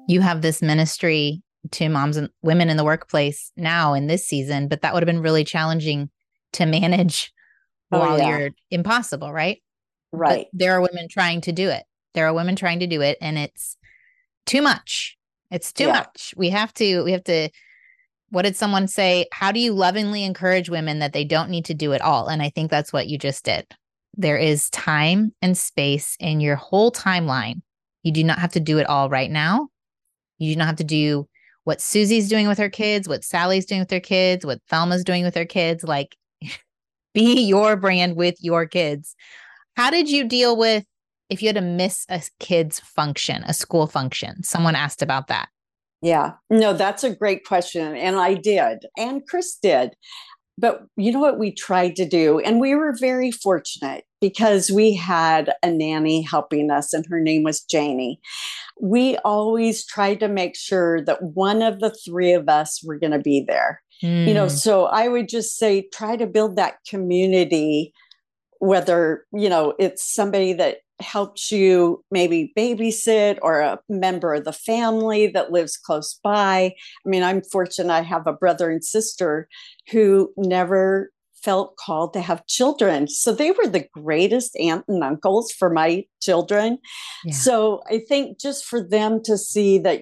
You 0.09 0.21
have 0.21 0.41
this 0.41 0.63
ministry 0.63 1.43
to 1.73 1.89
moms 1.89 2.17
and 2.17 2.31
women 2.43 2.69
in 2.71 2.77
the 2.77 2.85
workplace 2.85 3.53
now 3.57 3.95
in 3.95 4.07
this 4.07 4.27
season, 4.27 4.69
but 4.69 4.83
that 4.83 4.95
would 4.95 5.03
have 5.03 5.07
been 5.07 5.23
really 5.23 5.45
challenging 5.45 6.11
to 6.55 6.67
manage 6.67 7.33
oh, 7.93 8.01
while 8.01 8.19
yeah. 8.19 8.39
you're 8.39 8.51
impossible, 8.71 9.33
right? 9.33 9.63
Right. 10.13 10.47
But 10.51 10.59
there 10.59 10.73
are 10.73 10.81
women 10.81 11.09
trying 11.09 11.41
to 11.43 11.53
do 11.53 11.69
it. 11.69 11.85
There 12.15 12.27
are 12.27 12.35
women 12.35 12.57
trying 12.57 12.81
to 12.81 12.87
do 12.87 13.03
it, 13.03 13.19
and 13.21 13.37
it's 13.37 13.77
too 14.47 14.63
much. 14.63 15.17
It's 15.51 15.73
too 15.73 15.85
yeah. 15.85 15.93
much. 15.93 16.35
We 16.37 16.51
have 16.51 16.73
to, 16.75 17.03
we 17.03 17.13
have 17.13 17.25
to 17.25 17.51
what 18.31 18.43
did 18.43 18.57
someone 18.57 18.89
say? 18.89 19.27
How 19.33 19.53
do 19.53 19.61
you 19.61 19.73
lovingly 19.73 20.25
encourage 20.25 20.69
women 20.69 20.99
that 20.99 21.13
they 21.13 21.25
don't 21.25 21.51
need 21.51 21.65
to 21.67 21.75
do 21.75 21.93
it 21.93 22.01
all? 22.01 22.29
And 22.29 22.43
I 22.43 22.51
think 22.51 22.71
that's 22.71 22.93
what 22.93 23.07
you 23.07 23.19
just 23.19 23.45
did. 23.45 23.67
There 24.17 24.37
is 24.37 24.71
time 24.71 25.33
and 25.43 25.57
space 25.57 26.17
in 26.19 26.41
your 26.41 26.57
whole 26.57 26.91
timeline. 26.91 27.63
You 28.03 28.13
do 28.13 28.25
not 28.25 28.39
have 28.39 28.53
to 28.53 28.61
do 28.61 28.79
it 28.79 28.87
all 28.89 29.09
right 29.09 29.31
now. 29.31 29.69
You 30.39 30.55
do 30.55 30.59
not 30.59 30.67
have 30.67 30.77
to 30.77 30.85
do 30.85 31.29
what 31.67 31.81
Susie's 31.81 32.29
doing 32.29 32.47
with 32.47 32.59
her 32.59 32.71
kids, 32.71 33.09
what 33.09 33.25
Sally's 33.25 33.67
doing 33.67 33.81
with 33.81 33.91
her 33.91 33.99
kids, 33.99 34.47
what 34.47 34.61
Thelma's 34.71 35.03
doing 35.03 35.25
with 35.25 35.35
her 35.35 35.45
kids. 35.45 35.83
Like, 35.83 36.17
be 37.15 37.41
your 37.41 37.75
brand 37.75 38.15
with 38.15 38.37
your 38.39 38.67
kids. 38.67 39.17
How 39.77 39.91
did 39.91 40.09
you 40.09 40.29
deal 40.29 40.57
with 40.57 40.85
if 41.29 41.43
you 41.43 41.49
had 41.49 41.57
to 41.57 41.63
miss 41.63 42.07
a 42.09 42.23
kid's 42.39 42.79
function, 42.79 43.43
a 43.43 43.53
school 43.53 43.89
function? 43.89 44.45
Someone 44.45 44.77
asked 44.77 45.03
about 45.03 45.27
that. 45.27 45.49
Yeah, 46.03 46.35
no, 46.51 46.73
that's 46.73 47.03
a 47.03 47.17
great 47.17 47.45
question. 47.45 47.97
And 47.97 48.15
I 48.15 48.35
did, 48.35 48.87
and 48.97 49.27
Chris 49.27 49.57
did. 49.61 49.97
But 50.59 50.87
you 50.97 51.13
know 51.13 51.21
what 51.21 51.39
we 51.39 51.53
tried 51.53 51.97
to 51.97 52.09
do? 52.09 52.39
And 52.39 52.61
we 52.61 52.75
were 52.75 52.95
very 52.99 53.31
fortunate 53.31 54.05
because 54.21 54.71
we 54.71 54.95
had 54.95 55.53
a 55.63 55.71
nanny 55.71 56.23
helping 56.23 56.71
us, 56.71 56.95
and 56.95 57.05
her 57.11 57.21
name 57.21 57.43
was 57.43 57.63
Janie. 57.63 58.19
We 58.81 59.19
always 59.19 59.85
tried 59.85 60.21
to 60.21 60.29
make 60.29 60.57
sure 60.57 61.05
that 61.05 61.23
one 61.23 61.63
of 61.63 61.81
the 61.81 61.91
three 61.91 62.33
of 62.33 62.49
us 62.49 62.83
were 62.83 62.99
going 62.99 63.13
to 63.13 63.19
be 63.19 63.45
there. 63.47 63.83
Mm. 64.03 64.29
You 64.29 64.35
know, 64.35 64.45
hmm. 64.45 64.51
so 64.51 64.87
I 64.87 65.09
would 65.09 65.29
just 65.29 65.57
say 65.57 65.89
try 65.93 66.17
to 66.17 66.27
build 66.27 66.57
that 66.57 66.77
community, 66.89 67.95
whether, 68.59 69.25
you 69.33 69.49
know, 69.49 69.75
it's 69.79 70.15
somebody 70.15 70.53
that 70.55 70.79
helps 71.01 71.53
you 71.53 72.03
maybe 72.11 72.53
babysit 72.57 73.39
or 73.43 73.61
a 73.61 73.79
member 73.89 74.35
of 74.35 74.45
the 74.45 74.53
family 74.53 75.27
that 75.27 75.53
lives 75.53 75.77
close 75.77 76.19
by. 76.23 76.75
I 77.05 77.09
mean, 77.09 77.23
I'm 77.23 77.43
fortunate 77.43 77.93
I 77.93 78.03
have 78.03 78.27
a 78.27 78.33
brother 78.33 78.71
and 78.71 78.85
sister 78.85 79.49
who 79.91 80.33
never 80.37 81.11
felt 81.43 81.77
called 81.77 82.13
to 82.13 82.21
have 82.21 82.47
children. 82.47 83.07
So 83.07 83.33
they 83.33 83.51
were 83.53 83.69
the 83.69 83.87
greatest 83.93 84.57
aunt 84.57 84.85
and 84.89 85.05
uncles 85.05 85.53
for 85.53 85.71
my 85.71 86.05
children. 86.21 86.79
Yeah. 87.25 87.35
So 87.35 87.83
I 87.89 88.01
think 88.09 88.41
just 88.41 88.65
for 88.65 88.83
them 88.83 89.23
to 89.25 89.39
see 89.39 89.79
that, 89.79 90.01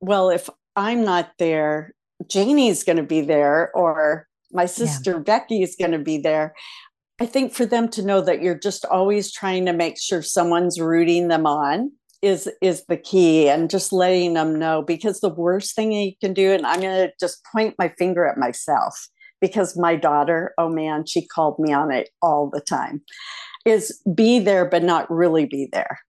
well, 0.00 0.30
if 0.30 0.48
I'm 0.76 1.02
not 1.02 1.32
there, 1.38 1.94
Janie's 2.28 2.84
going 2.84 2.98
to 2.98 3.02
be 3.02 3.20
there, 3.20 3.70
or 3.74 4.28
my 4.52 4.66
sister 4.66 5.12
yeah. 5.12 5.18
Becky 5.18 5.62
is 5.62 5.76
going 5.76 5.92
to 5.92 5.98
be 5.98 6.18
there. 6.18 6.54
I 7.20 7.26
think 7.26 7.54
for 7.54 7.64
them 7.64 7.88
to 7.90 8.04
know 8.04 8.20
that 8.20 8.42
you're 8.42 8.58
just 8.58 8.84
always 8.84 9.32
trying 9.32 9.64
to 9.66 9.72
make 9.72 9.98
sure 9.98 10.22
someone's 10.22 10.80
rooting 10.80 11.28
them 11.28 11.46
on 11.46 11.92
is 12.22 12.50
is 12.62 12.84
the 12.88 12.96
key 12.96 13.48
and 13.48 13.70
just 13.70 13.92
letting 13.92 14.34
them 14.34 14.58
know 14.58 14.82
because 14.82 15.20
the 15.20 15.28
worst 15.28 15.74
thing 15.74 15.92
you 15.92 16.12
can 16.20 16.32
do 16.32 16.52
and 16.52 16.66
I'm 16.66 16.80
going 16.80 17.08
to 17.08 17.12
just 17.20 17.44
point 17.52 17.74
my 17.78 17.92
finger 17.98 18.26
at 18.26 18.38
myself 18.38 19.08
because 19.40 19.78
my 19.78 19.96
daughter 19.96 20.54
oh 20.56 20.70
man 20.70 21.04
she 21.04 21.26
called 21.26 21.58
me 21.58 21.74
on 21.74 21.92
it 21.92 22.08
all 22.22 22.50
the 22.50 22.60
time 22.60 23.02
is 23.66 24.00
be 24.14 24.38
there 24.38 24.64
but 24.64 24.82
not 24.82 25.10
really 25.10 25.44
be 25.44 25.68
there. 25.72 26.00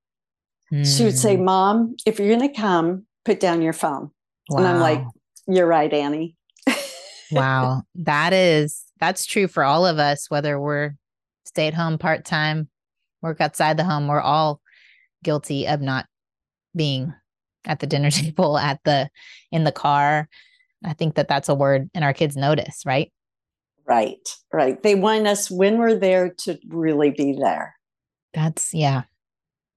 Mm. 0.72 0.98
She 0.98 1.04
would 1.04 1.18
say, 1.18 1.36
hmm. 1.36 1.46
"Mom, 1.46 1.96
if 2.06 2.20
you're 2.20 2.28
going 2.28 2.48
to 2.48 2.54
come, 2.54 3.06
put 3.26 3.40
down 3.40 3.62
your 3.62 3.74
phone." 3.74 4.12
Wow. 4.50 4.58
And 4.58 4.68
I'm 4.68 4.80
like, 4.80 5.04
"You're 5.48 5.68
right, 5.68 5.92
Annie." 5.92 6.36
wow. 7.32 7.84
That 7.96 8.34
is 8.34 8.84
that's 9.00 9.26
true 9.26 9.48
for 9.48 9.64
all 9.64 9.86
of 9.86 10.00
us, 10.00 10.30
whether 10.30 10.60
we're 10.60 10.96
stay 11.46 11.68
at 11.68 11.74
home 11.74 11.98
part 11.98 12.26
time, 12.26 12.70
work 13.22 13.42
outside 13.42 13.78
the 13.78 13.84
home. 13.84 14.08
We're 14.08 14.22
all 14.22 14.62
guilty 15.24 15.68
of 15.68 15.82
not 15.82 16.06
being 16.76 17.14
at 17.66 17.80
the 17.80 17.88
dinner 17.88 18.12
table, 18.12 18.58
at 18.58 18.80
the 18.84 19.10
in 19.52 19.64
the 19.64 19.72
car. 19.72 20.28
I 20.84 20.94
think 20.94 21.16
that 21.16 21.28
that's 21.28 21.50
a 21.50 21.56
word 21.56 21.90
and 21.94 22.04
our 22.04 22.14
kids 22.14 22.38
notice, 22.38 22.84
right? 22.86 23.12
Right, 23.88 24.30
right. 24.52 24.82
They 24.84 24.96
want 24.96 25.28
us 25.28 25.50
when 25.50 25.78
we're 25.78 25.96
there 25.96 26.34
to 26.40 26.60
really 26.68 27.12
be 27.12 27.38
there. 27.40 27.76
That's, 28.34 28.74
yeah, 28.74 29.04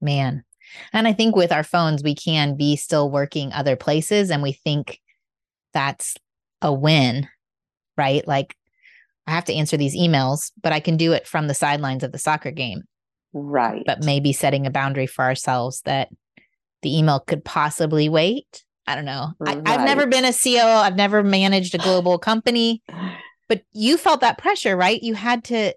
man. 0.01 0.45
And 0.93 1.07
I 1.07 1.13
think 1.13 1.37
with 1.37 1.53
our 1.53 1.63
phones, 1.63 2.03
we 2.03 2.15
can 2.15 2.57
be 2.57 2.77
still 2.77 3.11
working 3.11 3.53
other 3.53 3.77
places 3.77 4.31
and 4.31 4.43
we 4.43 4.53
think 4.53 5.01
that's 5.73 6.17
a 6.61 6.73
win, 6.73 7.29
right? 7.97 8.27
Like, 8.27 8.57
I 9.31 9.35
have 9.35 9.45
to 9.45 9.55
answer 9.55 9.77
these 9.77 9.97
emails, 9.97 10.51
but 10.61 10.73
I 10.73 10.81
can 10.81 10.97
do 10.97 11.13
it 11.13 11.25
from 11.25 11.47
the 11.47 11.55
sidelines 11.55 12.03
of 12.03 12.11
the 12.11 12.19
soccer 12.19 12.51
game. 12.51 12.83
Right. 13.33 13.85
But 13.87 14.05
maybe 14.05 14.33
setting 14.33 14.67
a 14.67 14.71
boundary 14.71 15.07
for 15.07 15.25
ourselves 15.25 15.83
that 15.83 16.09
the 16.83 16.99
email 16.99 17.21
could 17.21 17.45
possibly 17.45 18.09
wait. 18.09 18.65
I 18.89 18.97
don't 18.97 19.05
know. 19.05 19.29
Right. 19.39 19.63
I, 19.65 19.71
have 19.71 19.87
never 19.87 20.07
been 20.09 20.25
a 20.25 20.31
CEO, 20.31 20.65
I've 20.65 20.97
never 20.97 21.23
managed 21.23 21.77
a 21.77 21.79
global 21.79 22.19
company, 22.19 22.83
but 23.49 23.63
you 23.73 23.97
felt 23.97 24.21
that 24.21 24.39
pressure, 24.39 24.77
right? 24.77 25.01
You 25.01 25.15
had 25.15 25.45
to. 25.45 25.75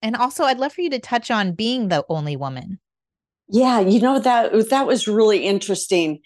And 0.00 0.14
also, 0.14 0.44
I'd 0.44 0.58
love 0.58 0.72
for 0.72 0.82
you 0.82 0.90
to 0.90 1.00
touch 1.00 1.28
on 1.28 1.54
being 1.54 1.88
the 1.88 2.04
only 2.08 2.36
woman. 2.36 2.78
Yeah, 3.48 3.80
you 3.80 3.98
know 3.98 4.20
that 4.20 4.52
that 4.70 4.86
was 4.86 5.08
really 5.08 5.44
interesting. 5.44 6.20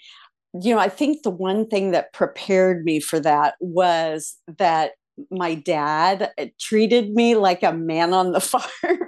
You 0.52 0.74
know, 0.74 0.80
I 0.80 0.90
think 0.90 1.22
the 1.22 1.30
one 1.30 1.68
thing 1.68 1.92
that 1.92 2.12
prepared 2.12 2.84
me 2.84 3.00
for 3.00 3.18
that 3.20 3.54
was 3.60 4.36
that 4.58 4.92
my 5.30 5.54
dad 5.54 6.30
uh, 6.38 6.46
treated 6.60 7.12
me 7.14 7.34
like 7.34 7.62
a 7.62 7.72
man 7.72 8.12
on 8.12 8.32
the 8.32 8.40
farm. 8.40 8.98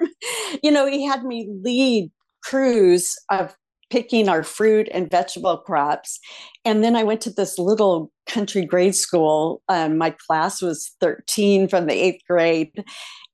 you 0.62 0.70
know, 0.70 0.86
he 0.86 1.04
had 1.04 1.24
me 1.24 1.48
lead 1.62 2.10
crews 2.42 3.16
of 3.30 3.54
picking 3.92 4.26
our 4.26 4.42
fruit 4.42 4.88
and 4.94 5.10
vegetable 5.10 5.58
crops. 5.58 6.18
And 6.64 6.82
then 6.82 6.96
I 6.96 7.02
went 7.02 7.20
to 7.22 7.30
this 7.30 7.58
little 7.58 8.10
country 8.26 8.64
grade 8.64 8.94
school. 8.94 9.60
Um, 9.68 9.98
my 9.98 10.14
class 10.26 10.62
was 10.62 10.96
13 11.00 11.68
from 11.68 11.86
the 11.86 11.92
eighth 11.92 12.22
grade. 12.26 12.84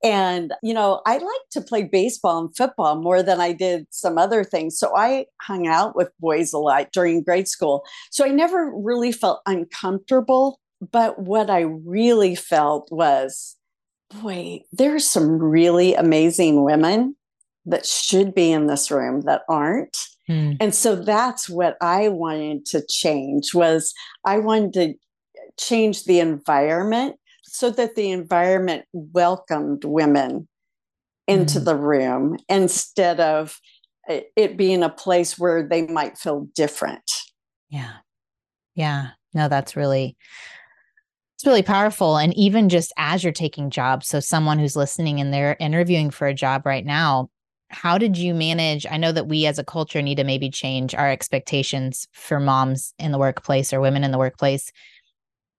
And, 0.03 0.53
you 0.61 0.73
know, 0.73 1.01
I 1.05 1.13
liked 1.13 1.51
to 1.51 1.61
play 1.61 1.83
baseball 1.83 2.39
and 2.39 2.55
football 2.57 3.01
more 3.01 3.23
than 3.23 3.39
I 3.39 3.53
did 3.53 3.85
some 3.89 4.17
other 4.17 4.43
things. 4.43 4.77
So 4.77 4.93
I 4.97 5.27
hung 5.41 5.65
out 5.65 5.95
with 5.95 6.09
boys 6.19 6.51
a 6.51 6.57
lot 6.57 6.89
during 6.91 7.23
grade 7.23 7.47
school. 7.47 7.85
So 8.11 8.25
I 8.25 8.29
never 8.29 8.69
really 8.75 9.13
felt 9.13 9.39
uncomfortable. 9.45 10.59
But 10.79 11.19
what 11.19 11.49
I 11.49 11.61
really 11.61 12.35
felt 12.35 12.89
was, 12.91 13.55
boy, 14.21 14.61
there's 14.71 15.05
some 15.05 15.39
really 15.39 15.93
amazing 15.93 16.63
women 16.63 17.15
that 17.65 17.85
should 17.85 18.33
be 18.33 18.51
in 18.51 18.67
this 18.67 18.89
room 18.89 19.21
that 19.21 19.41
aren't 19.49 19.97
Mm. 20.29 20.57
And 20.59 20.75
so 20.75 20.95
that's 20.95 21.49
what 21.49 21.75
I 21.81 22.07
wanted 22.09 22.65
to 22.67 22.85
change 22.87 23.53
was 23.53 23.93
I 24.25 24.37
wanted 24.37 24.73
to 24.73 24.93
change 25.59 26.05
the 26.05 26.19
environment 26.19 27.15
so 27.43 27.71
that 27.71 27.95
the 27.95 28.11
environment 28.11 28.85
welcomed 28.93 29.83
women 29.83 30.47
into 31.27 31.59
mm. 31.59 31.65
the 31.65 31.75
room 31.75 32.37
instead 32.47 33.19
of 33.19 33.59
it 34.07 34.57
being 34.57 34.83
a 34.83 34.89
place 34.89 35.37
where 35.37 35.67
they 35.67 35.85
might 35.87 36.17
feel 36.17 36.47
different. 36.55 37.11
Yeah. 37.69 37.93
Yeah. 38.75 39.09
No, 39.33 39.47
that's 39.47 39.75
really 39.75 40.15
it's 41.39 41.47
really 41.47 41.63
powerful 41.63 42.17
and 42.17 42.35
even 42.35 42.67
just 42.67 42.91
as 42.97 43.23
you're 43.23 43.31
taking 43.31 43.69
jobs 43.69 44.09
so 44.09 44.19
someone 44.19 44.59
who's 44.59 44.75
listening 44.75 45.21
and 45.21 45.33
they're 45.33 45.55
interviewing 45.61 46.09
for 46.09 46.27
a 46.27 46.33
job 46.33 46.65
right 46.65 46.85
now 46.85 47.29
how 47.69 47.97
did 47.97 48.17
you 48.17 48.33
manage 48.33 48.85
i 48.91 48.97
know 48.97 49.13
that 49.13 49.27
we 49.27 49.45
as 49.45 49.57
a 49.57 49.63
culture 49.63 50.01
need 50.01 50.15
to 50.15 50.25
maybe 50.25 50.49
change 50.49 50.93
our 50.93 51.09
expectations 51.09 52.09
for 52.11 52.41
moms 52.41 52.93
in 52.99 53.13
the 53.13 53.17
workplace 53.17 53.71
or 53.71 53.79
women 53.79 54.03
in 54.03 54.11
the 54.11 54.17
workplace. 54.17 54.71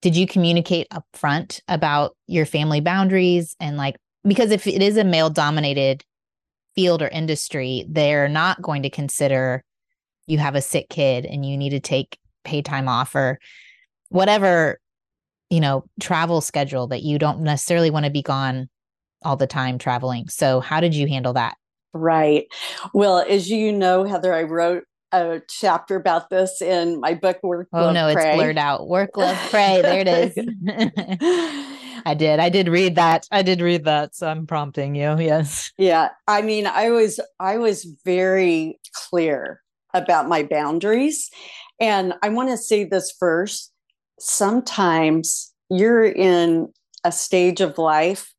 Did 0.03 0.17
you 0.17 0.27
communicate 0.27 0.87
upfront 0.91 1.61
about 1.67 2.15
your 2.27 2.45
family 2.47 2.81
boundaries 2.81 3.57
and 3.59 3.77
like 3.77 3.97
because 4.27 4.51
if 4.51 4.67
it 4.67 4.83
is 4.83 4.99
a 4.99 5.05
male 5.05 5.31
dominated 5.31 6.05
field 6.75 7.01
or 7.01 7.09
industry 7.09 7.87
they're 7.89 8.29
not 8.29 8.61
going 8.61 8.83
to 8.83 8.91
consider 8.91 9.63
you 10.27 10.39
have 10.39 10.55
a 10.55 10.63
sick 10.63 10.89
kid 10.91 11.25
and 11.25 11.45
you 11.45 11.57
need 11.57 11.71
to 11.71 11.81
take 11.81 12.19
pay 12.45 12.61
time 12.61 12.89
off 12.89 13.15
or 13.15 13.39
whatever 14.09 14.80
you 15.51 15.61
know 15.61 15.85
travel 16.01 16.41
schedule 16.41 16.87
that 16.87 17.03
you 17.03 17.19
don't 17.19 17.41
necessarily 17.41 17.91
want 17.91 18.05
to 18.07 18.11
be 18.11 18.23
gone 18.23 18.69
all 19.23 19.37
the 19.37 19.47
time 19.47 19.79
traveling 19.79 20.29
so 20.29 20.61
how 20.61 20.81
did 20.81 20.95
you 20.95 21.07
handle 21.07 21.35
that 21.35 21.57
Right. 21.93 22.47
Well, 22.95 23.19
as 23.19 23.51
you 23.51 23.73
know, 23.73 24.05
Heather, 24.05 24.33
I 24.33 24.45
wrote 24.45 24.85
a 25.13 25.41
chapter 25.49 25.97
about 25.97 26.31
this 26.31 26.63
in 26.63 27.01
my 27.01 27.15
book 27.15 27.39
Work 27.43 27.69
Oh 27.73 27.87
Love, 27.87 27.95
no, 27.95 28.13
Pray. 28.13 28.29
it's 28.29 28.37
blurred 28.37 28.59
out. 28.59 28.87
Work 28.87 29.17
Love 29.17 29.37
Pray. 29.51 29.81
There 29.83 30.01
it 30.01 30.09
is. 30.09 30.37
I 32.07 32.15
did. 32.15 32.39
I 32.39 32.49
did 32.49 32.69
read 32.69 32.95
that. 32.95 33.27
I 33.31 33.43
did 33.43 33.61
read 33.61 33.85
that. 33.85 34.15
So 34.15 34.29
I'm 34.29 34.47
prompting 34.47 34.95
you. 34.95 35.19
Yes. 35.19 35.73
Yeah. 35.77 36.11
I 36.29 36.43
mean, 36.43 36.67
I 36.67 36.91
was 36.91 37.19
I 37.41 37.59
was 37.59 37.87
very 38.05 38.79
clear 39.09 39.61
about 39.93 40.29
my 40.29 40.45
boundaries. 40.45 41.29
And 41.81 42.15
I 42.23 42.29
want 42.29 42.51
to 42.51 42.57
say 42.57 42.85
this 42.85 43.13
first. 43.19 43.70
Sometimes 44.21 45.53
you're 45.69 46.05
in 46.05 46.73
a 47.05 47.13
stage 47.13 47.61
of 47.61 47.79
life 47.79 48.35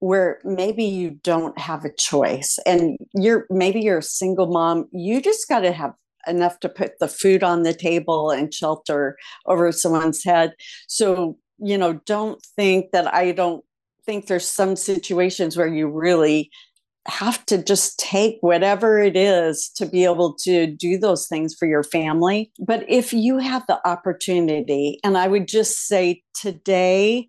where 0.00 0.40
maybe 0.44 0.84
you 0.84 1.10
don't 1.22 1.58
have 1.58 1.84
a 1.84 1.92
choice 1.92 2.58
and 2.64 2.96
you're 3.14 3.46
maybe 3.50 3.80
you're 3.80 3.98
a 3.98 4.02
single 4.02 4.46
mom 4.46 4.88
you 4.92 5.20
just 5.20 5.48
got 5.48 5.60
to 5.60 5.72
have 5.72 5.92
enough 6.26 6.60
to 6.60 6.68
put 6.68 6.98
the 7.00 7.08
food 7.08 7.42
on 7.42 7.62
the 7.62 7.74
table 7.74 8.30
and 8.30 8.54
shelter 8.54 9.16
over 9.46 9.72
someone's 9.72 10.22
head. 10.22 10.54
So 10.86 11.36
you 11.58 11.76
know 11.76 11.94
don't 12.06 12.40
think 12.56 12.92
that 12.92 13.12
i 13.12 13.32
don't 13.32 13.64
think 14.06 14.26
there's 14.26 14.46
some 14.46 14.76
situations 14.76 15.56
where 15.56 15.66
you 15.66 15.88
really 15.88 16.50
have 17.08 17.44
to 17.46 17.62
just 17.62 17.98
take 17.98 18.38
whatever 18.40 18.98
it 18.98 19.16
is 19.16 19.70
to 19.76 19.86
be 19.86 20.04
able 20.04 20.34
to 20.34 20.66
do 20.66 20.98
those 20.98 21.26
things 21.26 21.54
for 21.54 21.66
your 21.66 21.82
family. 21.82 22.52
But 22.58 22.84
if 22.88 23.12
you 23.12 23.38
have 23.38 23.64
the 23.66 23.80
opportunity, 23.88 25.00
and 25.02 25.16
I 25.16 25.26
would 25.26 25.48
just 25.48 25.86
say 25.86 26.22
today, 26.34 27.28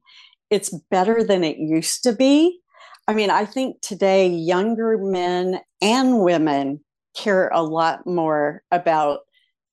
it's 0.49 0.69
better 0.91 1.23
than 1.23 1.43
it 1.43 1.57
used 1.57 2.03
to 2.03 2.13
be. 2.13 2.59
I 3.07 3.13
mean, 3.13 3.29
I 3.29 3.45
think 3.45 3.81
today 3.81 4.27
younger 4.27 4.97
men 4.97 5.61
and 5.81 6.19
women 6.19 6.81
care 7.15 7.49
a 7.49 7.63
lot 7.63 8.05
more 8.05 8.63
about 8.71 9.21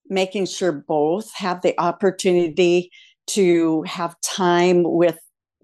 making 0.09 0.46
sure 0.46 0.72
both 0.72 1.34
have 1.34 1.62
the 1.62 1.78
opportunity 1.80 2.90
to 3.28 3.82
have 3.82 4.14
time 4.22 4.82
with 4.84 5.18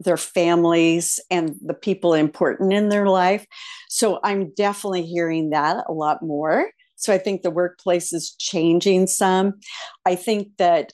their 0.04 0.16
families 0.16 1.20
and 1.30 1.56
the 1.64 1.74
people 1.74 2.14
important 2.14 2.72
in 2.72 2.88
their 2.88 3.06
life. 3.06 3.46
So 3.88 4.20
I'm 4.22 4.52
definitely 4.54 5.04
hearing 5.04 5.50
that 5.50 5.84
a 5.88 5.92
lot 5.92 6.22
more. 6.22 6.70
So 6.96 7.12
I 7.12 7.18
think 7.18 7.42
the 7.42 7.50
workplace 7.50 8.12
is 8.12 8.34
changing 8.38 9.08
some. 9.08 9.54
I 10.06 10.14
think 10.14 10.48
that 10.58 10.92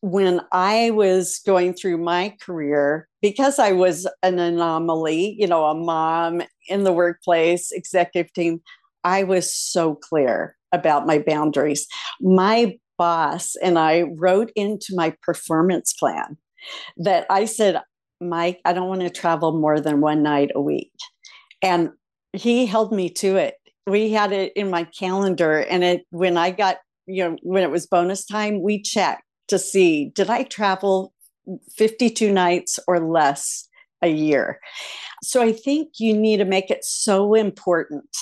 when 0.00 0.40
I 0.52 0.90
was 0.90 1.40
going 1.46 1.72
through 1.72 1.98
my 1.98 2.36
career, 2.40 3.08
because 3.22 3.58
I 3.58 3.72
was 3.72 4.06
an 4.22 4.38
anomaly, 4.38 5.36
you 5.38 5.46
know, 5.46 5.64
a 5.64 5.74
mom 5.74 6.42
in 6.68 6.84
the 6.84 6.92
workplace, 6.92 7.72
executive 7.72 8.32
team, 8.32 8.60
I 9.02 9.22
was 9.22 9.54
so 9.54 9.94
clear 9.94 10.56
about 10.72 11.06
my 11.06 11.18
boundaries. 11.18 11.86
My 12.20 12.78
boss 12.98 13.56
and 13.56 13.78
I 13.78 14.02
wrote 14.02 14.50
into 14.56 14.94
my 14.94 15.14
performance 15.22 15.92
plan 15.92 16.36
that 16.96 17.26
I 17.30 17.44
said, 17.44 17.80
Mike, 18.20 18.60
I 18.64 18.72
don't 18.72 18.88
want 18.88 19.02
to 19.02 19.10
travel 19.10 19.52
more 19.52 19.80
than 19.80 20.00
one 20.00 20.22
night 20.22 20.50
a 20.54 20.60
week. 20.60 20.92
And 21.62 21.90
he 22.32 22.66
held 22.66 22.92
me 22.92 23.10
to 23.10 23.36
it. 23.36 23.54
We 23.86 24.10
had 24.10 24.32
it 24.32 24.52
in 24.56 24.70
my 24.70 24.84
calendar. 24.84 25.60
And 25.60 25.84
it 25.84 26.06
when 26.10 26.36
I 26.36 26.50
got, 26.50 26.78
you 27.06 27.24
know, 27.24 27.36
when 27.42 27.62
it 27.62 27.70
was 27.70 27.86
bonus 27.86 28.24
time, 28.24 28.62
we 28.62 28.80
checked 28.80 29.22
to 29.48 29.58
see 29.58 30.10
did 30.14 30.30
I 30.30 30.44
travel 30.44 31.12
52 31.76 32.32
nights 32.32 32.78
or 32.86 33.00
less 33.00 33.68
a 34.02 34.08
year? 34.08 34.60
So 35.22 35.42
I 35.42 35.52
think 35.52 35.94
you 35.98 36.16
need 36.16 36.38
to 36.38 36.44
make 36.44 36.70
it 36.70 36.84
so 36.84 37.34
important 37.34 38.16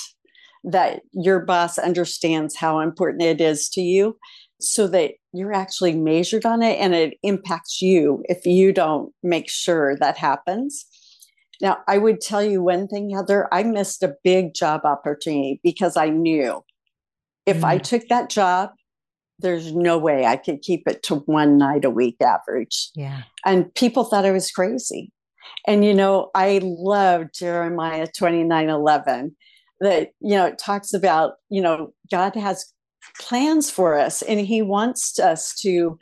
that 0.65 1.03
your 1.13 1.41
boss 1.41 1.79
understands 1.79 2.57
how 2.57 2.81
important 2.81 3.23
it 3.23 3.41
is 3.41 3.69
to 3.71 3.81
you 3.81 4.17
so 4.63 4.87
that 4.89 5.13
you're 5.33 5.53
actually 5.53 5.95
measured 5.95 6.47
on 6.47 6.63
it 6.63 6.79
and 6.79 6.95
it 6.95 7.15
impacts 7.23 7.81
you 7.81 8.23
if 8.29 8.47
you 8.47 8.73
don't 8.73 9.13
make 9.23 9.49
sure 9.49 9.97
that 9.97 10.19
happens. 10.19 10.87
Now, 11.61 11.79
I 11.87 11.99
would 11.99 12.21
tell 12.21 12.43
you 12.43 12.63
one 12.63 12.89
thing, 12.89 13.11
Heather, 13.11 13.49
I 13.53 13.63
missed 13.63 14.03
a 14.03 14.15
big 14.25 14.55
job 14.55 14.83
opportunity 14.85 15.61
because 15.63 15.97
I 15.97 16.09
knew 16.09 16.65
if 17.47 17.59
mm. 17.59 17.65
I 17.65 17.79
took 17.79 18.09
that 18.09 18.31
job, 18.31 18.71
there's 19.39 19.73
no 19.73 19.99
way 19.99 20.25
I 20.25 20.37
could 20.37 20.63
keep 20.63 20.89
it 20.89 21.03
to 21.05 21.17
one 21.17 21.59
night 21.59 21.85
a 21.85 21.91
week 21.91 22.17
average. 22.21 22.91
Yeah. 22.95 23.23
And 23.45 23.73
people 23.75 24.05
thought 24.05 24.25
I 24.25 24.31
was 24.31 24.51
crazy. 24.51 25.13
And, 25.67 25.85
you 25.85 25.95
know, 25.95 26.31
I 26.35 26.61
love 26.63 27.33
Jeremiah 27.35 28.07
29 28.17 28.69
11 28.69 29.37
that, 29.81 30.11
you 30.21 30.37
know, 30.37 30.47
it 30.47 30.59
talks 30.59 30.95
about, 30.95 31.35
you 31.51 31.61
know, 31.61 31.93
God 32.11 32.35
has 32.37 32.73
plans 33.21 33.71
for 33.71 33.99
us 33.99 34.23
and 34.23 34.41
he 34.41 34.63
wants 34.63 35.19
us 35.19 35.55
to 35.61 35.99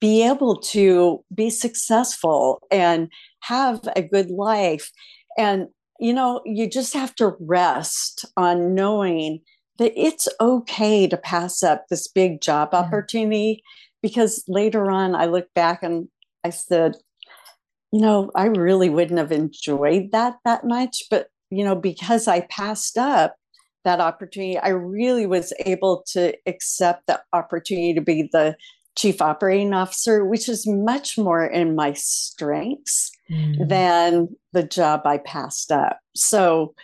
be 0.00 0.22
able 0.22 0.56
to 0.56 1.24
be 1.34 1.50
successful 1.50 2.60
and 2.70 3.08
have 3.40 3.80
a 3.96 4.02
good 4.02 4.30
life. 4.30 4.90
And 5.38 5.68
you 6.00 6.12
know 6.12 6.40
you 6.44 6.68
just 6.68 6.92
have 6.94 7.14
to 7.14 7.36
rest 7.40 8.24
on 8.36 8.74
knowing 8.74 9.40
that 9.78 9.92
it's 9.96 10.28
okay 10.40 11.06
to 11.06 11.16
pass 11.16 11.62
up 11.62 11.86
this 11.88 12.08
big 12.08 12.40
job 12.40 12.70
opportunity 12.72 13.62
because 14.02 14.44
later 14.46 14.90
on 14.90 15.14
I 15.14 15.26
look 15.26 15.48
back 15.54 15.82
and 15.82 16.08
I 16.44 16.50
said, 16.50 16.96
you 17.90 18.00
know, 18.00 18.30
I 18.34 18.46
really 18.46 18.90
wouldn't 18.90 19.18
have 19.18 19.32
enjoyed 19.32 20.12
that 20.12 20.36
that 20.44 20.64
much, 20.64 21.04
but 21.10 21.28
you 21.50 21.64
know, 21.64 21.74
because 21.74 22.28
I 22.28 22.40
passed 22.42 22.98
up 22.98 23.36
that 23.84 24.00
opportunity, 24.00 24.58
I 24.58 24.68
really 24.68 25.26
was 25.26 25.52
able 25.60 26.04
to 26.08 26.34
accept 26.46 27.06
the 27.06 27.20
opportunity 27.32 27.94
to 27.94 28.00
be 28.00 28.28
the 28.32 28.56
chief 28.96 29.20
operating 29.20 29.72
officer, 29.72 30.24
which 30.24 30.48
is 30.48 30.66
much 30.66 31.18
more 31.18 31.44
in 31.44 31.74
my 31.74 31.92
strengths 31.94 33.10
mm. 33.30 33.68
than 33.68 34.28
the 34.52 34.62
job 34.62 35.02
I 35.04 35.18
passed 35.18 35.72
up. 35.72 35.98
So 36.14 36.74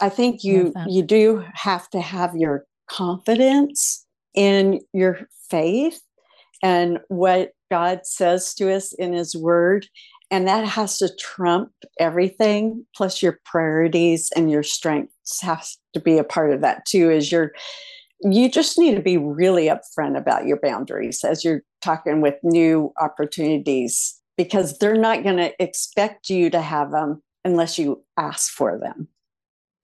I 0.00 0.08
think 0.08 0.44
you 0.44 0.72
you 0.86 1.02
do 1.02 1.44
have 1.54 1.88
to 1.90 2.00
have 2.00 2.36
your 2.36 2.66
confidence 2.90 4.04
in 4.34 4.80
your 4.92 5.28
faith 5.48 6.00
and 6.62 6.98
what 7.08 7.52
God 7.70 8.00
says 8.04 8.54
to 8.54 8.72
us 8.72 8.92
in 8.92 9.12
his 9.12 9.34
word 9.34 9.86
and 10.30 10.48
that 10.48 10.66
has 10.66 10.98
to 10.98 11.14
trump 11.16 11.70
everything 11.98 12.84
plus 12.94 13.22
your 13.22 13.38
priorities 13.44 14.30
and 14.36 14.50
your 14.50 14.62
strengths 14.62 15.40
has 15.40 15.78
to 15.92 16.00
be 16.00 16.18
a 16.18 16.24
part 16.24 16.52
of 16.52 16.60
that 16.60 16.84
too 16.86 17.10
is 17.10 17.30
your 17.30 17.52
you 18.20 18.50
just 18.50 18.78
need 18.78 18.94
to 18.94 19.02
be 19.02 19.18
really 19.18 19.66
upfront 19.66 20.16
about 20.16 20.46
your 20.46 20.58
boundaries 20.60 21.24
as 21.24 21.44
you're 21.44 21.62
talking 21.82 22.20
with 22.20 22.34
new 22.42 22.92
opportunities 23.00 24.18
because 24.36 24.78
they're 24.78 24.94
not 24.96 25.22
going 25.22 25.36
to 25.36 25.52
expect 25.62 26.30
you 26.30 26.48
to 26.48 26.60
have 26.60 26.90
them 26.90 27.22
unless 27.44 27.78
you 27.78 28.02
ask 28.16 28.50
for 28.50 28.78
them 28.78 29.08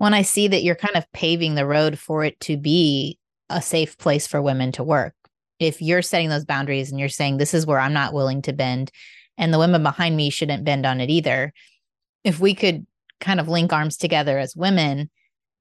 when 0.01 0.15
I 0.15 0.23
see 0.23 0.49
that 0.49 0.63
you're 0.63 0.77
kind 0.77 0.97
of 0.97 1.13
paving 1.13 1.57
the 1.57 1.67
road 1.67 1.99
for 1.99 2.25
it 2.25 2.41
to 2.41 2.57
be 2.57 3.19
a 3.51 3.61
safe 3.61 3.99
place 3.99 4.27
for 4.27 4.41
women 4.41 4.73
to 4.73 4.83
work. 4.83 5.13
If 5.59 5.83
you're 5.83 6.01
setting 6.01 6.31
those 6.31 6.47
boundaries 6.47 6.91
and 6.91 6.99
you're 6.99 7.11
saying, 7.11 7.37
this 7.37 7.53
is 7.53 7.67
where 7.67 7.79
I'm 7.79 7.93
not 7.93 8.15
willing 8.15 8.41
to 8.43 8.55
bend, 8.55 8.91
and 9.41 9.53
the 9.53 9.59
women 9.59 9.83
behind 9.83 10.17
me 10.17 10.31
shouldn't 10.31 10.65
bend 10.65 10.87
on 10.87 11.01
it 11.01 11.11
either. 11.11 11.53
If 12.23 12.39
we 12.39 12.55
could 12.55 12.87
kind 13.21 13.41
of 13.41 13.49
link 13.49 13.73
arms 13.73 13.97
together 13.97 14.39
as 14.39 14.55
women, 14.55 15.11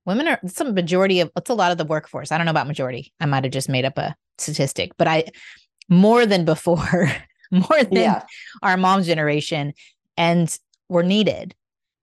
women 0.06 0.28
are 0.28 0.40
some 0.46 0.76
majority 0.76 1.22
of 1.22 1.32
it's 1.36 1.50
a 1.50 1.56
lot 1.56 1.72
of 1.72 1.78
the 1.78 1.86
workforce. 1.86 2.32
I 2.32 2.38
don't 2.38 2.46
know 2.46 2.52
about 2.52 2.68
majority. 2.68 3.14
I 3.20 3.26
might 3.26 3.46
have 3.46 3.54
just 3.54 3.70
made 3.70 3.86
up 3.86 3.98
a 3.98 4.16
statistic, 4.38 4.92
but 4.98 5.08
I 5.08 5.24
more 5.88 6.26
than 6.26 6.46
before, 6.46 7.12
more 7.52 7.84
than 7.84 7.94
yeah. 7.94 8.24
our 8.62 8.78
mom's 8.78 9.08
generation, 9.08 9.74
and 10.18 10.56
we're 10.90 11.04
needed 11.04 11.56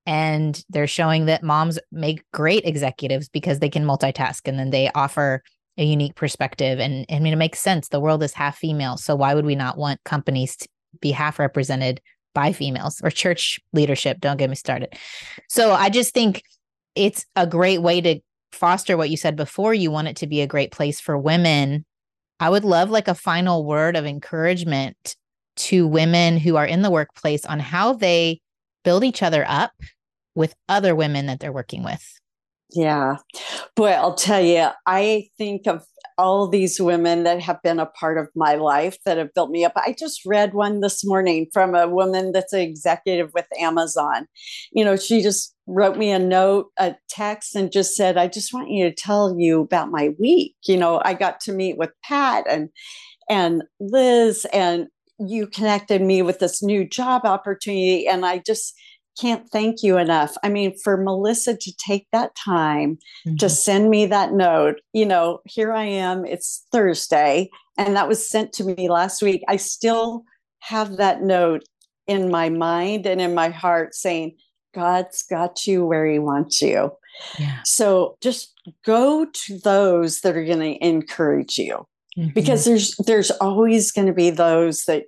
and 0.06 0.64
they're 0.70 0.86
showing 0.86 1.26
that 1.26 1.42
moms 1.42 1.78
make 1.90 2.22
great 2.32 2.64
executives 2.64 3.28
because 3.28 3.58
they 3.58 3.68
can 3.68 3.84
multitask 3.84 4.42
and 4.46 4.58
then 4.58 4.70
they 4.70 4.90
offer 4.94 5.42
a 5.78 5.84
unique 5.84 6.14
perspective 6.14 6.78
and 6.78 7.04
i 7.10 7.18
mean 7.18 7.32
it 7.32 7.36
makes 7.36 7.58
sense 7.58 7.88
the 7.88 8.00
world 8.00 8.22
is 8.22 8.32
half 8.32 8.56
female 8.56 8.96
so 8.96 9.14
why 9.14 9.34
would 9.34 9.44
we 9.44 9.56
not 9.56 9.76
want 9.76 10.02
companies 10.04 10.56
to 10.56 10.68
be 11.00 11.10
half 11.10 11.38
represented 11.38 12.00
by 12.34 12.52
females 12.52 13.00
or 13.02 13.10
church 13.10 13.58
leadership. 13.72 14.20
Don't 14.20 14.36
get 14.36 14.50
me 14.50 14.56
started. 14.56 14.94
So 15.48 15.72
i 15.72 15.88
just 15.88 16.12
think 16.12 16.42
it's 16.94 17.24
a 17.34 17.46
great 17.46 17.82
way 17.82 18.00
to 18.00 18.20
foster 18.52 18.96
what 18.96 19.10
you 19.10 19.16
said 19.16 19.36
before. 19.36 19.74
You 19.74 19.90
want 19.90 20.08
it 20.08 20.16
to 20.16 20.26
be 20.26 20.40
a 20.40 20.46
great 20.46 20.72
place 20.72 21.00
for 21.00 21.18
women. 21.18 21.84
I 22.40 22.50
would 22.50 22.64
love 22.64 22.90
like 22.90 23.08
a 23.08 23.14
final 23.14 23.64
word 23.64 23.96
of 23.96 24.06
encouragement 24.06 25.16
to 25.56 25.86
women 25.86 26.38
who 26.38 26.56
are 26.56 26.66
in 26.66 26.82
the 26.82 26.90
workplace 26.90 27.44
on 27.44 27.60
how 27.60 27.94
they 27.94 28.40
build 28.84 29.04
each 29.04 29.22
other 29.22 29.44
up 29.48 29.72
with 30.34 30.54
other 30.68 30.94
women 30.94 31.26
that 31.26 31.40
they're 31.40 31.52
working 31.52 31.82
with? 31.82 32.20
Yeah. 32.70 33.16
Boy, 33.76 33.90
I'll 33.90 34.14
tell 34.14 34.40
you, 34.40 34.68
I 34.86 35.28
think 35.38 35.66
of 35.66 35.86
all 36.18 36.48
these 36.48 36.80
women 36.80 37.24
that 37.24 37.40
have 37.40 37.62
been 37.62 37.78
a 37.78 37.86
part 37.86 38.18
of 38.18 38.28
my 38.34 38.54
life 38.54 38.96
that 39.04 39.18
have 39.18 39.32
built 39.34 39.50
me 39.50 39.64
up. 39.64 39.72
I 39.76 39.94
just 39.96 40.22
read 40.24 40.54
one 40.54 40.80
this 40.80 41.04
morning 41.04 41.46
from 41.52 41.74
a 41.74 41.88
woman 41.88 42.32
that's 42.32 42.52
an 42.52 42.60
executive 42.60 43.30
with 43.34 43.46
Amazon. 43.58 44.26
You 44.72 44.84
know, 44.84 44.96
she 44.96 45.22
just 45.22 45.54
wrote 45.66 45.96
me 45.96 46.10
a 46.10 46.18
note, 46.18 46.70
a 46.78 46.96
text, 47.08 47.54
and 47.54 47.70
just 47.70 47.94
said, 47.94 48.16
I 48.16 48.28
just 48.28 48.52
want 48.52 48.70
you 48.70 48.84
to 48.84 48.94
tell 48.94 49.36
you 49.38 49.60
about 49.60 49.90
my 49.90 50.10
week. 50.18 50.54
You 50.64 50.76
know, 50.78 51.00
I 51.04 51.14
got 51.14 51.40
to 51.40 51.52
meet 51.52 51.76
with 51.76 51.90
Pat 52.02 52.44
and 52.48 52.70
and 53.28 53.64
Liz 53.80 54.46
and 54.52 54.86
you 55.18 55.46
connected 55.46 56.02
me 56.02 56.22
with 56.22 56.38
this 56.38 56.62
new 56.62 56.86
job 56.88 57.22
opportunity. 57.24 58.06
And 58.06 58.24
I 58.24 58.38
just 58.38 58.74
can't 59.18 59.48
thank 59.50 59.82
you 59.82 59.98
enough. 59.98 60.36
I 60.42 60.48
mean, 60.48 60.76
for 60.78 60.96
Melissa 60.96 61.56
to 61.56 61.72
take 61.76 62.06
that 62.12 62.34
time 62.36 62.98
mm-hmm. 63.26 63.36
to 63.36 63.48
send 63.48 63.90
me 63.90 64.06
that 64.06 64.32
note, 64.32 64.80
you 64.92 65.06
know, 65.06 65.40
here 65.44 65.72
I 65.72 65.84
am, 65.84 66.24
it's 66.24 66.66
Thursday, 66.72 67.50
and 67.76 67.96
that 67.96 68.08
was 68.08 68.28
sent 68.28 68.52
to 68.54 68.64
me 68.64 68.88
last 68.88 69.22
week. 69.22 69.42
I 69.48 69.56
still 69.56 70.24
have 70.60 70.96
that 70.96 71.22
note 71.22 71.64
in 72.06 72.30
my 72.30 72.48
mind 72.48 73.06
and 73.06 73.20
in 73.20 73.34
my 73.34 73.48
heart 73.48 73.94
saying, 73.94 74.36
God's 74.74 75.22
got 75.22 75.66
you 75.66 75.86
where 75.86 76.06
He 76.06 76.18
wants 76.18 76.60
you. 76.60 76.92
Yeah. 77.38 77.60
So 77.64 78.16
just 78.20 78.52
go 78.84 79.26
to 79.32 79.58
those 79.58 80.20
that 80.20 80.36
are 80.36 80.44
going 80.44 80.58
to 80.58 80.86
encourage 80.86 81.58
you. 81.58 81.86
Mm-hmm. 82.18 82.30
Because 82.30 82.64
there's 82.64 82.96
there's 83.06 83.30
always 83.30 83.92
going 83.92 84.06
to 84.06 84.14
be 84.14 84.30
those 84.30 84.84
that 84.84 85.04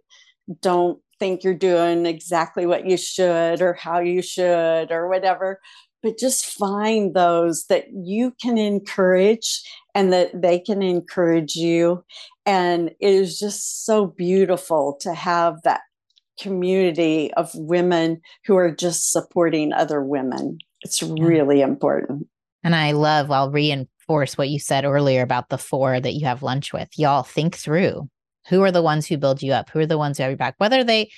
don't 0.60 0.98
think 1.18 1.42
you're 1.42 1.54
doing 1.54 2.06
exactly 2.06 2.66
what 2.66 2.86
you 2.86 2.96
should 2.96 3.60
or 3.60 3.74
how 3.74 4.00
you 4.00 4.22
should 4.22 4.90
or 4.90 5.08
whatever 5.08 5.60
but 6.02 6.18
just 6.18 6.46
find 6.46 7.14
those 7.14 7.64
that 7.66 7.86
you 7.92 8.32
can 8.40 8.56
encourage 8.56 9.62
and 9.94 10.12
that 10.12 10.40
they 10.40 10.58
can 10.58 10.82
encourage 10.82 11.56
you. 11.56 12.04
And 12.46 12.90
it 13.00 13.14
is 13.14 13.38
just 13.38 13.84
so 13.84 14.06
beautiful 14.06 14.96
to 15.00 15.12
have 15.14 15.60
that 15.64 15.80
community 16.40 17.32
of 17.34 17.50
women 17.54 18.20
who 18.44 18.56
are 18.56 18.70
just 18.70 19.10
supporting 19.10 19.72
other 19.72 20.02
women. 20.02 20.58
It's 20.82 21.02
really 21.02 21.60
important. 21.60 22.28
And 22.64 22.74
i 22.74 22.90
love 22.90 23.30
i'll 23.30 23.50
reinforce 23.50 24.36
what 24.36 24.48
you 24.48 24.58
said 24.58 24.84
earlier 24.84 25.22
about 25.22 25.48
the 25.48 25.58
four 25.58 25.98
that 25.98 26.14
you 26.14 26.26
have 26.26 26.42
lunch 26.42 26.72
with. 26.72 26.88
Y'all 26.96 27.22
think 27.22 27.56
through 27.56 28.08
who 28.48 28.62
are 28.62 28.72
the 28.72 28.82
ones 28.82 29.06
who 29.06 29.16
build 29.16 29.42
you 29.42 29.52
up? 29.52 29.70
Who 29.70 29.80
are 29.80 29.86
the 29.86 29.98
ones 29.98 30.16
who 30.16 30.22
have 30.22 30.30
your 30.30 30.36
back? 30.36 30.54
Whether 30.58 30.84
they, 30.84 31.10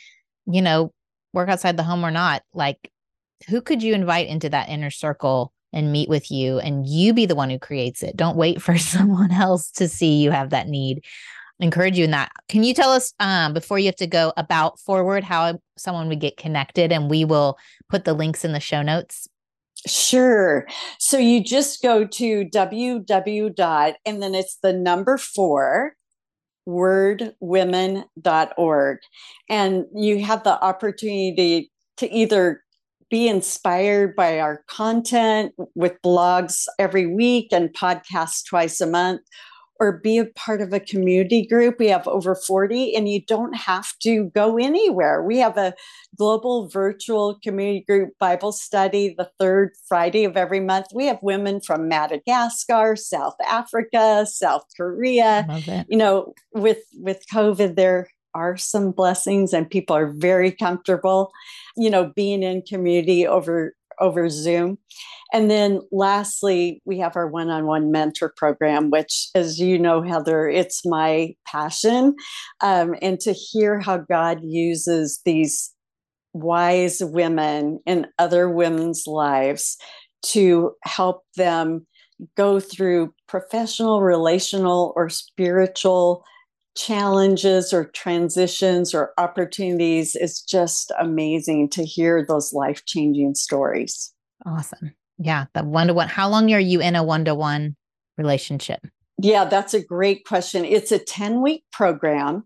you 0.47 0.63
know, 0.63 0.93
work 1.33 1.49
outside 1.49 1.77
the 1.77 1.83
home 1.83 2.05
or 2.05 2.11
not, 2.11 2.43
like 2.53 2.91
who 3.49 3.61
could 3.61 3.83
you 3.83 3.95
invite 3.95 4.29
into 4.29 4.49
that 4.49 4.69
inner 4.69 4.91
circle 4.91 5.53
and 5.73 5.93
meet 5.93 6.09
with 6.09 6.31
you 6.31 6.59
and 6.59 6.87
you 6.87 7.15
be 7.15 7.27
the 7.27 7.35
one 7.35 7.51
who 7.51 7.59
creates 7.59 8.03
it? 8.03 8.17
Don't 8.17 8.37
wait 8.37 8.61
for 8.63 8.77
someone 8.77 9.33
else 9.33 9.71
to 9.73 9.89
see 9.89 10.21
you 10.21 10.31
have 10.31 10.51
that 10.51 10.69
need. 10.69 11.05
Encourage 11.61 11.99
you 11.99 12.05
in 12.05 12.11
that. 12.13 12.33
Can 12.49 12.65
you 12.65 12.73
tell 12.73 12.91
us 12.91 13.13
um, 13.21 13.53
before 13.53 13.79
you 13.79 13.87
have 13.87 13.97
to 13.97 14.07
go 14.07 14.33
about 14.39 14.79
4Word 14.79 15.23
how 15.23 15.59
someone 15.77 16.09
would 16.09 16.21
get 16.21 16.39
connected 16.39 16.91
and 16.91 17.11
we 17.11 17.25
will 17.27 17.59
put 17.91 18.05
the 18.05 18.15
links 18.15 18.47
in 18.47 18.53
the 18.53 18.61
show 18.61 18.81
notes? 18.81 19.29
Sure. 19.87 20.67
So 20.99 21.19
you 21.19 21.45
just 21.45 21.83
go 21.83 22.07
to 22.07 22.45
www 22.47 23.95
and 24.07 24.23
then 24.23 24.35
it's 24.35 24.57
the 24.63 24.73
number 24.73 25.19
four 25.19 25.95
wordwomen.org. 26.71 28.99
And 29.49 29.87
you 29.95 30.25
have 30.25 30.45
the 30.45 30.63
opportunity 30.63 31.73
to 31.97 32.13
either 32.13 32.63
be 33.11 33.29
inspired 33.29 34.15
by 34.15 34.39
our 34.39 34.63
content 34.69 35.53
with 35.75 36.01
blogs 36.03 36.67
every 36.79 37.07
week 37.07 37.49
and 37.53 37.75
podcasts 37.75 38.47
twice 38.47 38.81
a 38.81 38.87
month, 38.87 39.23
or 39.81 39.99
be 39.99 40.19
a 40.19 40.27
part 40.27 40.61
of 40.61 40.73
a 40.73 40.79
community 40.79 41.47
group. 41.47 41.77
We 41.79 41.89
have 41.89 42.07
over 42.07 42.35
40, 42.35 42.95
and 42.95 43.09
you 43.09 43.23
don't 43.25 43.57
have 43.57 43.99
to 44.03 44.31
go 44.35 44.59
anywhere. 44.59 45.23
We 45.23 45.39
have 45.39 45.57
a 45.57 45.75
global 46.17 46.69
virtual 46.69 47.39
community 47.43 47.85
group 47.89 48.11
Bible 48.21 48.53
study 48.53 49.15
the 49.17 49.31
third 49.41 49.73
Friday 49.89 50.25
of 50.25 50.37
every 50.37 50.61
month. 50.61 50.89
We 50.95 51.07
have 51.07 51.19
women 51.23 51.61
from 51.63 51.89
Madagascar, 51.89 52.95
South 52.95 53.37
Africa, 53.45 54.27
South 54.27 54.65
Korea. 54.77 55.47
You 55.89 55.97
know, 55.97 56.35
with 56.53 56.83
with 56.95 57.25
COVID, 57.33 57.77
there 57.77 58.09
are 58.35 58.57
some 58.57 58.93
blessings 58.93 59.53
and 59.53 59.69
people 59.69 59.97
are 59.97 60.13
very 60.13 60.53
comfortable 60.53 61.33
you 61.77 61.91
know 61.91 62.13
being 62.15 62.45
in 62.45 62.63
community 62.63 63.27
over 63.27 63.75
over 64.01 64.29
Zoom. 64.29 64.79
And 65.33 65.51
then 65.51 65.81
lastly, 65.93 66.83
we 66.85 66.99
have 66.99 67.17
our 67.17 67.29
one 67.29 67.51
on 67.51 67.67
one 67.67 67.93
mentor 67.93 68.33
program, 68.37 68.91
which, 68.91 69.29
as 69.35 69.61
you 69.61 69.79
know, 69.79 70.03
Heather, 70.03 70.49
it's 70.49 70.85
my 70.85 71.35
passion. 71.47 72.17
Um, 72.61 72.95
and 73.01 73.21
to 73.21 73.33
hear 73.33 73.79
how 73.79 73.99
God 73.99 74.41
uses 74.43 75.21
these 75.25 75.73
wise 76.33 77.03
women 77.03 77.81
in 77.87 78.07
other 78.19 78.49
women's 78.49 79.07
lives 79.07 79.77
to 80.27 80.73
help 80.85 81.23
them 81.37 81.87
go 82.37 82.61
through 82.61 83.15
professional, 83.27 84.03
relational, 84.03 84.93
or 84.97 85.09
spiritual 85.09 86.25
challenges 86.77 87.73
or 87.73 87.87
transitions 87.87 88.95
or 88.95 89.13
opportunities 89.19 90.15
is 90.15 90.41
just 90.41 90.93
amazing 90.99 91.69
to 91.71 91.85
hear 91.85 92.25
those 92.27 92.53
life 92.53 92.85
changing 92.87 93.35
stories. 93.35 94.13
Awesome. 94.47 94.95
Yeah. 95.19 95.47
The 95.55 95.65
one 95.65 95.89
to 95.89 95.95
one. 95.95 96.09
How 96.09 96.29
long 96.29 96.53
are 96.53 96.61
you 96.61 96.81
in 96.81 96.97
a 96.97 97.05
one 97.05 97.25
to 97.27 97.35
one 97.35 97.77
relationship? 98.17 98.81
Yeah, 99.23 99.45
that's 99.45 99.75
a 99.75 99.85
great 99.85 100.25
question. 100.25 100.65
It's 100.65 100.93
a 100.93 100.99
10 100.99 101.43
week 101.43 101.65
program. 101.73 102.45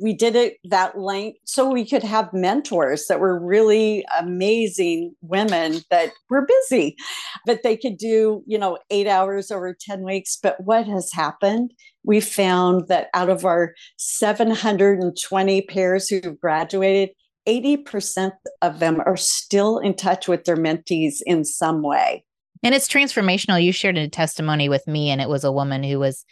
We 0.00 0.14
did 0.14 0.36
it 0.36 0.56
that 0.64 0.98
length 0.98 1.38
so 1.44 1.70
we 1.70 1.86
could 1.86 2.02
have 2.02 2.32
mentors 2.32 3.06
that 3.08 3.20
were 3.20 3.38
really 3.38 4.06
amazing 4.18 5.14
women 5.20 5.80
that 5.90 6.12
were 6.30 6.46
busy, 6.46 6.96
but 7.44 7.62
they 7.62 7.76
could 7.76 7.98
do, 7.98 8.42
you 8.46 8.56
know, 8.56 8.78
eight 8.88 9.06
hours 9.06 9.50
over 9.50 9.76
10 9.78 10.02
weeks. 10.02 10.38
But 10.42 10.58
what 10.64 10.86
has 10.86 11.12
happened? 11.12 11.72
We 12.04 12.20
found 12.20 12.88
that 12.88 13.08
out 13.14 13.30
of 13.30 13.44
our 13.44 13.74
720 13.96 15.62
pairs 15.62 16.08
who've 16.08 16.38
graduated, 16.40 17.10
80% 17.48 18.32
of 18.62 18.78
them 18.78 19.00
are 19.04 19.16
still 19.16 19.78
in 19.78 19.94
touch 19.94 20.28
with 20.28 20.44
their 20.44 20.56
mentees 20.56 21.16
in 21.26 21.44
some 21.44 21.82
way. 21.82 22.24
And 22.62 22.74
it's 22.74 22.88
transformational. 22.88 23.62
You 23.62 23.72
shared 23.72 23.98
a 23.98 24.08
testimony 24.08 24.68
with 24.68 24.86
me, 24.86 25.10
and 25.10 25.20
it 25.20 25.28
was 25.28 25.44
a 25.44 25.52
woman 25.52 25.82
who 25.82 25.98
was 25.98 26.24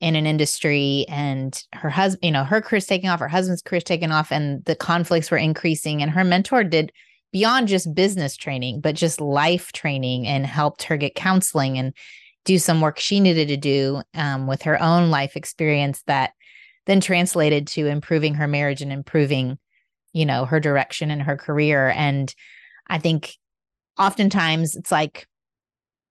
in 0.00 0.14
an 0.16 0.26
industry 0.26 1.04
and 1.08 1.64
her 1.72 1.90
husband, 1.90 2.24
you 2.24 2.30
know, 2.30 2.44
her 2.44 2.60
career's 2.60 2.86
taking 2.86 3.10
off, 3.10 3.20
her 3.20 3.28
husband's 3.28 3.62
career's 3.62 3.84
taking 3.84 4.12
off, 4.12 4.30
and 4.30 4.64
the 4.64 4.76
conflicts 4.76 5.30
were 5.30 5.38
increasing. 5.38 6.02
And 6.02 6.10
her 6.10 6.24
mentor 6.24 6.64
did 6.64 6.92
beyond 7.32 7.68
just 7.68 7.94
business 7.94 8.36
training, 8.36 8.80
but 8.80 8.94
just 8.94 9.20
life 9.20 9.72
training 9.72 10.26
and 10.26 10.46
helped 10.46 10.84
her 10.84 10.96
get 10.96 11.14
counseling 11.14 11.78
and 11.78 11.92
do 12.48 12.58
some 12.58 12.80
work 12.80 12.98
she 12.98 13.20
needed 13.20 13.48
to 13.48 13.58
do 13.58 14.00
um, 14.14 14.46
with 14.46 14.62
her 14.62 14.82
own 14.82 15.10
life 15.10 15.36
experience 15.36 16.02
that 16.06 16.32
then 16.86 16.98
translated 16.98 17.66
to 17.66 17.86
improving 17.86 18.32
her 18.32 18.48
marriage 18.48 18.80
and 18.80 18.90
improving, 18.90 19.58
you 20.14 20.24
know, 20.24 20.46
her 20.46 20.58
direction 20.58 21.10
in 21.10 21.20
her 21.20 21.36
career. 21.36 21.92
And 21.94 22.34
I 22.86 23.00
think 23.00 23.34
oftentimes 23.98 24.76
it's 24.76 24.90
like 24.90 25.28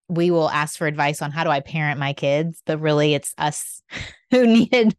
we 0.09 0.29
will 0.29 0.47
ask 0.47 0.77
for 0.77 0.85
advice 0.85 1.23
on 1.23 1.31
how 1.31 1.43
do 1.43 1.49
I 1.49 1.59
parent 1.59 1.99
my 1.99 2.13
kids, 2.13 2.61
but 2.67 2.79
really 2.79 3.15
it's 3.15 3.33
us 3.39 3.81
who 4.29 4.45
needed 4.45 4.95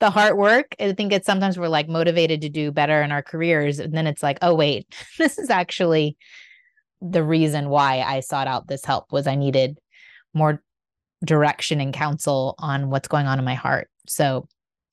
the 0.00 0.10
hard 0.10 0.36
work. 0.36 0.74
I 0.80 0.94
think 0.94 1.12
it's 1.12 1.26
sometimes 1.26 1.56
we're 1.56 1.68
like 1.68 1.88
motivated 1.88 2.40
to 2.40 2.48
do 2.48 2.72
better 2.72 3.02
in 3.02 3.12
our 3.12 3.22
careers. 3.22 3.78
And 3.78 3.94
then 3.94 4.08
it's 4.08 4.22
like, 4.22 4.38
oh, 4.42 4.56
wait, 4.56 4.92
this 5.18 5.38
is 5.38 5.48
actually 5.48 6.16
the 7.00 7.22
reason 7.22 7.68
why 7.68 8.00
I 8.00 8.18
sought 8.18 8.48
out 8.48 8.66
this 8.66 8.84
help 8.84 9.12
was 9.12 9.28
I 9.28 9.36
needed 9.36 9.78
more 10.34 10.60
direction 11.24 11.80
and 11.80 11.94
counsel 11.94 12.54
on 12.58 12.90
what's 12.90 13.08
going 13.08 13.26
on 13.26 13.38
in 13.38 13.44
my 13.44 13.54
heart. 13.54 13.88
So 14.06 14.48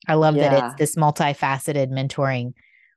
I 0.08 0.14
love 0.14 0.36
yeah. 0.36 0.50
that 0.50 0.64
it's 0.64 0.78
this 0.78 0.96
multifaceted 0.96 1.90
mentoring 1.90 2.52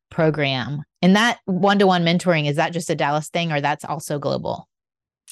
program. 0.09 0.83
And 1.01 1.15
that 1.15 1.39
one 1.45 1.79
to 1.79 1.87
one 1.87 2.03
mentoring, 2.03 2.47
is 2.47 2.55
that 2.55 2.73
just 2.73 2.89
a 2.89 2.95
Dallas 2.95 3.29
thing 3.29 3.51
or 3.51 3.59
that's 3.59 3.83
also 3.83 4.19
global? 4.19 4.69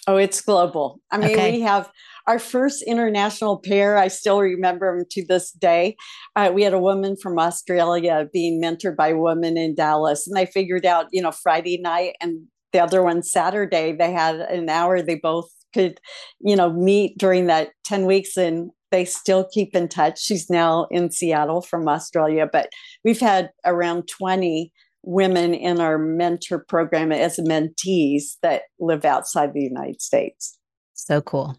Oh, 0.07 0.17
it's 0.17 0.41
global. 0.41 0.99
I 1.11 1.17
mean, 1.17 1.31
okay. 1.31 1.51
we 1.51 1.61
have 1.61 1.89
our 2.25 2.39
first 2.39 2.81
international 2.83 3.59
pair. 3.59 3.97
I 3.97 4.07
still 4.07 4.39
remember 4.39 4.97
them 4.97 5.05
to 5.11 5.25
this 5.27 5.51
day. 5.51 5.95
Uh, 6.35 6.51
we 6.53 6.63
had 6.63 6.73
a 6.73 6.79
woman 6.79 7.15
from 7.15 7.37
Australia 7.37 8.27
being 8.33 8.61
mentored 8.61 8.95
by 8.95 9.09
a 9.09 9.17
woman 9.17 9.57
in 9.57 9.75
Dallas, 9.75 10.27
and 10.27 10.35
they 10.35 10.47
figured 10.47 10.85
out, 10.85 11.07
you 11.11 11.21
know, 11.21 11.31
Friday 11.31 11.77
night 11.79 12.15
and 12.19 12.47
the 12.73 12.79
other 12.79 13.03
one 13.03 13.21
Saturday. 13.21 13.93
They 13.93 14.11
had 14.11 14.37
an 14.37 14.69
hour. 14.69 15.01
They 15.01 15.15
both 15.15 15.49
could, 15.73 15.99
you 16.39 16.55
know, 16.55 16.71
meet 16.71 17.17
during 17.17 17.47
that 17.47 17.69
ten 17.83 18.05
weeks, 18.05 18.37
and 18.37 18.71
they 18.91 19.05
still 19.05 19.47
keep 19.51 19.75
in 19.75 19.87
touch. 19.87 20.21
She's 20.21 20.49
now 20.49 20.87
in 20.91 21.11
Seattle 21.11 21.61
from 21.61 21.87
Australia, 21.87 22.47
but 22.51 22.69
we've 23.03 23.19
had 23.19 23.51
around 23.65 24.07
twenty 24.07 24.71
women 25.03 25.53
in 25.53 25.79
our 25.79 25.97
mentor 25.97 26.59
program 26.67 27.11
as 27.11 27.37
mentees 27.37 28.35
that 28.43 28.63
live 28.79 29.03
outside 29.03 29.53
the 29.53 29.63
United 29.63 30.01
States. 30.01 30.59
So 30.93 31.21
cool. 31.21 31.57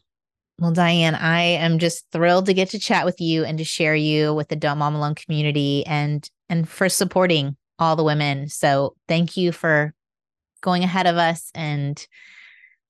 Well, 0.60 0.70
Diane, 0.70 1.16
I 1.16 1.40
am 1.40 1.80
just 1.80 2.04
thrilled 2.12 2.46
to 2.46 2.54
get 2.54 2.70
to 2.70 2.78
chat 2.78 3.04
with 3.04 3.20
you 3.20 3.44
and 3.44 3.58
to 3.58 3.64
share 3.64 3.96
you 3.96 4.32
with 4.32 4.46
the 4.48 4.54
Don't 4.54 4.78
Mom 4.78 4.94
Alone 4.94 5.16
community 5.16 5.84
and 5.86 6.28
and 6.48 6.68
for 6.68 6.88
supporting 6.88 7.56
all 7.78 7.96
the 7.96 8.04
women. 8.04 8.48
So 8.48 8.94
thank 9.08 9.36
you 9.36 9.50
for 9.50 9.92
going 10.60 10.84
ahead 10.84 11.08
of 11.08 11.16
us 11.16 11.50
and 11.54 12.06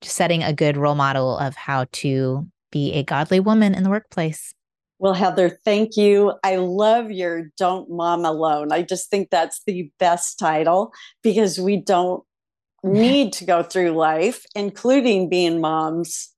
setting 0.05 0.43
a 0.43 0.53
good 0.53 0.77
role 0.77 0.95
model 0.95 1.37
of 1.37 1.55
how 1.55 1.85
to 1.91 2.47
be 2.71 2.93
a 2.93 3.03
godly 3.03 3.39
woman 3.39 3.73
in 3.75 3.83
the 3.83 3.89
workplace. 3.89 4.53
Well, 4.99 5.13
Heather, 5.13 5.49
thank 5.49 5.97
you. 5.97 6.33
I 6.43 6.55
love 6.55 7.11
your 7.11 7.51
Don't 7.57 7.89
Mom 7.89 8.25
Alone. 8.25 8.71
I 8.71 8.83
just 8.83 9.09
think 9.09 9.29
that's 9.29 9.61
the 9.65 9.91
best 9.99 10.39
title 10.39 10.93
because 11.21 11.59
we 11.59 11.77
don't 11.77 12.23
need 12.83 13.33
to 13.33 13.45
go 13.45 13.63
through 13.63 13.91
life, 13.91 14.45
including 14.55 15.29
being 15.29 15.61
moms 15.61 16.29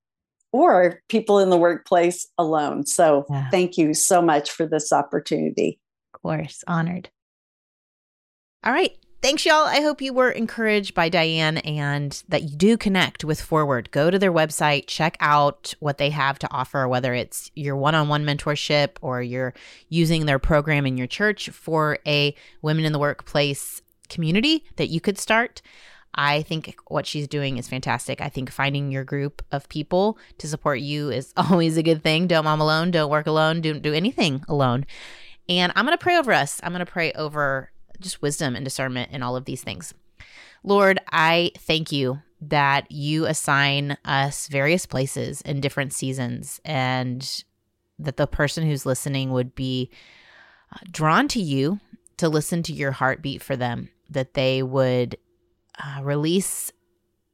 or 0.52 1.02
people 1.10 1.40
in 1.40 1.50
the 1.50 1.58
workplace 1.58 2.28
alone. 2.38 2.86
So 2.86 3.26
yeah. 3.30 3.50
thank 3.50 3.78
you 3.78 3.94
so 3.94 4.22
much 4.22 4.50
for 4.52 4.66
this 4.66 4.94
opportunity. 4.94 5.80
Of 6.14 6.22
course, 6.22 6.64
honored. 6.68 7.10
All 8.64 8.72
right. 8.72 8.92
Thanks, 9.22 9.44
y'all. 9.44 9.66
I 9.66 9.82
hope 9.82 10.02
you 10.02 10.14
were 10.14 10.30
encouraged 10.30 10.94
by 10.94 11.10
Diane 11.10 11.58
and 11.60 12.22
that 12.30 12.44
you 12.44 12.56
do 12.56 12.78
connect 12.78 13.24
with 13.24 13.42
4Word. 13.42 13.90
Go 13.90 14.12
to 14.12 14.20
their 14.20 14.32
website, 14.32 14.86
check 14.86 15.18
out 15.20 15.74
what 15.80 15.98
they 15.98 16.12
have 16.12 16.38
to 16.40 16.52
offer, 16.52 16.88
whether 16.88 17.14
it's 17.14 17.50
your 17.56 17.76
one 17.76 17.96
on 17.96 18.08
one 18.08 18.24
mentorship 18.24 18.98
or 19.02 19.24
you're 19.24 19.56
using 19.90 20.26
their 20.28 20.38
program 20.38 20.86
in 20.86 20.96
your 20.96 21.08
church 21.08 21.50
for 21.50 21.98
a 22.06 22.36
women 22.62 22.86
in 22.86 22.94
the 22.94 23.00
workplace 23.00 23.82
community 24.10 24.64
that 24.76 24.90
you 24.90 25.02
could 25.02 25.18
start. 25.18 25.62
I 26.14 26.44
think 26.44 26.76
what 26.88 27.06
she's 27.06 27.28
doing 27.28 27.58
is 27.58 27.68
fantastic. 27.68 28.22
I 28.22 28.30
think 28.30 28.52
finding 28.52 28.92
your 28.92 29.04
group 29.04 29.42
of 29.52 29.68
people 29.70 30.18
to 30.38 30.48
support 30.48 30.80
you 30.80 31.10
is 31.10 31.34
always 31.38 31.78
a 31.78 31.84
good 31.84 32.04
thing. 32.04 32.28
Don't 32.28 32.46
mom 32.46 32.62
alone, 32.62 32.92
don't 32.92 33.10
work 33.10 33.28
alone, 33.28 33.62
don't 33.62 33.82
do 33.82 33.94
anything 33.94 34.44
alone. 34.48 34.86
And 35.48 35.72
I'm 35.76 35.86
going 35.86 35.98
to 35.98 36.02
pray 36.02 36.18
over 36.18 36.32
us. 36.34 36.60
I'm 36.64 36.72
going 36.72 36.86
to 36.86 36.92
pray 36.92 37.12
over 37.14 37.72
just 38.00 38.22
wisdom 38.22 38.56
and 38.56 38.64
discernment 38.64 39.12
in 39.12 39.24
all 39.24 39.36
of 39.36 39.46
these 39.46 39.64
things. 39.64 39.94
Lord, 40.64 41.00
I 41.12 41.52
thank 41.58 41.92
you 41.92 42.22
that 42.42 42.92
you 42.92 43.26
assign 43.26 43.98
us 44.06 44.48
various 44.48 44.86
places 44.86 45.42
in 45.42 45.62
different 45.62 45.94
seasons 45.94 46.60
and 46.66 47.44
that 48.00 48.18
the 48.18 48.28
person 48.28 48.66
who's 48.66 48.86
listening 48.86 49.32
would 49.32 49.56
be 49.56 49.90
uh, 50.74 50.80
drawn 50.92 51.28
to 51.30 51.40
you 51.40 51.80
to 52.18 52.30
listen 52.30 52.64
to 52.64 52.74
your 52.74 52.92
heartbeat 52.92 53.42
for 53.42 53.56
them, 53.56 53.90
that 54.10 54.34
they 54.34 54.62
would 54.64 55.18
uh, 55.84 56.02
release 56.04 56.72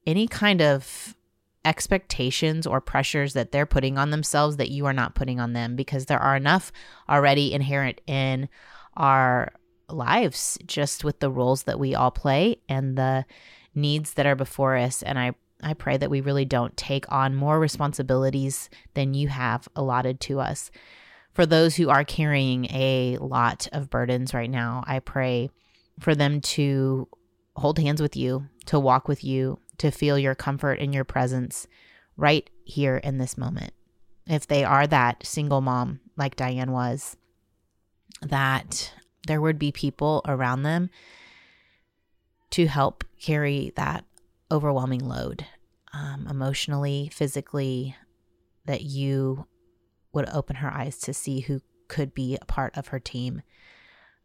any 0.05 0.27
kind 0.27 0.61
of 0.61 1.15
expectations 1.63 2.65
or 2.65 2.81
pressures 2.81 3.33
that 3.33 3.51
they're 3.51 3.65
putting 3.67 3.97
on 3.97 4.09
themselves 4.09 4.57
that 4.57 4.69
you 4.69 4.85
are 4.85 4.93
not 4.93 5.13
putting 5.13 5.39
on 5.39 5.53
them 5.53 5.75
because 5.75 6.07
there 6.07 6.19
are 6.19 6.35
enough 6.35 6.71
already 7.07 7.53
inherent 7.53 8.01
in 8.07 8.49
our 8.97 9.53
lives 9.91 10.57
just 10.65 11.03
with 11.03 11.19
the 11.19 11.29
roles 11.29 11.63
that 11.63 11.79
we 11.79 11.95
all 11.95 12.11
play 12.11 12.57
and 12.67 12.97
the 12.97 13.25
needs 13.73 14.13
that 14.13 14.25
are 14.25 14.35
before 14.35 14.75
us. 14.75 15.01
And 15.01 15.17
I, 15.17 15.33
I 15.61 15.73
pray 15.73 15.97
that 15.97 16.09
we 16.09 16.21
really 16.21 16.45
don't 16.45 16.75
take 16.75 17.11
on 17.11 17.35
more 17.35 17.59
responsibilities 17.59 18.69
than 18.93 19.13
you 19.13 19.27
have 19.27 19.67
allotted 19.75 20.19
to 20.21 20.39
us. 20.39 20.71
For 21.33 21.45
those 21.45 21.75
who 21.75 21.89
are 21.89 22.03
carrying 22.03 22.65
a 22.65 23.17
lot 23.21 23.67
of 23.71 23.89
burdens 23.89 24.33
right 24.33 24.49
now, 24.49 24.83
I 24.85 24.99
pray 24.99 25.49
for 25.99 26.13
them 26.13 26.41
to 26.41 27.07
hold 27.55 27.79
hands 27.79 28.01
with 28.01 28.15
you, 28.15 28.47
to 28.65 28.79
walk 28.79 29.07
with 29.07 29.23
you, 29.23 29.59
to 29.77 29.91
feel 29.91 30.17
your 30.17 30.35
comfort 30.35 30.79
and 30.79 30.93
your 30.93 31.03
presence 31.03 31.67
right 32.17 32.49
here 32.65 32.97
in 32.97 33.17
this 33.17 33.37
moment. 33.37 33.73
If 34.27 34.47
they 34.47 34.63
are 34.63 34.87
that 34.87 35.25
single 35.25 35.61
mom 35.61 36.01
like 36.17 36.35
Diane 36.35 36.71
was, 36.71 37.17
that 38.21 38.93
there 39.27 39.41
would 39.41 39.59
be 39.59 39.71
people 39.71 40.21
around 40.25 40.63
them 40.63 40.89
to 42.51 42.67
help 42.67 43.03
carry 43.19 43.71
that 43.75 44.03
overwhelming 44.51 45.07
load 45.07 45.45
um, 45.93 46.27
emotionally, 46.29 47.09
physically, 47.13 47.95
that 48.65 48.81
you 48.81 49.47
would 50.13 50.29
open 50.29 50.57
her 50.57 50.71
eyes 50.71 50.97
to 50.99 51.13
see 51.13 51.41
who 51.41 51.61
could 51.87 52.13
be 52.13 52.37
a 52.41 52.45
part 52.45 52.77
of 52.77 52.87
her 52.87 52.99
team. 52.99 53.41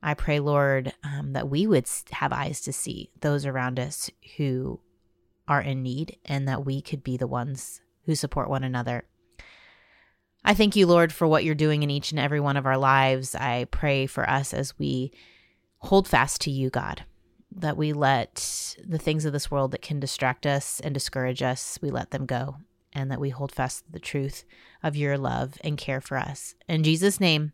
I 0.03 0.15
pray, 0.15 0.41
Lord, 0.41 0.93
um, 1.03 1.33
that 1.33 1.49
we 1.49 1.67
would 1.67 1.89
have 2.13 2.33
eyes 2.33 2.61
to 2.63 2.73
see 2.73 3.11
those 3.21 3.47
around 3.47 3.81
us 3.81 4.11
who 4.37 4.81
are 5.49 5.61
in 5.61 5.83
need 5.83 6.17
and 6.25 6.47
that 6.49 6.65
we 6.65 6.81
could 6.81 7.03
be 7.03 7.17
the 7.17 7.27
ones 7.27 7.81
who 8.05 8.15
support 8.15 8.51
one 8.51 8.65
another. 8.65 9.05
I 10.47 10.55
thank 10.55 10.77
you, 10.77 10.87
Lord, 10.87 11.13
for 11.13 11.27
what 11.27 11.45
you're 11.45 11.57
doing 11.57 11.83
in 11.83 11.91
each 11.91 12.13
and 12.13 12.21
every 12.21 12.39
one 12.41 12.57
of 12.57 12.65
our 12.67 12.79
lives. 12.79 13.35
I 13.35 13.65
pray 13.65 14.07
for 14.07 14.29
us 14.31 14.55
as 14.55 14.79
we 14.79 15.11
hold 15.79 16.07
fast 16.07 16.41
to 16.43 16.51
you, 16.53 16.71
God, 16.71 17.05
that 17.51 17.77
we 17.77 17.93
let 17.93 18.77
the 18.87 18.99
things 18.99 19.25
of 19.25 19.33
this 19.33 19.51
world 19.51 19.73
that 19.73 19.83
can 19.83 19.99
distract 19.99 20.47
us 20.47 20.79
and 20.81 20.95
discourage 20.95 21.43
us, 21.43 21.79
we 21.83 21.91
let 21.91 22.13
them 22.13 22.27
go. 22.27 22.57
and 22.97 23.11
that 23.11 23.21
we 23.21 23.29
hold 23.29 23.53
fast 23.53 23.85
to 23.85 23.93
the 23.93 24.01
truth 24.01 24.45
of 24.83 24.97
your 24.97 25.19
love 25.19 25.59
and 25.63 25.77
care 25.77 26.01
for 26.01 26.17
us. 26.17 26.55
In 26.67 26.83
Jesus' 26.83 27.21
name, 27.21 27.53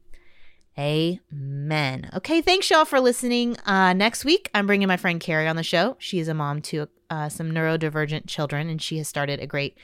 amen. 0.79 2.11
Okay, 2.15 2.41
thanks 2.41 2.71
y'all 2.71 2.85
for 2.85 3.01
listening. 3.01 3.57
Uh, 3.67 3.93
next 3.93 4.25
week, 4.25 4.51
I'm 4.55 4.69
bringing 4.69 4.87
my 4.87 4.97
friend 4.97 5.21
Carrie 5.21 5.49
on 5.49 5.57
the 5.57 5.65
show. 5.65 5.97
She 5.99 6.21
is 6.21 6.29
a 6.29 6.35
mom 6.35 6.63
to 6.63 6.89
uh, 7.11 7.29
some 7.29 7.51
neurodivergent 7.51 8.29
children, 8.29 8.69
and 8.69 8.81
she 8.81 8.99
has 8.99 9.09
started 9.09 9.41
a 9.41 9.47
great 9.47 9.77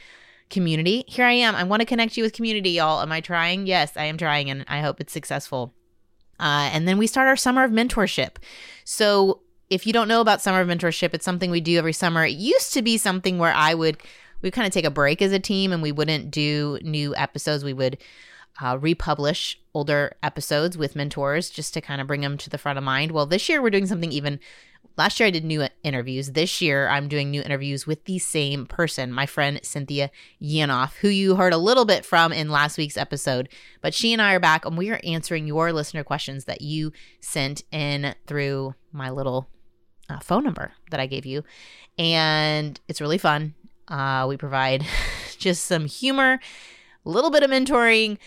community. 0.50 1.04
Here 1.06 1.24
I 1.24 1.32
am. 1.32 1.54
I 1.54 1.64
want 1.64 1.80
to 1.80 1.86
connect 1.86 2.16
you 2.16 2.22
with 2.22 2.32
community, 2.32 2.70
y'all. 2.70 3.00
Am 3.00 3.12
I 3.12 3.20
trying? 3.20 3.66
Yes, 3.66 3.96
I 3.96 4.04
am 4.04 4.16
trying, 4.18 4.50
and 4.50 4.64
I 4.68 4.80
hope 4.80 5.00
it's 5.00 5.12
successful. 5.12 5.74
Uh, 6.40 6.70
and 6.72 6.86
then 6.86 6.98
we 6.98 7.06
start 7.06 7.28
our 7.28 7.36
summer 7.36 7.64
of 7.64 7.70
mentorship. 7.70 8.36
So 8.84 9.40
if 9.70 9.86
you 9.86 9.92
don't 9.92 10.08
know 10.08 10.20
about 10.20 10.40
summer 10.40 10.60
of 10.60 10.68
mentorship, 10.68 11.14
it's 11.14 11.24
something 11.24 11.50
we 11.50 11.60
do 11.60 11.78
every 11.78 11.92
summer. 11.92 12.24
It 12.24 12.36
used 12.36 12.72
to 12.74 12.82
be 12.82 12.96
something 12.96 13.38
where 13.38 13.52
I 13.52 13.74
would 13.74 13.98
we 14.40 14.50
kind 14.50 14.66
of 14.66 14.72
take 14.72 14.84
a 14.84 14.90
break 14.90 15.20
as 15.20 15.32
a 15.32 15.40
team 15.40 15.72
and 15.72 15.82
we 15.82 15.92
wouldn't 15.92 16.30
do 16.30 16.78
new 16.82 17.14
episodes. 17.16 17.64
We 17.64 17.72
would 17.72 17.98
uh, 18.60 18.78
republish 18.78 19.60
older 19.74 20.16
episodes 20.22 20.76
with 20.78 20.96
mentors 20.96 21.50
just 21.50 21.74
to 21.74 21.80
kind 21.80 22.00
of 22.00 22.06
bring 22.06 22.20
them 22.20 22.38
to 22.38 22.50
the 22.50 22.58
front 22.58 22.78
of 22.78 22.84
mind. 22.84 23.12
Well, 23.12 23.26
this 23.26 23.48
year 23.48 23.60
we're 23.60 23.70
doing 23.70 23.86
something 23.86 24.12
even 24.12 24.40
Last 24.98 25.20
year 25.20 25.28
I 25.28 25.30
did 25.30 25.44
new 25.44 25.64
interviews. 25.84 26.32
This 26.32 26.60
year 26.60 26.88
I'm 26.88 27.06
doing 27.06 27.30
new 27.30 27.40
interviews 27.40 27.86
with 27.86 28.04
the 28.06 28.18
same 28.18 28.66
person, 28.66 29.12
my 29.12 29.26
friend 29.26 29.60
Cynthia 29.62 30.10
Yanof, 30.42 30.96
who 30.96 31.08
you 31.08 31.36
heard 31.36 31.52
a 31.52 31.56
little 31.56 31.84
bit 31.84 32.04
from 32.04 32.32
in 32.32 32.50
last 32.50 32.76
week's 32.76 32.96
episode. 32.96 33.48
But 33.80 33.94
she 33.94 34.12
and 34.12 34.20
I 34.20 34.34
are 34.34 34.40
back 34.40 34.64
and 34.64 34.76
we 34.76 34.90
are 34.90 34.98
answering 35.04 35.46
your 35.46 35.72
listener 35.72 36.02
questions 36.02 36.46
that 36.46 36.62
you 36.62 36.92
sent 37.20 37.62
in 37.70 38.16
through 38.26 38.74
my 38.90 39.08
little 39.10 39.48
uh, 40.10 40.18
phone 40.18 40.42
number 40.42 40.72
that 40.90 40.98
I 40.98 41.06
gave 41.06 41.24
you. 41.24 41.44
And 41.96 42.80
it's 42.88 43.00
really 43.00 43.18
fun. 43.18 43.54
Uh, 43.86 44.26
we 44.28 44.36
provide 44.36 44.84
just 45.38 45.66
some 45.66 45.86
humor, 45.86 46.40
a 47.06 47.08
little 47.08 47.30
bit 47.30 47.44
of 47.44 47.50
mentoring, 47.52 48.18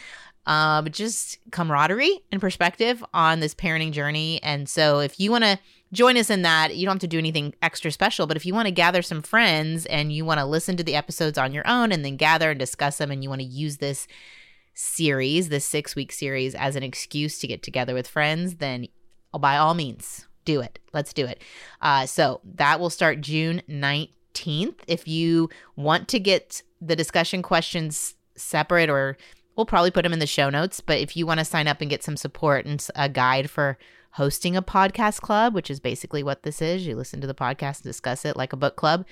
but 0.45 0.91
just 0.91 1.37
camaraderie 1.51 2.21
and 2.31 2.39
perspective 2.39 3.03
on 3.13 3.41
this 3.41 3.53
parenting 3.53 3.91
journey. 3.91 4.41
And 4.41 4.69
so 4.69 5.01
if 5.01 5.19
you 5.19 5.31
want 5.31 5.43
to 5.43 5.59
join 5.93 6.17
us 6.17 6.29
in 6.29 6.41
that. 6.43 6.75
You 6.75 6.85
don't 6.85 6.95
have 6.95 7.01
to 7.01 7.07
do 7.07 7.17
anything 7.17 7.53
extra 7.61 7.91
special, 7.91 8.27
but 8.27 8.37
if 8.37 8.45
you 8.45 8.53
want 8.53 8.67
to 8.67 8.73
gather 8.73 9.01
some 9.01 9.21
friends 9.21 9.85
and 9.87 10.11
you 10.11 10.25
want 10.25 10.39
to 10.39 10.45
listen 10.45 10.77
to 10.77 10.83
the 10.83 10.95
episodes 10.95 11.37
on 11.37 11.53
your 11.53 11.67
own 11.67 11.91
and 11.91 12.03
then 12.05 12.15
gather 12.15 12.51
and 12.51 12.59
discuss 12.59 12.97
them 12.97 13.11
and 13.11 13.23
you 13.23 13.29
want 13.29 13.41
to 13.41 13.47
use 13.47 13.77
this 13.77 14.07
series, 14.73 15.49
this 15.49 15.65
six 15.65 15.95
week 15.95 16.11
series, 16.11 16.55
as 16.55 16.75
an 16.75 16.83
excuse 16.83 17.39
to 17.39 17.47
get 17.47 17.61
together 17.61 17.93
with 17.93 18.07
friends, 18.07 18.55
then 18.55 18.87
by 19.39 19.57
all 19.57 19.73
means, 19.73 20.27
do 20.45 20.61
it. 20.61 20.79
Let's 20.93 21.13
do 21.13 21.25
it. 21.25 21.41
Uh, 21.81 22.05
so 22.05 22.41
that 22.55 22.79
will 22.79 22.89
start 22.89 23.21
June 23.21 23.61
19th. 23.69 24.79
If 24.87 25.07
you 25.07 25.49
want 25.75 26.07
to 26.09 26.19
get 26.19 26.63
the 26.81 26.95
discussion 26.95 27.41
questions 27.41 28.15
separate, 28.35 28.89
or 28.89 29.17
we'll 29.55 29.65
probably 29.65 29.91
put 29.91 30.03
them 30.03 30.13
in 30.13 30.19
the 30.19 30.27
show 30.27 30.49
notes, 30.49 30.81
but 30.81 30.97
if 30.97 31.15
you 31.15 31.25
want 31.25 31.39
to 31.39 31.45
sign 31.45 31.67
up 31.67 31.81
and 31.81 31.89
get 31.89 32.03
some 32.03 32.17
support 32.17 32.65
and 32.65 32.85
a 32.95 33.07
guide 33.07 33.49
for 33.49 33.77
hosting 34.13 34.55
a 34.55 34.61
podcast 34.61 35.21
club, 35.21 35.53
which 35.53 35.69
is 35.69 35.79
basically 35.79 36.23
what 36.23 36.43
this 36.43 36.61
is. 36.61 36.85
You 36.85 36.95
listen 36.95 37.21
to 37.21 37.27
the 37.27 37.33
podcast 37.33 37.77
and 37.77 37.83
discuss 37.83 38.25
it 38.25 38.35
like 38.35 38.53
a 38.53 38.57
book 38.57 38.75
club. 38.75 39.05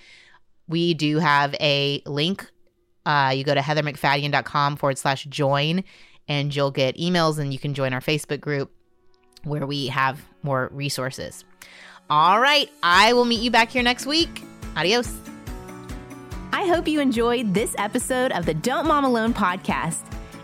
We 0.67 0.93
do 0.93 1.19
have 1.19 1.55
a 1.59 2.01
link. 2.05 2.49
Uh, 3.05 3.33
you 3.35 3.43
go 3.43 3.55
to 3.55 3.61
heathermacfadden.com 3.61 4.75
forward 4.77 4.97
slash 4.97 5.25
join, 5.25 5.83
and 6.27 6.55
you'll 6.55 6.71
get 6.71 6.97
emails 6.97 7.39
and 7.39 7.51
you 7.51 7.59
can 7.59 7.73
join 7.73 7.93
our 7.93 8.01
Facebook 8.01 8.39
group 8.39 8.71
where 9.43 9.65
we 9.65 9.87
have 9.87 10.21
more 10.43 10.69
resources. 10.71 11.43
All 12.09 12.39
right. 12.39 12.69
I 12.83 13.13
will 13.13 13.25
meet 13.25 13.41
you 13.41 13.51
back 13.51 13.69
here 13.69 13.83
next 13.83 14.05
week. 14.05 14.43
Adios. 14.75 15.15
I 16.51 16.67
hope 16.67 16.87
you 16.87 16.99
enjoyed 16.99 17.53
this 17.53 17.73
episode 17.77 18.31
of 18.31 18.45
the 18.45 18.53
Don't 18.53 18.85
Mom 18.85 19.05
Alone 19.05 19.33
podcast. 19.33 20.18